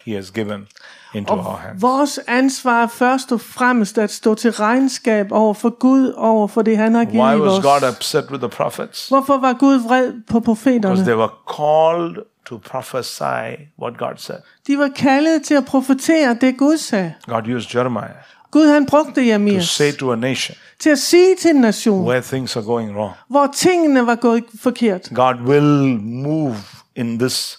He 0.07 0.15
has 0.15 0.31
given 0.31 0.67
into 1.15 1.33
our 1.35 1.57
hands. 1.57 1.83
Vores 1.83 2.21
ansvar 2.27 2.83
er 2.83 2.87
først 2.87 3.33
og 3.33 3.41
fremmest 3.41 3.99
at 3.99 4.11
stå 4.11 4.35
til 4.35 4.53
regnskab 4.53 5.27
over 5.33 5.55
for 5.55 5.71
Gud, 5.79 6.13
over 6.17 6.49
for 6.49 6.63
det 6.63 6.77
han 6.77 6.95
har 6.95 7.05
Why 7.05 7.11
givet 7.35 7.41
was 7.41 7.63
God 7.65 7.83
os. 7.89 7.97
upset 7.97 8.25
with 8.31 8.41
the 8.41 8.49
prophets? 8.49 9.09
Hvorfor 9.09 9.39
var 9.39 9.53
Gud 9.53 9.75
vred 9.89 10.13
på 10.13 10.41
Because 10.41 10.45
profeterne? 10.45 11.05
they 11.05 11.15
were 11.15 11.33
called 11.57 12.17
to 12.47 12.59
prophesy 12.59 13.61
what 13.83 13.99
God 13.99 14.17
said. 14.17 14.37
De 14.67 14.79
var 14.79 14.89
kaldet 14.89 15.43
til 15.43 15.55
at 15.55 15.65
profetere 15.65 16.37
det 16.41 16.57
Gud 16.59 16.77
sagde. 16.77 17.15
God 17.27 17.49
used 17.57 17.75
Jeremiah 17.75 18.11
Gud 18.51 18.67
han 18.69 18.87
brugte 18.87 19.15
to 19.15 19.21
Jeremias 19.21 19.65
say 19.65 19.93
to 19.93 20.13
a 20.13 20.17
nation 20.17 20.57
til 20.79 20.91
at 20.91 20.99
sige 20.99 21.37
til 21.41 21.51
en 21.51 21.57
nation, 21.61 22.09
where 22.09 22.23
things 22.23 22.57
are 22.57 22.65
going 22.65 22.97
wrong. 22.97 23.13
hvor 23.31 23.51
tingene 23.57 24.07
var 24.07 24.15
gået 24.15 24.45
forkert. 24.63 25.09
God 25.15 25.35
will 25.47 25.99
move 26.03 26.57
in 26.97 27.19
this 27.19 27.59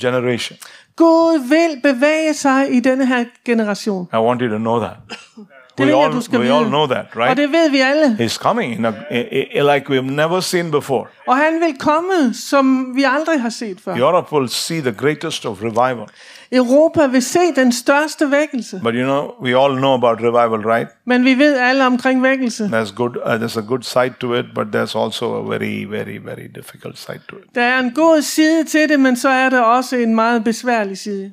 generation. 0.00 0.58
Gud 0.96 1.48
vil 1.48 1.80
bevæge 1.92 2.34
sig 2.34 2.72
i 2.74 2.80
denne 2.80 3.06
her 3.06 3.24
generation. 3.46 4.08
I 4.12 4.16
want 4.16 4.40
you 4.42 4.48
to 4.48 4.58
know 4.58 4.78
that. 4.80 4.96
Det 5.78 5.86
We 5.86 5.96
jeg, 5.96 6.04
all, 6.04 6.12
du 6.12 6.20
skal 6.20 6.38
we 6.38 6.44
vide. 6.44 6.54
all 6.56 6.66
know 6.66 6.86
that, 6.86 7.04
Og 7.12 7.16
right? 7.20 7.36
det 7.36 7.52
ved 7.52 7.70
vi 7.70 7.80
alle. 7.80 8.16
He's 8.20 8.36
coming 8.38 8.72
in 8.78 8.84
a, 8.84 8.92
i- 9.10 9.60
like 9.74 9.86
we've 9.90 10.10
never 10.10 10.40
seen 10.40 10.70
before. 10.70 11.06
Og 11.28 11.36
han 11.36 11.60
vil 11.60 11.78
komme, 11.78 12.34
som 12.34 12.96
vi 12.96 13.02
aldrig 13.08 13.40
har 13.40 13.48
set 13.48 13.80
før. 13.84 13.96
Europe 13.96 14.32
will 14.32 14.48
see 14.48 14.80
the 14.80 14.92
greatest 14.92 15.46
of 15.46 15.58
revival. 15.62 16.06
Europa 16.52 17.06
vil 17.06 17.22
se 17.22 17.40
den 17.56 17.72
største 17.72 18.30
vækkelse. 18.30 18.80
But 18.82 18.94
you 18.94 19.04
know, 19.04 19.30
we 19.42 19.64
all 19.64 19.76
know 19.76 19.94
about 19.94 20.18
revival, 20.20 20.72
right? 20.72 20.90
Men 21.06 21.24
vi 21.24 21.34
ved 21.34 21.56
alle 21.58 21.86
omkring 21.86 22.22
vækkelse. 22.22 22.64
There's 22.64 22.94
good, 22.94 23.16
uh, 23.16 23.32
there's 23.32 23.58
a 23.58 23.66
good 23.66 23.82
side 23.82 24.14
to 24.20 24.34
it, 24.34 24.44
but 24.54 24.66
there's 24.66 25.02
also 25.02 25.34
a 25.34 25.58
very, 25.58 25.84
very, 25.84 26.18
very 26.24 26.48
difficult 26.54 26.98
side 26.98 27.20
to 27.28 27.36
it. 27.36 27.54
Der 27.54 27.62
er 27.62 27.78
en 27.78 27.94
god 27.94 28.22
side 28.22 28.64
til 28.64 28.88
det, 28.88 29.00
men 29.00 29.16
så 29.16 29.28
er 29.28 29.50
der 29.50 29.60
også 29.60 29.96
en 29.96 30.14
meget 30.14 30.44
besværlig 30.44 30.98
side. 30.98 31.32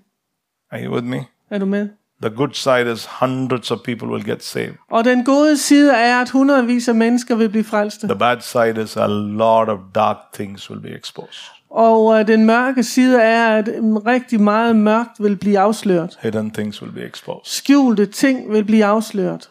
Are 0.71 0.85
you 0.85 0.93
with 0.93 1.05
me? 1.05 1.25
Er 1.51 1.57
du 1.57 1.65
med? 1.65 1.89
The 2.21 2.35
good 2.35 2.53
side 2.53 2.91
is 2.91 3.07
hundreds 3.19 3.71
of 3.71 3.79
people 3.83 4.07
will 4.07 4.25
get 4.25 4.43
saved. 4.43 4.73
Og 4.91 5.03
den 5.05 5.25
gode 5.25 5.57
side 5.57 5.93
er, 5.93 6.21
at 6.21 6.29
hundredvis 6.29 6.87
af 6.87 6.95
mennesker 6.95 7.35
vil 7.35 7.49
blive 7.49 7.63
frelste. 7.63 8.07
The 8.07 8.17
bad 8.17 8.41
side 8.41 8.83
is 8.83 8.97
a 8.97 9.07
lot 9.07 9.69
of 9.69 9.79
dark 9.95 10.17
things 10.33 10.69
will 10.69 10.81
be 10.81 10.97
exposed. 10.97 11.58
Og 11.71 12.05
uh, 12.05 12.27
den 12.27 12.45
mørke 12.45 12.83
side 12.83 13.21
er, 13.21 13.57
at 13.57 13.69
mm, 13.83 13.97
rigtig 13.97 14.41
meget 14.41 14.75
mørkt 14.75 15.23
vil 15.23 15.35
blive 15.35 15.59
afsløret. 15.59 16.17
Hidden 16.21 16.51
things 16.51 16.81
will 16.81 16.91
be 16.93 17.05
exposed. 17.05 17.41
Skjulte 17.45 18.05
ting 18.05 18.51
vil 18.51 18.63
blive 18.63 18.85
afsløret. 18.85 19.49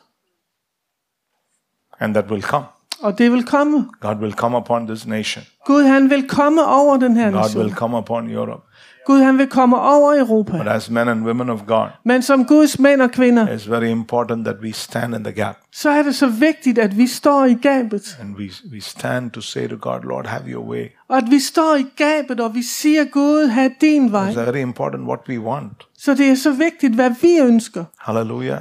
And 2.01 2.15
that 2.15 2.31
will 2.31 2.43
come. 2.43 2.65
Og 3.03 3.19
det 3.19 3.33
vil 3.33 3.45
komme. 3.47 3.89
God 4.01 4.17
will 4.17 4.33
come 4.33 4.57
upon 4.57 4.87
this 4.87 5.07
nation. 5.07 5.45
Gud 5.67 5.83
han 5.83 6.11
vil 6.11 6.29
komme 6.29 6.65
over 6.67 6.97
den 6.97 7.17
her 7.17 7.31
God 7.31 7.41
will 7.57 7.63
nation. 7.65 7.71
come 7.77 7.97
upon 7.97 8.31
Europe. 8.31 8.63
Gud 9.09 9.21
han 9.23 9.39
vil 9.39 9.47
komme 9.47 9.77
over 9.77 10.21
Europa. 10.21 10.59
But 10.59 10.69
as 10.69 10.91
men 10.91 11.09
and 11.09 11.25
women 11.27 11.51
of 11.51 11.61
God, 11.67 11.89
Men 12.05 12.23
som 12.23 12.45
Guds 12.45 12.79
mænd 12.79 13.03
og 13.03 13.11
kvinder, 13.11 13.47
it's 13.47 13.71
very 13.71 13.91
important 13.91 14.45
that 14.45 14.57
we 14.63 14.73
stand 14.73 15.15
in 15.15 15.25
the 15.25 15.33
gap. 15.33 15.57
så 15.73 15.91
er 15.91 16.03
det 16.03 16.15
så 16.15 16.29
vigtigt, 16.29 16.79
at 16.79 16.99
vi 16.99 17.07
står 17.07 17.45
i 17.45 17.55
gabet. 17.55 18.19
And 18.21 18.37
we, 18.37 18.51
we 18.73 18.81
stand 18.81 19.31
to 19.31 19.41
say 19.41 19.69
to 19.69 19.77
God, 19.81 20.01
Lord, 20.03 20.27
have 20.27 20.43
your 20.47 20.65
way. 20.65 20.87
Og 21.09 21.17
at 21.17 21.25
vi 21.31 21.39
står 21.41 21.77
i 21.77 21.87
gabet, 21.97 22.41
og 22.41 22.55
vi 22.55 22.63
siger, 22.63 23.05
Gud, 23.05 23.47
have 23.47 23.71
din 23.81 24.13
vej. 24.13 24.31
It's 24.31 24.41
very 24.41 24.63
important 24.63 25.09
what 25.09 25.21
we 25.29 25.41
want. 25.41 25.73
Så 25.99 26.15
det 26.15 26.31
er 26.31 26.35
så 26.35 26.53
vigtigt, 26.53 26.95
hvad 26.95 27.11
vi 27.23 27.53
ønsker. 27.53 27.85
Hallelujah. 27.99 28.61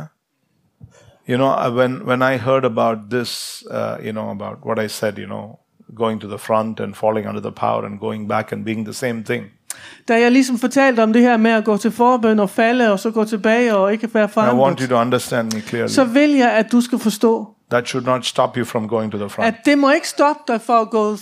You 1.30 1.38
know, 1.38 1.68
uh, 1.68 1.78
when, 1.78 2.02
when 2.08 2.22
I 2.22 2.38
heard 2.38 2.66
about 2.66 2.98
this, 3.12 3.64
uh, 3.72 4.06
you 4.06 4.12
know, 4.12 4.30
about 4.30 4.58
what 4.66 4.86
I 4.86 4.88
said, 4.88 5.18
you 5.18 5.26
know, 5.26 5.60
going 5.96 6.22
to 6.22 6.28
the 6.28 6.38
front 6.38 6.80
and 6.80 6.96
falling 6.96 7.28
under 7.28 7.42
the 7.42 7.52
power 7.52 7.86
and 7.86 8.00
going 8.00 8.28
back 8.28 8.52
and 8.52 8.66
being 8.66 8.86
the 8.86 8.94
same 8.94 9.24
thing. 9.24 9.52
Da 10.08 10.20
jeg 10.20 10.32
ligesom 10.32 10.58
fortalte 10.60 11.04
om 11.04 11.14
det 11.14 11.22
her 11.22 11.38
med 11.38 11.52
at 11.52 11.64
gå 11.66 11.78
til 11.78 11.92
forbøn 11.92 12.40
og 12.40 12.50
falde, 12.50 12.92
og 12.92 13.00
så 13.00 13.12
gå 13.12 13.26
tilbage 13.26 13.76
og 13.76 13.92
ikke 13.94 14.14
være 14.14 14.24
I 14.24 14.28
want 14.28 14.38
you 14.40 14.54
forandret, 14.54 14.90
to 14.90 14.96
understand 14.96 15.54
me 15.54 15.62
clearly. 15.62 15.90
så 15.90 16.04
vil 16.04 16.30
jeg, 16.30 16.52
at 16.52 16.72
du 16.72 16.82
skal 16.82 17.00
forstå, 17.00 17.54
That 17.72 17.88
should 17.88 18.06
not 18.06 18.26
stop 18.26 18.56
you 18.58 18.66
from 18.66 18.88
going 18.88 19.12
to 19.12 19.18
the 19.18 19.30
front. 19.30 19.48
at 19.48 19.56
det 19.66 19.78
må 19.78 19.92
ikke 19.92 20.08
stoppe 20.08 20.54
dig 20.54 20.62
for 20.62 20.74
at 20.74 20.90
gå 20.90 21.16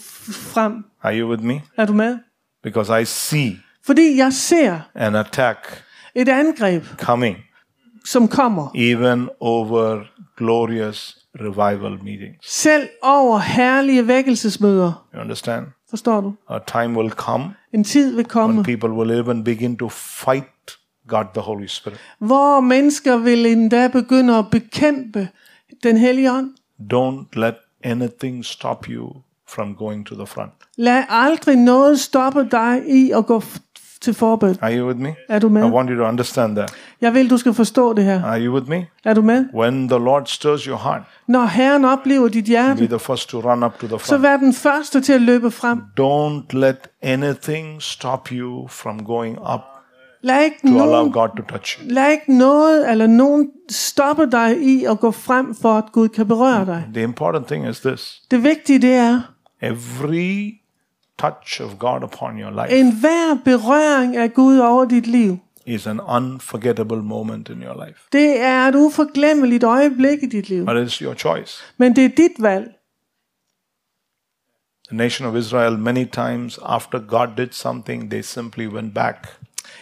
frem. 0.53 0.73
Are 1.03 1.19
you 1.19 1.29
with 1.29 1.43
me? 1.43 1.61
Er 1.77 1.85
du 1.85 1.93
med? 1.93 2.17
Because 2.63 3.01
I 3.01 3.05
see 3.05 3.57
Fordi 3.85 4.17
jeg 4.17 4.33
ser 4.33 4.79
an 4.95 5.15
attack 5.15 5.83
et 6.15 6.29
angreb, 6.29 6.83
coming 6.97 7.37
som 8.05 8.27
kommer, 8.27 8.71
even 8.75 9.29
over 9.39 9.99
glorious 10.37 11.17
revival 11.39 12.03
meetings. 12.03 12.37
selv 12.41 12.89
over 13.01 13.39
herlige 13.39 14.07
vækkelsesmøder. 14.07 15.05
You 15.15 15.21
understand? 15.21 15.65
Forstår 15.89 16.21
du? 16.21 16.33
A 16.49 16.59
time 16.67 16.97
will 16.99 17.11
come 17.11 17.53
En 17.73 17.83
tid 17.83 18.15
vil 18.15 18.25
komme, 18.25 18.53
when 18.55 18.63
people 18.63 18.89
will 18.89 19.19
even 19.19 19.43
begin 19.43 19.77
to 19.77 19.89
fight 19.89 20.45
God 21.07 21.25
the 21.33 21.41
Holy 21.41 21.65
Spirit. 21.67 21.99
hvor 22.19 22.59
mennesker 22.59 23.17
vil 23.17 23.45
endda 23.45 23.87
begynde 23.87 24.37
at 24.37 24.45
bekæmpe 24.51 25.27
den 25.83 25.97
hellige 25.97 26.31
ånd. 26.31 26.49
Don't 26.93 27.39
let 27.39 27.55
anything 27.83 28.45
stop 28.45 28.85
you 28.89 29.13
from 29.49 29.75
going 29.75 30.05
to 30.05 30.15
the 30.15 30.25
front. 30.27 30.51
Lad 30.77 31.03
aldrig 31.09 31.55
noget 31.55 31.99
stoppe 31.99 32.47
dig 32.51 32.83
i 32.87 33.11
at 33.11 33.25
gå 33.25 33.41
til 34.05 34.13
forbøn. 34.13 34.55
Are 34.61 34.77
you 34.79 34.87
with 34.87 34.99
me? 34.99 35.15
Er 35.29 35.39
du 35.39 35.47
I 35.47 35.51
med? 35.51 35.63
want 35.63 35.89
you 35.89 35.95
to 35.97 36.03
understand 36.07 36.55
that. 36.55 36.71
Jeg 37.01 37.13
vil, 37.13 37.29
du 37.29 37.37
skal 37.37 37.53
forstå 37.53 37.93
det 37.93 38.03
her. 38.03 38.23
Are 38.23 38.41
you 38.45 38.53
with 38.53 38.69
me? 38.69 38.85
Er 39.05 39.13
du 39.13 39.21
med? 39.21 39.45
When 39.55 39.89
the 39.89 39.99
Lord 39.99 40.25
stirs 40.25 40.63
your 40.63 40.77
heart, 40.77 41.01
Når 41.27 41.45
Herren 41.45 41.85
oplever 41.85 42.27
dit 42.27 42.43
be 42.45 42.47
hjerte, 42.49 42.87
the 42.87 42.99
first 42.99 43.29
to 43.29 43.39
run 43.39 43.63
up 43.63 43.79
to 43.79 43.87
the 43.87 43.99
så 43.99 44.05
front. 44.05 44.23
vær 44.23 44.37
den 44.37 44.53
første 44.53 45.01
til 45.01 45.13
at 45.13 45.21
løbe 45.21 45.51
frem. 45.51 45.81
Don't 45.99 46.57
let 46.59 46.77
anything 47.03 47.81
stop 47.81 48.27
you 48.31 48.67
from 48.67 49.05
going 49.05 49.37
up 49.53 49.59
Lad 50.21 50.43
ikke, 50.43 50.57
to 50.61 50.67
allow 50.67 50.85
nogen, 50.85 51.11
God 51.11 51.29
to 51.37 51.43
touch 51.49 51.79
you. 51.81 51.89
lad 51.89 52.11
ikke 52.11 52.37
noget 52.37 52.91
eller 52.91 53.07
nogen 53.07 53.49
stoppe 53.69 54.31
dig 54.31 54.57
i 54.61 54.85
at 54.85 54.99
gå 54.99 55.11
frem, 55.11 55.55
for 55.61 55.77
at 55.77 55.83
Gud 55.91 56.07
kan 56.09 56.27
berøre 56.27 56.65
dig. 56.65 56.83
The 56.93 57.03
important 57.03 57.47
thing 57.47 57.69
is 57.69 57.79
this 57.79 58.21
Det 58.31 58.43
vigtige 58.43 58.79
det 58.81 58.93
er, 58.93 59.21
every 59.61 60.51
touch 61.19 61.61
of 61.61 61.79
God 61.79 62.03
upon 62.03 62.37
your 62.39 62.51
life 62.51 62.79
en 62.79 62.99
hver 62.99 63.37
berøring 63.45 64.17
af 64.17 64.33
Gud 64.33 64.59
over 64.59 64.85
dit 64.85 65.07
liv, 65.07 65.37
is 65.65 65.87
an 65.87 65.99
unforgettable 65.99 67.01
moment 67.03 67.49
in 67.49 67.61
your 67.63 67.85
life. 67.85 67.99
det 68.11 68.39
er 68.41 68.67
et 68.67 68.75
uforglemmeligt 68.75 69.63
øjeblik 69.63 70.23
i 70.23 70.25
dit 70.25 70.49
liv. 70.49 70.65
But 70.65 70.87
it's 70.87 71.01
your 71.03 71.13
choice. 71.13 71.63
Men 71.77 71.95
det 71.95 72.05
er 72.05 72.09
dit 72.09 72.31
valg. 72.39 72.71
The 74.87 74.97
nation 74.97 75.27
of 75.27 75.35
Israel, 75.35 75.77
many 75.77 76.05
times 76.05 76.59
after 76.65 76.99
God 76.99 77.27
did 77.37 77.51
something, 77.51 78.09
they 78.09 78.21
simply 78.21 78.67
went 78.67 78.93
back. 78.93 79.27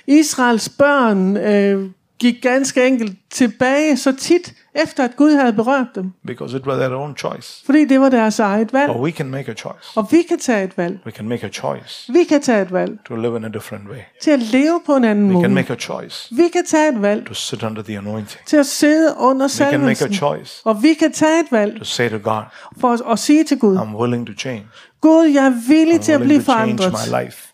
Israels 0.08 0.70
børn 0.70 1.38
øh, 1.38 1.92
gik 2.24 2.42
ganske 2.42 2.88
enkelt 2.88 3.18
tilbage 3.30 3.98
så 3.98 4.12
tit, 4.16 4.54
efter 4.76 5.04
at 5.04 5.16
Gud 5.16 5.32
havde 5.36 5.54
berørt 5.54 5.88
dem. 5.96 6.12
because 6.28 6.58
it 6.58 6.66
was 6.68 6.78
their 6.78 6.96
own 6.96 7.16
choice. 7.18 7.64
Fordi 7.66 7.86
det 7.86 8.00
var 8.00 8.10
deres 8.10 8.40
eget 8.40 8.74
valg. 8.74 8.92
But 8.94 9.02
we 9.02 9.12
can 9.12 9.30
make 9.30 9.52
a 9.52 9.54
choice. 9.54 9.88
Og 9.96 10.08
vi 10.12 10.22
kan 10.30 10.40
tage 10.40 10.64
et 10.64 10.78
valg. 10.78 11.00
We 11.06 11.12
can 11.12 11.28
make 11.30 11.46
a 11.46 11.50
choice 11.50 12.14
Vi 12.14 12.24
kan 12.30 12.42
tage 12.42 12.62
et 12.62 12.72
valg 12.74 12.98
to 13.08 13.16
live 13.16 13.38
in 13.38 13.44
a 13.46 13.48
different 13.48 13.90
way. 13.90 13.98
til 14.22 14.32
at 14.32 14.40
leve 14.40 14.82
på 14.86 14.96
en 14.96 15.04
anden 15.04 15.26
We 15.26 15.32
can 15.34 15.42
måde. 15.42 15.54
make 15.54 15.74
a 15.74 15.76
choice 15.76 16.36
Vi 16.36 16.44
kan 16.54 16.66
tage 16.66 16.90
et 16.90 17.02
valg 17.02 17.26
to 17.28 17.34
sit 17.34 17.64
under 17.64 17.82
the 17.84 17.98
anointing. 17.98 18.46
til 18.46 18.58
at 18.58 18.66
sidde 18.66 19.16
under 19.20 19.46
We 19.46 19.72
can 19.72 19.80
make 19.82 19.92
a 19.92 19.94
salvelsen. 19.96 20.14
choice 20.14 20.62
Og 20.66 20.84
vi 20.84 20.94
kan 20.94 21.12
tage 21.12 21.40
et 21.40 21.52
valg 21.52 21.80
to 21.80 21.84
say 21.86 22.10
to 22.10 22.18
God, 22.24 22.42
for 22.80 23.12
at 23.12 23.20
sige 23.20 23.44
til 23.44 23.60
Gud, 23.60 23.78
I'm 23.78 23.96
willing 24.02 24.28
to 24.28 24.34
change. 24.38 24.64
Gud, 25.04 25.26
jeg 25.26 25.46
er 25.46 25.68
villig 25.68 25.96
I'm 25.96 26.04
til 26.04 26.12
at 26.12 26.22
blive 26.22 26.42
forandret. 26.42 26.94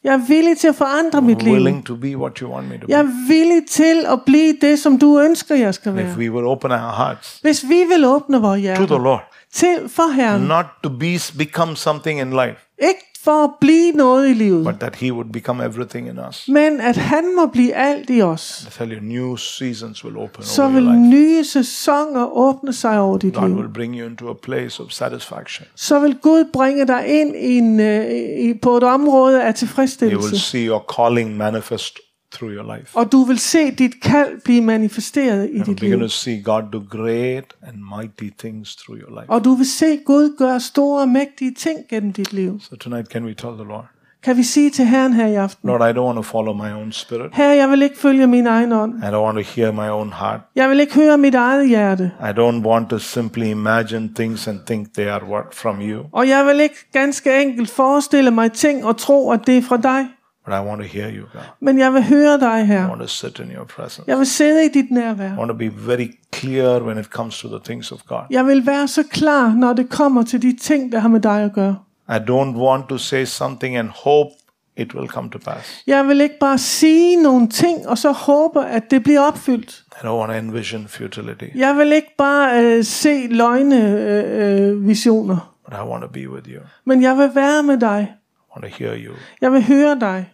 Jeg 0.03 0.13
er 0.13 0.27
villig 0.27 0.57
til 0.57 0.67
at 0.67 0.75
forandre 0.75 1.21
mit 1.21 1.37
I'm 1.37 1.43
liv. 1.43 1.53
willing 1.53 1.85
to 1.85 1.95
be 1.95 2.17
what 2.17 2.37
you 2.37 2.53
want 2.53 2.67
me 2.69 2.77
to 2.77 2.85
Jeg 2.89 3.03
be. 3.05 3.09
er 3.11 3.27
villig 3.27 3.65
til 3.69 4.05
at 4.07 4.19
blive 4.25 4.53
det, 4.61 4.79
som 4.79 4.99
du 4.99 5.19
ønsker, 5.19 5.55
jeg 5.55 5.73
skal 5.73 5.91
If 5.91 5.95
være. 5.97 6.15
we 6.17 6.31
will 6.31 6.45
open 6.45 6.71
our 6.71 6.95
hearts 6.97 7.39
Hvis 7.41 7.63
vi 7.69 7.83
vil 7.95 8.05
åbne 8.05 8.41
vores 8.41 8.57
to 8.57 8.61
the 8.61 8.61
hjerte 8.75 8.93
Lord, 9.03 9.23
til 9.53 9.75
for 9.87 10.11
Herren, 10.13 10.41
not 10.41 10.65
to 10.83 10.89
be 10.89 11.19
become 11.37 11.75
something 11.75 12.19
in 12.21 12.29
life, 12.29 12.55
Ikke 12.81 12.99
for 13.23 13.43
at 13.43 13.49
blive 13.61 13.91
noget 13.91 14.29
i 14.29 14.33
livet, 14.33 14.65
but 14.65 14.75
that 14.79 14.95
He 14.95 15.13
would 15.13 15.29
become 15.33 15.65
everything 15.65 16.07
in 16.07 16.19
us. 16.29 16.45
men 16.47 16.81
at 16.81 16.95
han 16.97 17.35
må 17.35 17.45
blive 17.45 17.73
alt 17.75 18.09
i 18.09 18.21
os. 18.21 18.67
I 18.67 18.71
tell 18.77 18.91
you, 18.91 18.99
new 19.03 19.35
seasons 19.35 20.05
will 20.05 20.17
open 20.17 20.43
Så 20.43 20.61
over 20.63 20.71
vil 20.71 20.83
your 20.83 20.91
life. 20.93 21.01
nye 21.09 21.43
sæsoner 21.43 22.37
åbne 22.37 22.73
sig 22.73 22.99
over 22.99 23.17
dit 23.17 23.33
God 23.33 23.47
liv. 23.47 23.57
will 23.57 23.69
bring 23.73 23.95
you 23.99 24.05
into 24.09 24.29
a 24.29 24.33
place 24.43 24.83
of 24.83 24.91
satisfaction. 24.91 25.67
Så 25.75 25.99
vil 25.99 26.17
Gud 26.21 26.45
bringe 26.53 26.87
dig 26.87 27.07
ind 27.07 27.35
i 27.35 27.57
en, 27.57 27.79
øh, 27.79 28.05
i, 28.39 28.53
på 28.61 28.77
et 28.77 28.83
område 28.83 29.35
af 29.37 29.41
You 29.41 29.45
will 29.47 29.53
tilfredsstillelse. 29.55 30.39
see 30.39 30.67
your 30.67 30.85
calling 30.97 31.37
manifest 31.37 31.99
through 32.35 32.53
your 32.55 32.75
life. 32.77 32.97
Og 32.97 33.11
du 33.11 33.23
vil 33.23 33.39
se 33.39 33.71
dit 33.71 34.01
kald 34.01 34.41
blive 34.45 34.61
manifesteret 34.61 35.49
i 35.49 35.59
You're 35.59 35.65
dit 35.65 35.79
going 35.79 35.93
liv. 35.93 35.99
to 36.01 36.07
see 36.07 36.41
God 36.43 36.63
do 36.73 36.81
great 36.89 37.53
and 37.67 37.77
mighty 37.97 38.29
things 38.39 38.75
through 38.75 39.01
your 39.01 39.19
life. 39.19 39.29
Og 39.29 39.45
du 39.45 39.53
vil 39.53 39.65
se 39.71 39.97
Gud 40.05 40.35
gøre 40.37 40.59
store 40.59 41.01
og 41.01 41.09
mægtige 41.09 41.53
ting 41.53 41.79
gennem 41.89 42.13
dit 42.13 42.33
liv. 42.33 42.59
So 42.61 42.75
tonight, 42.75 43.07
can 43.11 43.23
we 43.25 43.33
tell 43.33 43.53
the 43.53 43.63
Lord, 43.63 43.85
Kan 44.23 44.37
vi 44.37 44.43
sige 44.43 44.69
til 44.69 44.85
Herren 44.85 45.13
her 45.13 45.27
i 45.27 45.35
aften, 45.35 45.67
Lord, 45.67 45.81
I 45.81 45.93
don't 45.97 46.01
want 46.01 46.15
to 46.15 46.21
follow 46.21 46.53
my 46.53 46.71
own 46.73 46.91
spirit. 46.91 47.29
Herre, 47.33 47.55
jeg 47.55 47.69
vil 47.69 47.81
ikke 47.81 47.97
følge 47.97 48.27
min 48.27 48.47
egen 48.47 48.71
ånd. 48.71 48.93
I 49.03 49.07
don't 49.07 49.15
want 49.15 49.37
to 49.37 49.43
hear 49.55 49.71
my 49.71 49.89
own 49.89 50.13
heart. 50.13 50.41
Jeg 50.55 50.69
vil 50.69 50.79
ikke 50.79 50.95
høre 50.95 51.17
mit 51.17 51.35
eget 51.35 51.67
hjerte. 51.67 52.11
I 52.21 52.29
don't 52.39 52.67
want 52.67 52.89
to 52.89 52.97
simply 52.97 53.45
imagine 53.45 54.09
things 54.15 54.47
and 54.47 54.59
think 54.65 54.93
they 54.93 55.05
are 55.07 55.25
what 55.29 55.43
from 55.53 55.81
you, 55.81 56.03
Og 56.11 56.27
jeg 56.27 56.45
vil 56.45 56.59
ikke 56.59 56.75
ganske 56.93 57.41
enkelt 57.41 57.69
forestille 57.69 58.31
mig 58.31 58.51
ting 58.51 58.85
og 58.85 58.97
tro, 58.97 59.31
at 59.31 59.39
det 59.47 59.57
er 59.57 59.61
fra 59.61 59.77
dig. 59.77 60.07
But 60.49 60.55
I 60.57 60.67
want 60.67 60.81
to 60.81 60.87
hear 60.87 61.09
you, 61.09 61.21
God. 61.33 61.41
Men 61.59 61.79
jeg 61.79 61.93
vil 61.93 62.03
høre 62.03 62.39
dig 62.39 62.61
I 62.61 62.65
her. 62.65 62.87
want 62.89 63.01
to 63.01 63.07
sit 63.07 63.39
in 63.39 63.51
your 63.55 63.65
presence. 63.65 64.03
Jeg 64.07 64.17
vil 64.17 64.25
sidde 64.25 64.65
i 64.65 64.67
dit 64.67 64.85
I 64.89 64.93
nærvær. 64.93 65.35
want 65.37 65.49
to 65.49 65.57
be 65.57 65.69
very 65.87 66.07
clear 66.35 66.81
when 66.83 66.97
it 66.99 67.05
comes 67.05 67.39
to 67.39 67.47
the 67.47 67.59
things 67.65 67.91
of 67.91 67.99
God. 68.07 68.21
Jeg 68.29 68.45
vil 68.45 68.65
være 68.65 68.87
så 68.87 69.03
klar, 69.11 69.53
når 69.57 69.73
det 69.73 69.89
kommer 69.89 70.23
til 70.23 70.41
de 70.41 70.57
ting, 70.61 70.91
der 70.91 70.99
har 70.99 71.09
med 71.09 71.19
dig 71.19 71.43
at 71.43 71.53
gøre. 71.53 71.75
I 72.09 72.17
don't 72.31 72.57
want 72.57 72.89
to 72.89 72.97
say 72.97 73.25
something 73.25 73.77
and 73.77 73.89
hope 74.03 74.29
it 74.77 74.93
will 74.95 75.07
come 75.09 75.29
to 75.29 75.37
pass. 75.45 75.83
Jeg 75.87 76.07
vil 76.07 76.21
ikke 76.21 76.39
bare 76.39 76.57
sige 76.57 77.23
nogle 77.23 77.47
ting, 77.49 77.87
og 77.87 77.97
så 77.97 78.11
håbe, 78.11 78.65
at 78.65 78.91
det 78.91 79.03
bliver 79.03 79.21
opfyldt. 79.21 79.83
I 79.91 80.05
don't 80.05 80.09
want 80.09 80.31
to 80.31 80.37
envision 80.37 80.87
futility, 80.87 81.43
Jeg 81.55 81.75
vil 81.77 81.91
ikke 81.93 82.15
bare 82.17 82.63
øh, 82.63 82.83
se 82.83 83.27
løgne 83.27 83.91
øh, 83.99 84.69
øh, 84.69 84.87
visioner, 84.87 85.53
but 85.65 85.73
I 85.73 85.89
want 85.89 86.01
to 86.03 86.09
be 86.09 86.29
with 86.29 86.47
you. 86.49 86.61
men 86.85 87.01
jeg 87.01 87.17
vil 87.17 87.29
være 87.35 87.63
med 87.63 87.77
dig. 87.77 88.13
I 88.39 88.51
want 88.61 88.73
to 88.73 88.83
hear 88.83 88.95
you. 88.97 89.13
Jeg 89.41 89.51
vil 89.51 89.63
høre 89.63 89.99
dig. 89.99 90.29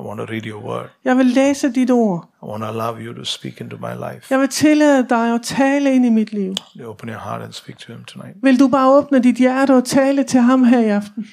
I 0.00 0.02
want 0.02 0.18
to 0.18 0.26
read 0.26 0.44
your 0.46 0.64
word. 0.64 0.88
Jeg 1.04 1.16
vil 1.16 1.26
læse 1.26 1.72
dit 1.72 1.90
ord. 1.90 2.28
I 2.42 2.46
want 2.46 2.62
to 2.62 2.68
allow 2.68 2.98
you 2.98 3.14
to 3.14 3.24
speak 3.24 3.60
into 3.60 3.76
my 3.76 3.94
life. 3.94 4.26
Jeg 4.30 4.40
vil 4.40 4.48
tillade 4.48 5.06
dig 5.08 5.34
at 5.34 5.42
tale 5.42 5.94
ind 5.94 6.06
i 6.06 6.08
mit 6.08 6.32
liv. 6.32 6.54
You 6.76 6.88
open 6.90 7.08
your 7.08 7.18
heart 7.18 7.42
and 7.42 7.52
speak 7.52 7.78
to 7.78 7.92
him 7.92 8.04
tonight. 8.04 8.36
Vil 8.42 8.60
du 8.60 8.68
bare 8.68 8.98
åbne 8.98 9.18
dit 9.18 9.36
hjerte 9.36 9.76
og 9.76 9.84
tale 9.84 10.24
til 10.24 10.40
ham 10.40 10.64
her 10.64 10.78
i 10.78 10.88
aften? 10.88 11.26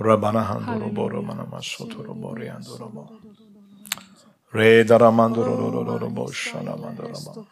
Rabana 0.00 0.40
handoro 0.40 0.88
boro 0.94 1.22
mana 1.22 1.44
masotoro 1.52 2.14
bori 2.14 2.46
andoro 2.46 2.88
bo. 2.94 3.06
Re 4.54 4.84
dara 4.84 5.10
mandoro 5.10 5.56
ro 5.60 5.70
ro 5.70 5.82
ro 5.84 5.98
ro 5.98 6.08
bo 6.08 6.26
shana 6.32 6.76
mandoro 6.76 7.14
bo. 7.24 7.44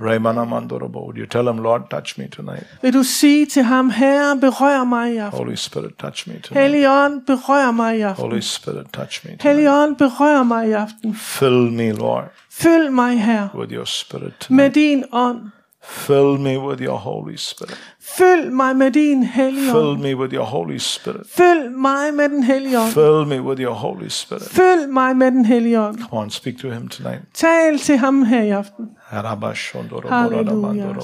Would 0.00 1.16
you 1.16 1.26
tell 1.26 1.48
him, 1.48 1.58
Lord, 1.58 1.82
touch 1.90 2.18
me 2.18 2.28
tonight? 2.28 2.66
Vil 2.82 2.92
du 2.94 3.02
sige 3.02 3.46
til 3.46 3.62
ham, 3.62 3.90
Herre, 3.90 4.40
berør 4.40 4.84
mig 4.84 5.14
i 5.14 5.16
aften. 5.16 5.38
Holy 5.38 5.54
Spirit, 5.54 5.92
touch 5.98 6.28
me 6.28 6.34
tonight. 6.34 6.62
Helligånd, 6.62 7.26
berør 7.26 7.70
mig 7.70 7.98
i 7.98 8.00
aften. 8.00 8.22
Holy 8.22 8.40
Spirit, 8.40 8.86
touch 8.92 9.20
me 9.24 9.28
tonight. 9.28 9.42
Helligånd, 9.42 9.96
berør 9.96 10.42
mig 10.42 10.68
i 10.68 10.72
aften. 10.72 11.14
Fill 11.14 11.72
me, 11.72 11.92
Lord, 11.92 12.24
Følg 12.52 12.92
mig 12.92 13.20
her 13.22 13.48
with 13.58 13.72
your 13.72 13.84
Spirit 13.84 14.46
med 14.50 14.70
tonight. 14.70 14.74
din 14.74 15.04
ånd. 15.12 15.38
Fill 15.84 16.38
me 16.38 16.58
with 16.58 16.82
your 16.82 16.96
Holy 16.96 17.36
Spirit. 17.36 17.78
Følg 18.18 18.52
mig 18.52 18.76
med 18.76 18.90
din 18.90 19.22
hellige 19.24 19.70
Fill 19.72 19.76
ånd. 19.84 20.00
me 20.00 20.16
with 20.16 20.34
your 20.34 20.44
Holy 20.44 20.78
Spirit. 20.78 21.26
Følg 21.36 21.72
mig 21.72 22.14
med 22.14 22.28
den 22.28 22.42
hellige 22.42 22.78
ånd. 22.80 22.90
Fill 22.92 23.26
me 23.26 23.42
with 23.42 23.60
your 23.60 23.74
Holy 23.74 24.08
Spirit. 24.08 24.42
Følg 24.42 24.92
mig 24.92 25.16
med 25.16 25.30
den 25.32 25.44
hellige 25.44 25.80
ånd. 25.80 25.98
Come 25.98 26.22
on, 26.22 26.30
speak 26.30 26.58
to 26.58 26.70
him 26.70 26.88
tonight. 26.88 27.22
Tal 27.34 27.78
til 27.78 27.96
ham 27.96 28.22
her 28.24 28.42
i 28.42 28.50
aften. 28.50 28.88
Harabashondoro 29.02 30.00
boro 30.00 30.08
da 30.08 30.14
Halleluja. 30.14 30.86
mandoro 30.86 31.00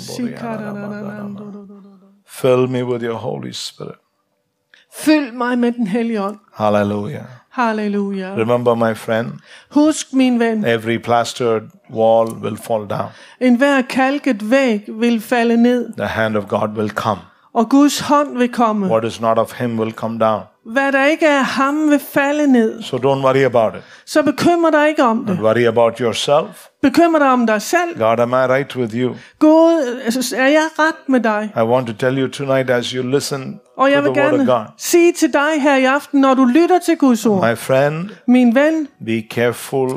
Hallelujah. 7.59 8.35
Remember, 8.37 8.75
my 8.75 8.95
friend, 8.95 9.27
Husk, 9.71 10.13
min 10.13 10.39
ven, 10.39 10.65
every 10.65 10.99
plastered 10.99 11.63
wall 11.91 12.27
will 12.43 12.57
fall 12.57 12.87
down. 12.87 13.09
en 13.41 13.57
hver 13.57 13.83
kalket 13.83 14.51
væg 14.51 14.85
vil 14.89 15.21
falde 15.21 15.57
ned, 15.63 15.93
The 15.97 16.07
hand 16.07 16.37
of 16.37 16.49
God 16.49 16.69
will 16.77 16.91
come. 16.91 17.21
og 17.55 17.69
Guds 17.69 18.01
hånd 18.01 18.39
vil 18.39 18.49
komme. 18.53 18.87
What 18.87 19.05
is 19.05 19.21
not 19.21 19.39
of 19.39 19.53
Him 19.53 19.77
will 19.81 19.93
come 19.93 20.19
down. 20.19 20.41
Hvad 20.73 20.93
der 20.93 21.05
ikke 21.05 21.27
er 21.27 21.41
ham, 21.43 21.91
vil 21.91 21.99
falde 22.12 22.53
ned. 22.53 22.83
So 22.83 22.97
don't 22.97 23.25
worry 23.25 23.45
about 23.45 23.75
it. 23.75 23.81
Så 24.07 24.23
bekymr 24.23 24.71
dig 24.71 24.89
ikke 24.89 25.05
om 25.05 25.25
det. 25.27 25.37
Don't 25.37 25.43
worry 25.43 25.66
about 25.66 25.99
yourself. 25.99 26.66
Bekymr 26.83 27.19
dig 27.19 27.29
om 27.33 27.47
dig 27.47 27.62
selv. 27.62 27.99
God, 27.99 28.21
am 28.21 28.31
I 28.33 28.35
right 28.35 28.77
with 28.77 28.95
you? 28.97 29.14
Gud, 29.39 30.01
altså, 30.05 30.37
er 30.37 30.47
jeg 30.49 30.69
ret 30.79 31.09
med 31.09 31.21
dig? 31.21 31.53
I 31.57 31.61
want 31.61 31.87
to 31.87 31.93
tell 31.93 32.19
you 32.23 32.29
tonight 32.29 32.71
as 32.71 32.87
you 32.91 33.03
listen 33.11 33.61
Og 33.77 33.91
jeg 33.91 34.03
to 34.03 34.11
vil 34.11 34.14
the 34.14 34.23
word 34.23 34.33
of 34.33 34.39
God. 34.39 34.47
gerne 34.47 34.66
sige 34.79 35.12
til 35.12 35.33
dig 35.33 35.62
her 35.62 35.77
i 35.77 35.85
aften, 35.85 36.21
når 36.21 36.35
du 36.35 36.45
lytter 36.45 36.79
til 36.79 36.97
Guds 36.97 37.27
ord. 37.27 37.49
My 37.51 37.57
friend, 37.57 38.11
Min 38.27 38.55
ven, 38.55 38.89
be 39.07 39.23
careful 39.31 39.91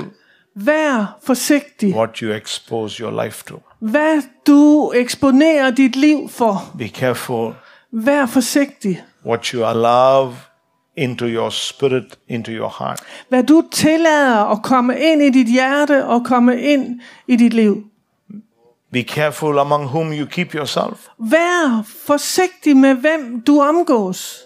vær 0.55 1.17
forsigtig. 1.25 1.95
what 1.95 2.17
you 2.17 2.33
expose 2.33 3.03
your 3.03 3.23
life 3.23 3.43
to. 3.47 3.55
Hvad 3.79 4.21
du 4.47 4.91
eksponerer 4.95 5.69
dit 5.71 5.95
liv 5.95 6.29
for. 6.29 6.63
Be 6.77 6.87
careful 6.87 7.53
Vær 7.93 8.25
forsigtig. 8.25 9.03
what 9.25 9.45
you 9.45 9.63
allow 9.65 10.33
into 10.97 11.25
your 11.25 11.49
spirit, 11.49 12.19
into 12.27 12.51
your 12.51 12.69
heart. 12.79 13.03
Hvad 13.29 13.43
du 13.43 13.63
tillader 13.71 14.51
at 14.51 14.63
komme 14.63 14.99
ind 14.99 15.21
i 15.21 15.29
dit 15.29 15.47
hjerte 15.47 16.05
og 16.05 16.25
komme 16.25 16.61
ind 16.61 17.01
i 17.27 17.35
dit 17.35 17.53
liv. 17.53 17.83
Be 18.91 19.03
careful 19.03 19.59
among 19.59 19.85
whom 19.85 20.11
you 20.11 20.25
keep 20.25 20.55
yourself. 20.55 21.07
Vær 21.17 21.81
forsigtig 22.05 22.77
med, 22.77 22.95
hvem 22.95 23.41
du 23.41 23.61
omgås. 23.61 24.43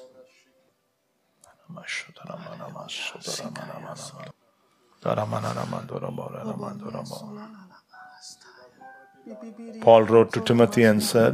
Paul 9.81 10.03
wrote 10.03 10.31
to 10.31 10.45
Timothy 10.45 10.79
and 10.79 11.01
said, 11.01 11.33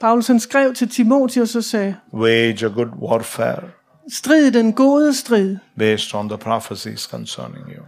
Paulus 0.00 0.26
han 0.26 0.40
skrev 0.40 0.74
til 0.74 0.88
Timotheus 0.88 1.56
og 1.56 1.64
sagde, 1.64 1.96
Wage 2.12 2.66
a 2.66 2.68
good 2.68 2.88
warfare 2.88 3.62
strid 4.08 4.50
den 4.52 4.72
gode 4.72 5.14
strid, 5.14 5.56
based 5.78 6.14
on 6.14 6.28
the 6.28 6.38
prophecies 6.38 7.00
concerning 7.00 7.64
you. 7.68 7.82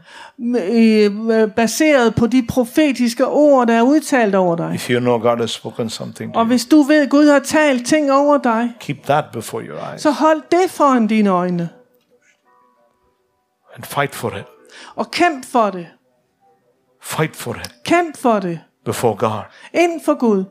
øh, 0.59 1.51
baseret 1.51 2.15
på 2.15 2.27
de 2.27 2.47
profetiske 2.49 3.27
ord, 3.27 3.67
der 3.67 3.75
er 3.75 3.83
udtalt 3.83 4.35
over 4.35 4.57
dig. 4.57 4.75
If 4.75 4.91
you 4.91 5.01
know 5.01 5.19
God 5.19 5.37
has 5.39 5.51
spoken 5.51 5.91
something 5.91 6.33
to 6.35 6.39
Og 6.41 6.47
hvis 6.47 6.67
du 6.67 6.83
ved, 6.83 7.03
at 7.03 7.11
Gud 7.11 7.27
har 7.29 7.39
talt 7.39 7.87
ting 7.87 8.13
over 8.13 8.39
dig, 8.39 8.73
keep 8.81 9.03
that 9.05 9.25
before 9.33 9.63
your 9.63 9.79
eyes 9.93 10.03
så 10.03 10.11
hold 10.11 10.43
det 10.51 10.71
foran 10.71 11.07
dine 11.07 11.31
øjne. 11.31 11.69
and 13.77 13.85
fight 13.85 14.15
for 14.15 14.31
it. 14.31 14.45
Og 14.97 15.11
kæmp 15.11 15.47
for 15.47 15.71
det. 15.71 15.87
Fight 17.03 17.37
for 17.37 17.55
it 17.55 17.75
Kæmp 17.85 18.17
for 18.17 18.39
det. 18.41 18.61
before 18.85 19.17
God. 19.17 19.41
Ind 19.75 20.01
for 20.05 20.15
Gud. 20.19 20.45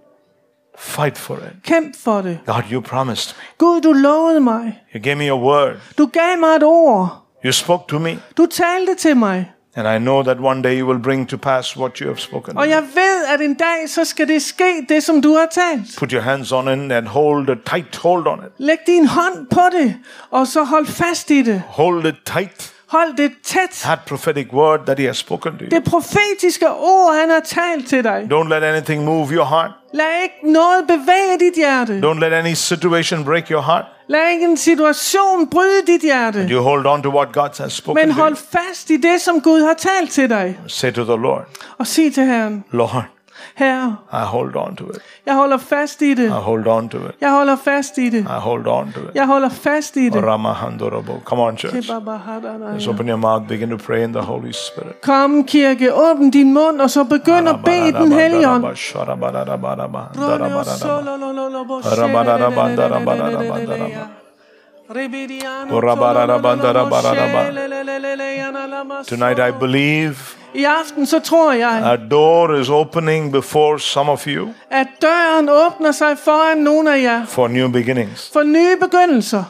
Fight 0.77 1.17
for 1.17 1.35
it. 1.35 1.63
Kæmp 1.63 1.95
for 2.03 2.21
det. 2.21 2.39
God, 2.45 2.63
you 2.71 2.81
promised 2.81 3.35
me. 3.37 3.43
Gud, 3.57 3.81
du 3.81 3.91
lovede 3.91 4.39
mig. 4.39 4.79
You 4.95 5.03
gave 5.03 5.15
me 5.15 5.27
your 5.27 5.41
word. 5.41 5.75
Du 5.97 6.05
gav 6.05 6.37
mig 6.39 6.55
et 6.55 6.63
ord. 6.63 7.09
You 7.45 7.51
spoke 7.51 7.83
to 7.87 7.99
me. 7.99 8.19
Du 8.37 8.45
talte 8.45 8.95
til 8.95 9.17
mig. 9.17 9.51
And 9.75 9.87
I 9.87 9.97
know 9.97 10.23
that 10.23 10.39
one 10.39 10.61
day 10.61 10.79
you 10.79 10.87
will 10.87 10.99
bring 10.99 11.29
to 11.29 11.37
pass 11.37 11.77
what 11.77 11.97
you 11.97 12.07
have 12.07 12.17
spoken. 12.17 12.57
Og 12.57 12.69
jeg 12.69 12.83
ved, 12.95 13.25
at 13.25 13.41
en 13.41 13.53
dag, 13.53 13.89
så 13.89 14.05
skal 14.05 14.27
det 14.27 14.41
ske, 14.41 14.85
det 14.89 15.03
som 15.03 15.21
du 15.21 15.33
har 15.33 15.47
talt. 15.51 15.97
Put 15.97 16.11
your 16.11 16.21
hands 16.21 16.51
on 16.51 16.67
it 16.67 16.91
and 16.91 17.07
hold 17.07 17.49
a 17.49 17.55
tight 17.65 17.95
hold 17.95 18.27
on 18.27 18.39
it. 18.39 18.51
Læg 18.57 18.77
din 18.87 19.07
hånd 19.07 19.47
på 19.51 19.61
det, 19.71 19.95
og 20.31 20.47
så 20.47 20.63
hold 20.63 20.85
fast 20.85 21.31
i 21.31 21.41
det. 21.41 21.63
Hold 21.67 22.05
it 22.05 22.15
tight. 22.25 22.72
Hold 22.93 23.17
det 23.17 23.31
tæt. 23.43 23.69
That 23.83 23.99
prophetic 24.07 24.47
word 24.53 24.79
that 24.85 24.99
He 24.99 25.05
has 25.05 25.17
spoken 25.17 25.51
to 25.57 25.63
you. 25.63 25.69
Det 25.69 25.83
profetiske 25.83 26.69
ord, 26.69 27.15
han 27.15 27.29
har 27.29 27.39
talt 27.39 27.87
til 27.87 28.03
dig. 28.03 28.27
Don't 28.31 28.49
let 28.49 28.63
anything 28.63 29.03
move 29.03 29.27
your 29.31 29.45
heart. 29.45 29.71
Lad 29.93 30.23
ikke 30.23 30.51
noget 30.51 30.87
bevæge 30.87 31.39
dit 31.39 31.53
hjerte. 31.55 32.01
Don't 32.05 32.19
let 32.19 32.33
any 32.33 32.53
situation 32.53 33.25
break 33.25 33.47
your 33.49 33.61
heart. 33.61 33.85
Lad 34.07 34.31
ikke 34.31 34.45
en 34.45 34.57
situation 34.57 35.49
bryde 35.49 35.85
dit 35.87 36.01
hjerte. 36.01 36.47
You 36.51 36.61
hold 36.61 36.85
on 36.85 37.03
to 37.03 37.09
what 37.09 37.33
God 37.33 37.61
has 37.61 37.73
spoken 37.73 38.07
Men 38.07 38.15
hold 38.15 38.35
fast 38.35 38.89
i 38.89 38.97
det, 38.97 39.21
som 39.21 39.41
Gud 39.41 39.61
har 39.61 39.73
talt 39.73 40.11
til 40.11 40.29
dig. 40.29 40.59
Say 40.67 40.91
to 40.91 41.03
the 41.03 41.17
Lord, 41.17 41.45
Og 41.77 41.87
sig 41.87 42.13
til 42.13 42.23
Herren, 42.25 42.63
Lord, 42.71 43.05
Herre, 43.55 43.95
I 44.11 44.25
hold 44.25 44.55
on 44.55 44.75
to 44.75 44.89
it. 44.89 45.01
jeg 45.25 45.35
holder 45.35 45.57
fast 45.57 46.01
i 46.01 46.13
det. 46.13 46.25
I 46.25 46.41
hold 46.41 46.67
on 46.67 46.89
to 46.89 46.97
it. 46.97 47.15
Jeg 47.21 47.31
holder 47.31 47.55
fast 47.55 47.97
i 47.97 48.09
det. 48.09 48.19
I 48.19 48.39
hold 48.39 48.67
on 48.67 48.91
to 48.93 48.99
it. 48.99 49.15
Jeg 49.15 49.27
holder 49.27 49.49
fast 49.49 49.97
i 49.97 50.09
det. 50.09 50.23
Ramahandorobo. 50.23 51.19
Come 51.25 51.41
on, 51.41 51.57
church. 51.57 51.89
Let's 51.89 52.87
open 52.87 53.07
your 53.07 53.17
mouth. 53.17 53.47
Begin 53.47 53.69
to 53.69 53.77
pray 53.77 54.03
in 54.03 54.13
the 54.13 54.21
Holy 54.21 54.51
Spirit. 54.51 55.01
Kom, 55.01 55.43
kirke, 55.43 55.93
åbn 55.93 56.29
din 56.29 56.53
mund, 56.53 56.81
og 56.81 56.89
så 56.89 57.03
begynd 57.03 57.49
at 57.49 57.63
bede 57.65 57.87
i 57.87 57.91
den 57.91 58.11
hellige 58.11 58.49
ånd. 58.49 58.65
Tonight 69.07 69.39
I 69.39 69.51
believe 69.51 70.42
I 70.55 70.63
aften 70.63 71.05
så 71.05 71.19
tror 71.19 71.53
jeg, 71.53 71.81
a 71.85 71.95
door 72.11 72.55
is 72.55 72.69
opening 72.69 73.31
before 73.31 73.79
some 73.79 74.11
of 74.11 74.27
you 74.27 74.47
at 74.71 74.87
døren 75.01 75.49
åbner 75.49 75.91
sig 75.91 76.17
foran 76.17 76.57
nogle 76.57 76.95
af 76.95 77.01
jer 77.01 77.25
for 77.25 77.47
new 77.47 77.67
beginnings. 77.71 78.29
for 78.33 78.43
nye 78.43 78.75
begyndelser. 78.81 79.43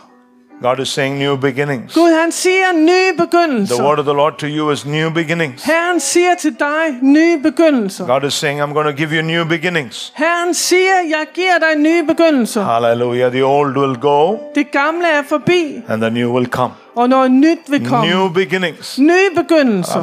God 0.63 0.79
is 0.79 0.89
saying 0.89 1.19
new 1.19 1.35
beginnings. 1.37 1.93
Gud 1.93 2.11
han 2.21 2.31
siger 2.31 2.71
nye 2.71 3.65
The 3.65 3.83
word 3.83 3.99
of 3.99 4.05
the 4.05 4.13
Lord 4.13 4.33
to 4.37 4.47
you 4.47 4.71
is 4.71 4.85
new 4.85 5.09
beginnings. 5.09 5.63
Herren 5.63 5.99
siger 5.99 6.35
til 6.35 6.55
dig 6.59 6.99
nye 7.01 7.39
begyndelser. 7.43 8.05
God 8.05 8.23
is 8.23 8.33
saying, 8.33 8.61
I'm 8.61 8.73
going 8.73 8.87
to 8.87 8.93
give 8.93 9.11
you 9.11 9.21
new 9.21 9.45
beginnings. 9.45 10.13
Herren 10.15 10.53
siger, 10.53 10.95
jeg 11.09 11.25
giver 11.33 11.57
dig 11.59 11.75
nye 11.77 12.03
begyndelser. 12.03 12.63
Hallelujah. 12.63 13.31
The 13.31 13.45
old 13.45 13.77
will 13.77 13.95
go 13.95 14.37
Det 14.55 14.71
gamle 14.71 15.07
er 15.07 15.23
forbi, 15.29 15.81
and 15.87 16.01
the 16.01 16.09
new 16.09 16.31
will 16.35 16.45
come. 16.45 16.73
og 16.95 17.09
noget 17.09 17.31
nyt 17.31 17.59
vil 17.69 17.87
komme. 17.89 18.11
New 18.11 18.29
beginnings. 18.29 18.97
Nye 18.99 19.29
begyndelser. 19.35 19.99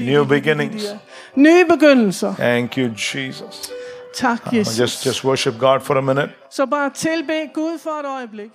New 0.00 0.24
beginnings. 0.24 0.86
Nye 1.36 1.64
begyndelser. 1.64 2.34
Thank 2.34 2.78
you, 2.78 2.88
Jesus. 2.96 3.70
Tak, 4.14 4.52
Jesus. 4.52 4.78
Just, 4.78 5.06
just 5.06 5.24
worship 5.24 5.58
God 5.58 5.80
for 5.80 5.94
a 5.94 6.00
minute. 6.00 6.28
Så 6.50 6.66
bare 6.66 6.90
tilbe 6.90 7.32
Gud 7.54 7.78
for 7.78 7.90
et 7.90 8.06
øjeblik. 8.16 8.50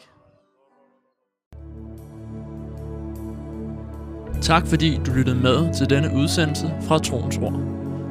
Tak 4.41 4.67
fordi 4.67 4.99
du 5.05 5.11
lyttede 5.11 5.35
med 5.35 5.73
til 5.77 5.89
denne 5.89 6.11
udsendelse 6.15 6.73
fra 6.87 6.97
Troens 6.97 7.37
Ord. 7.37 7.53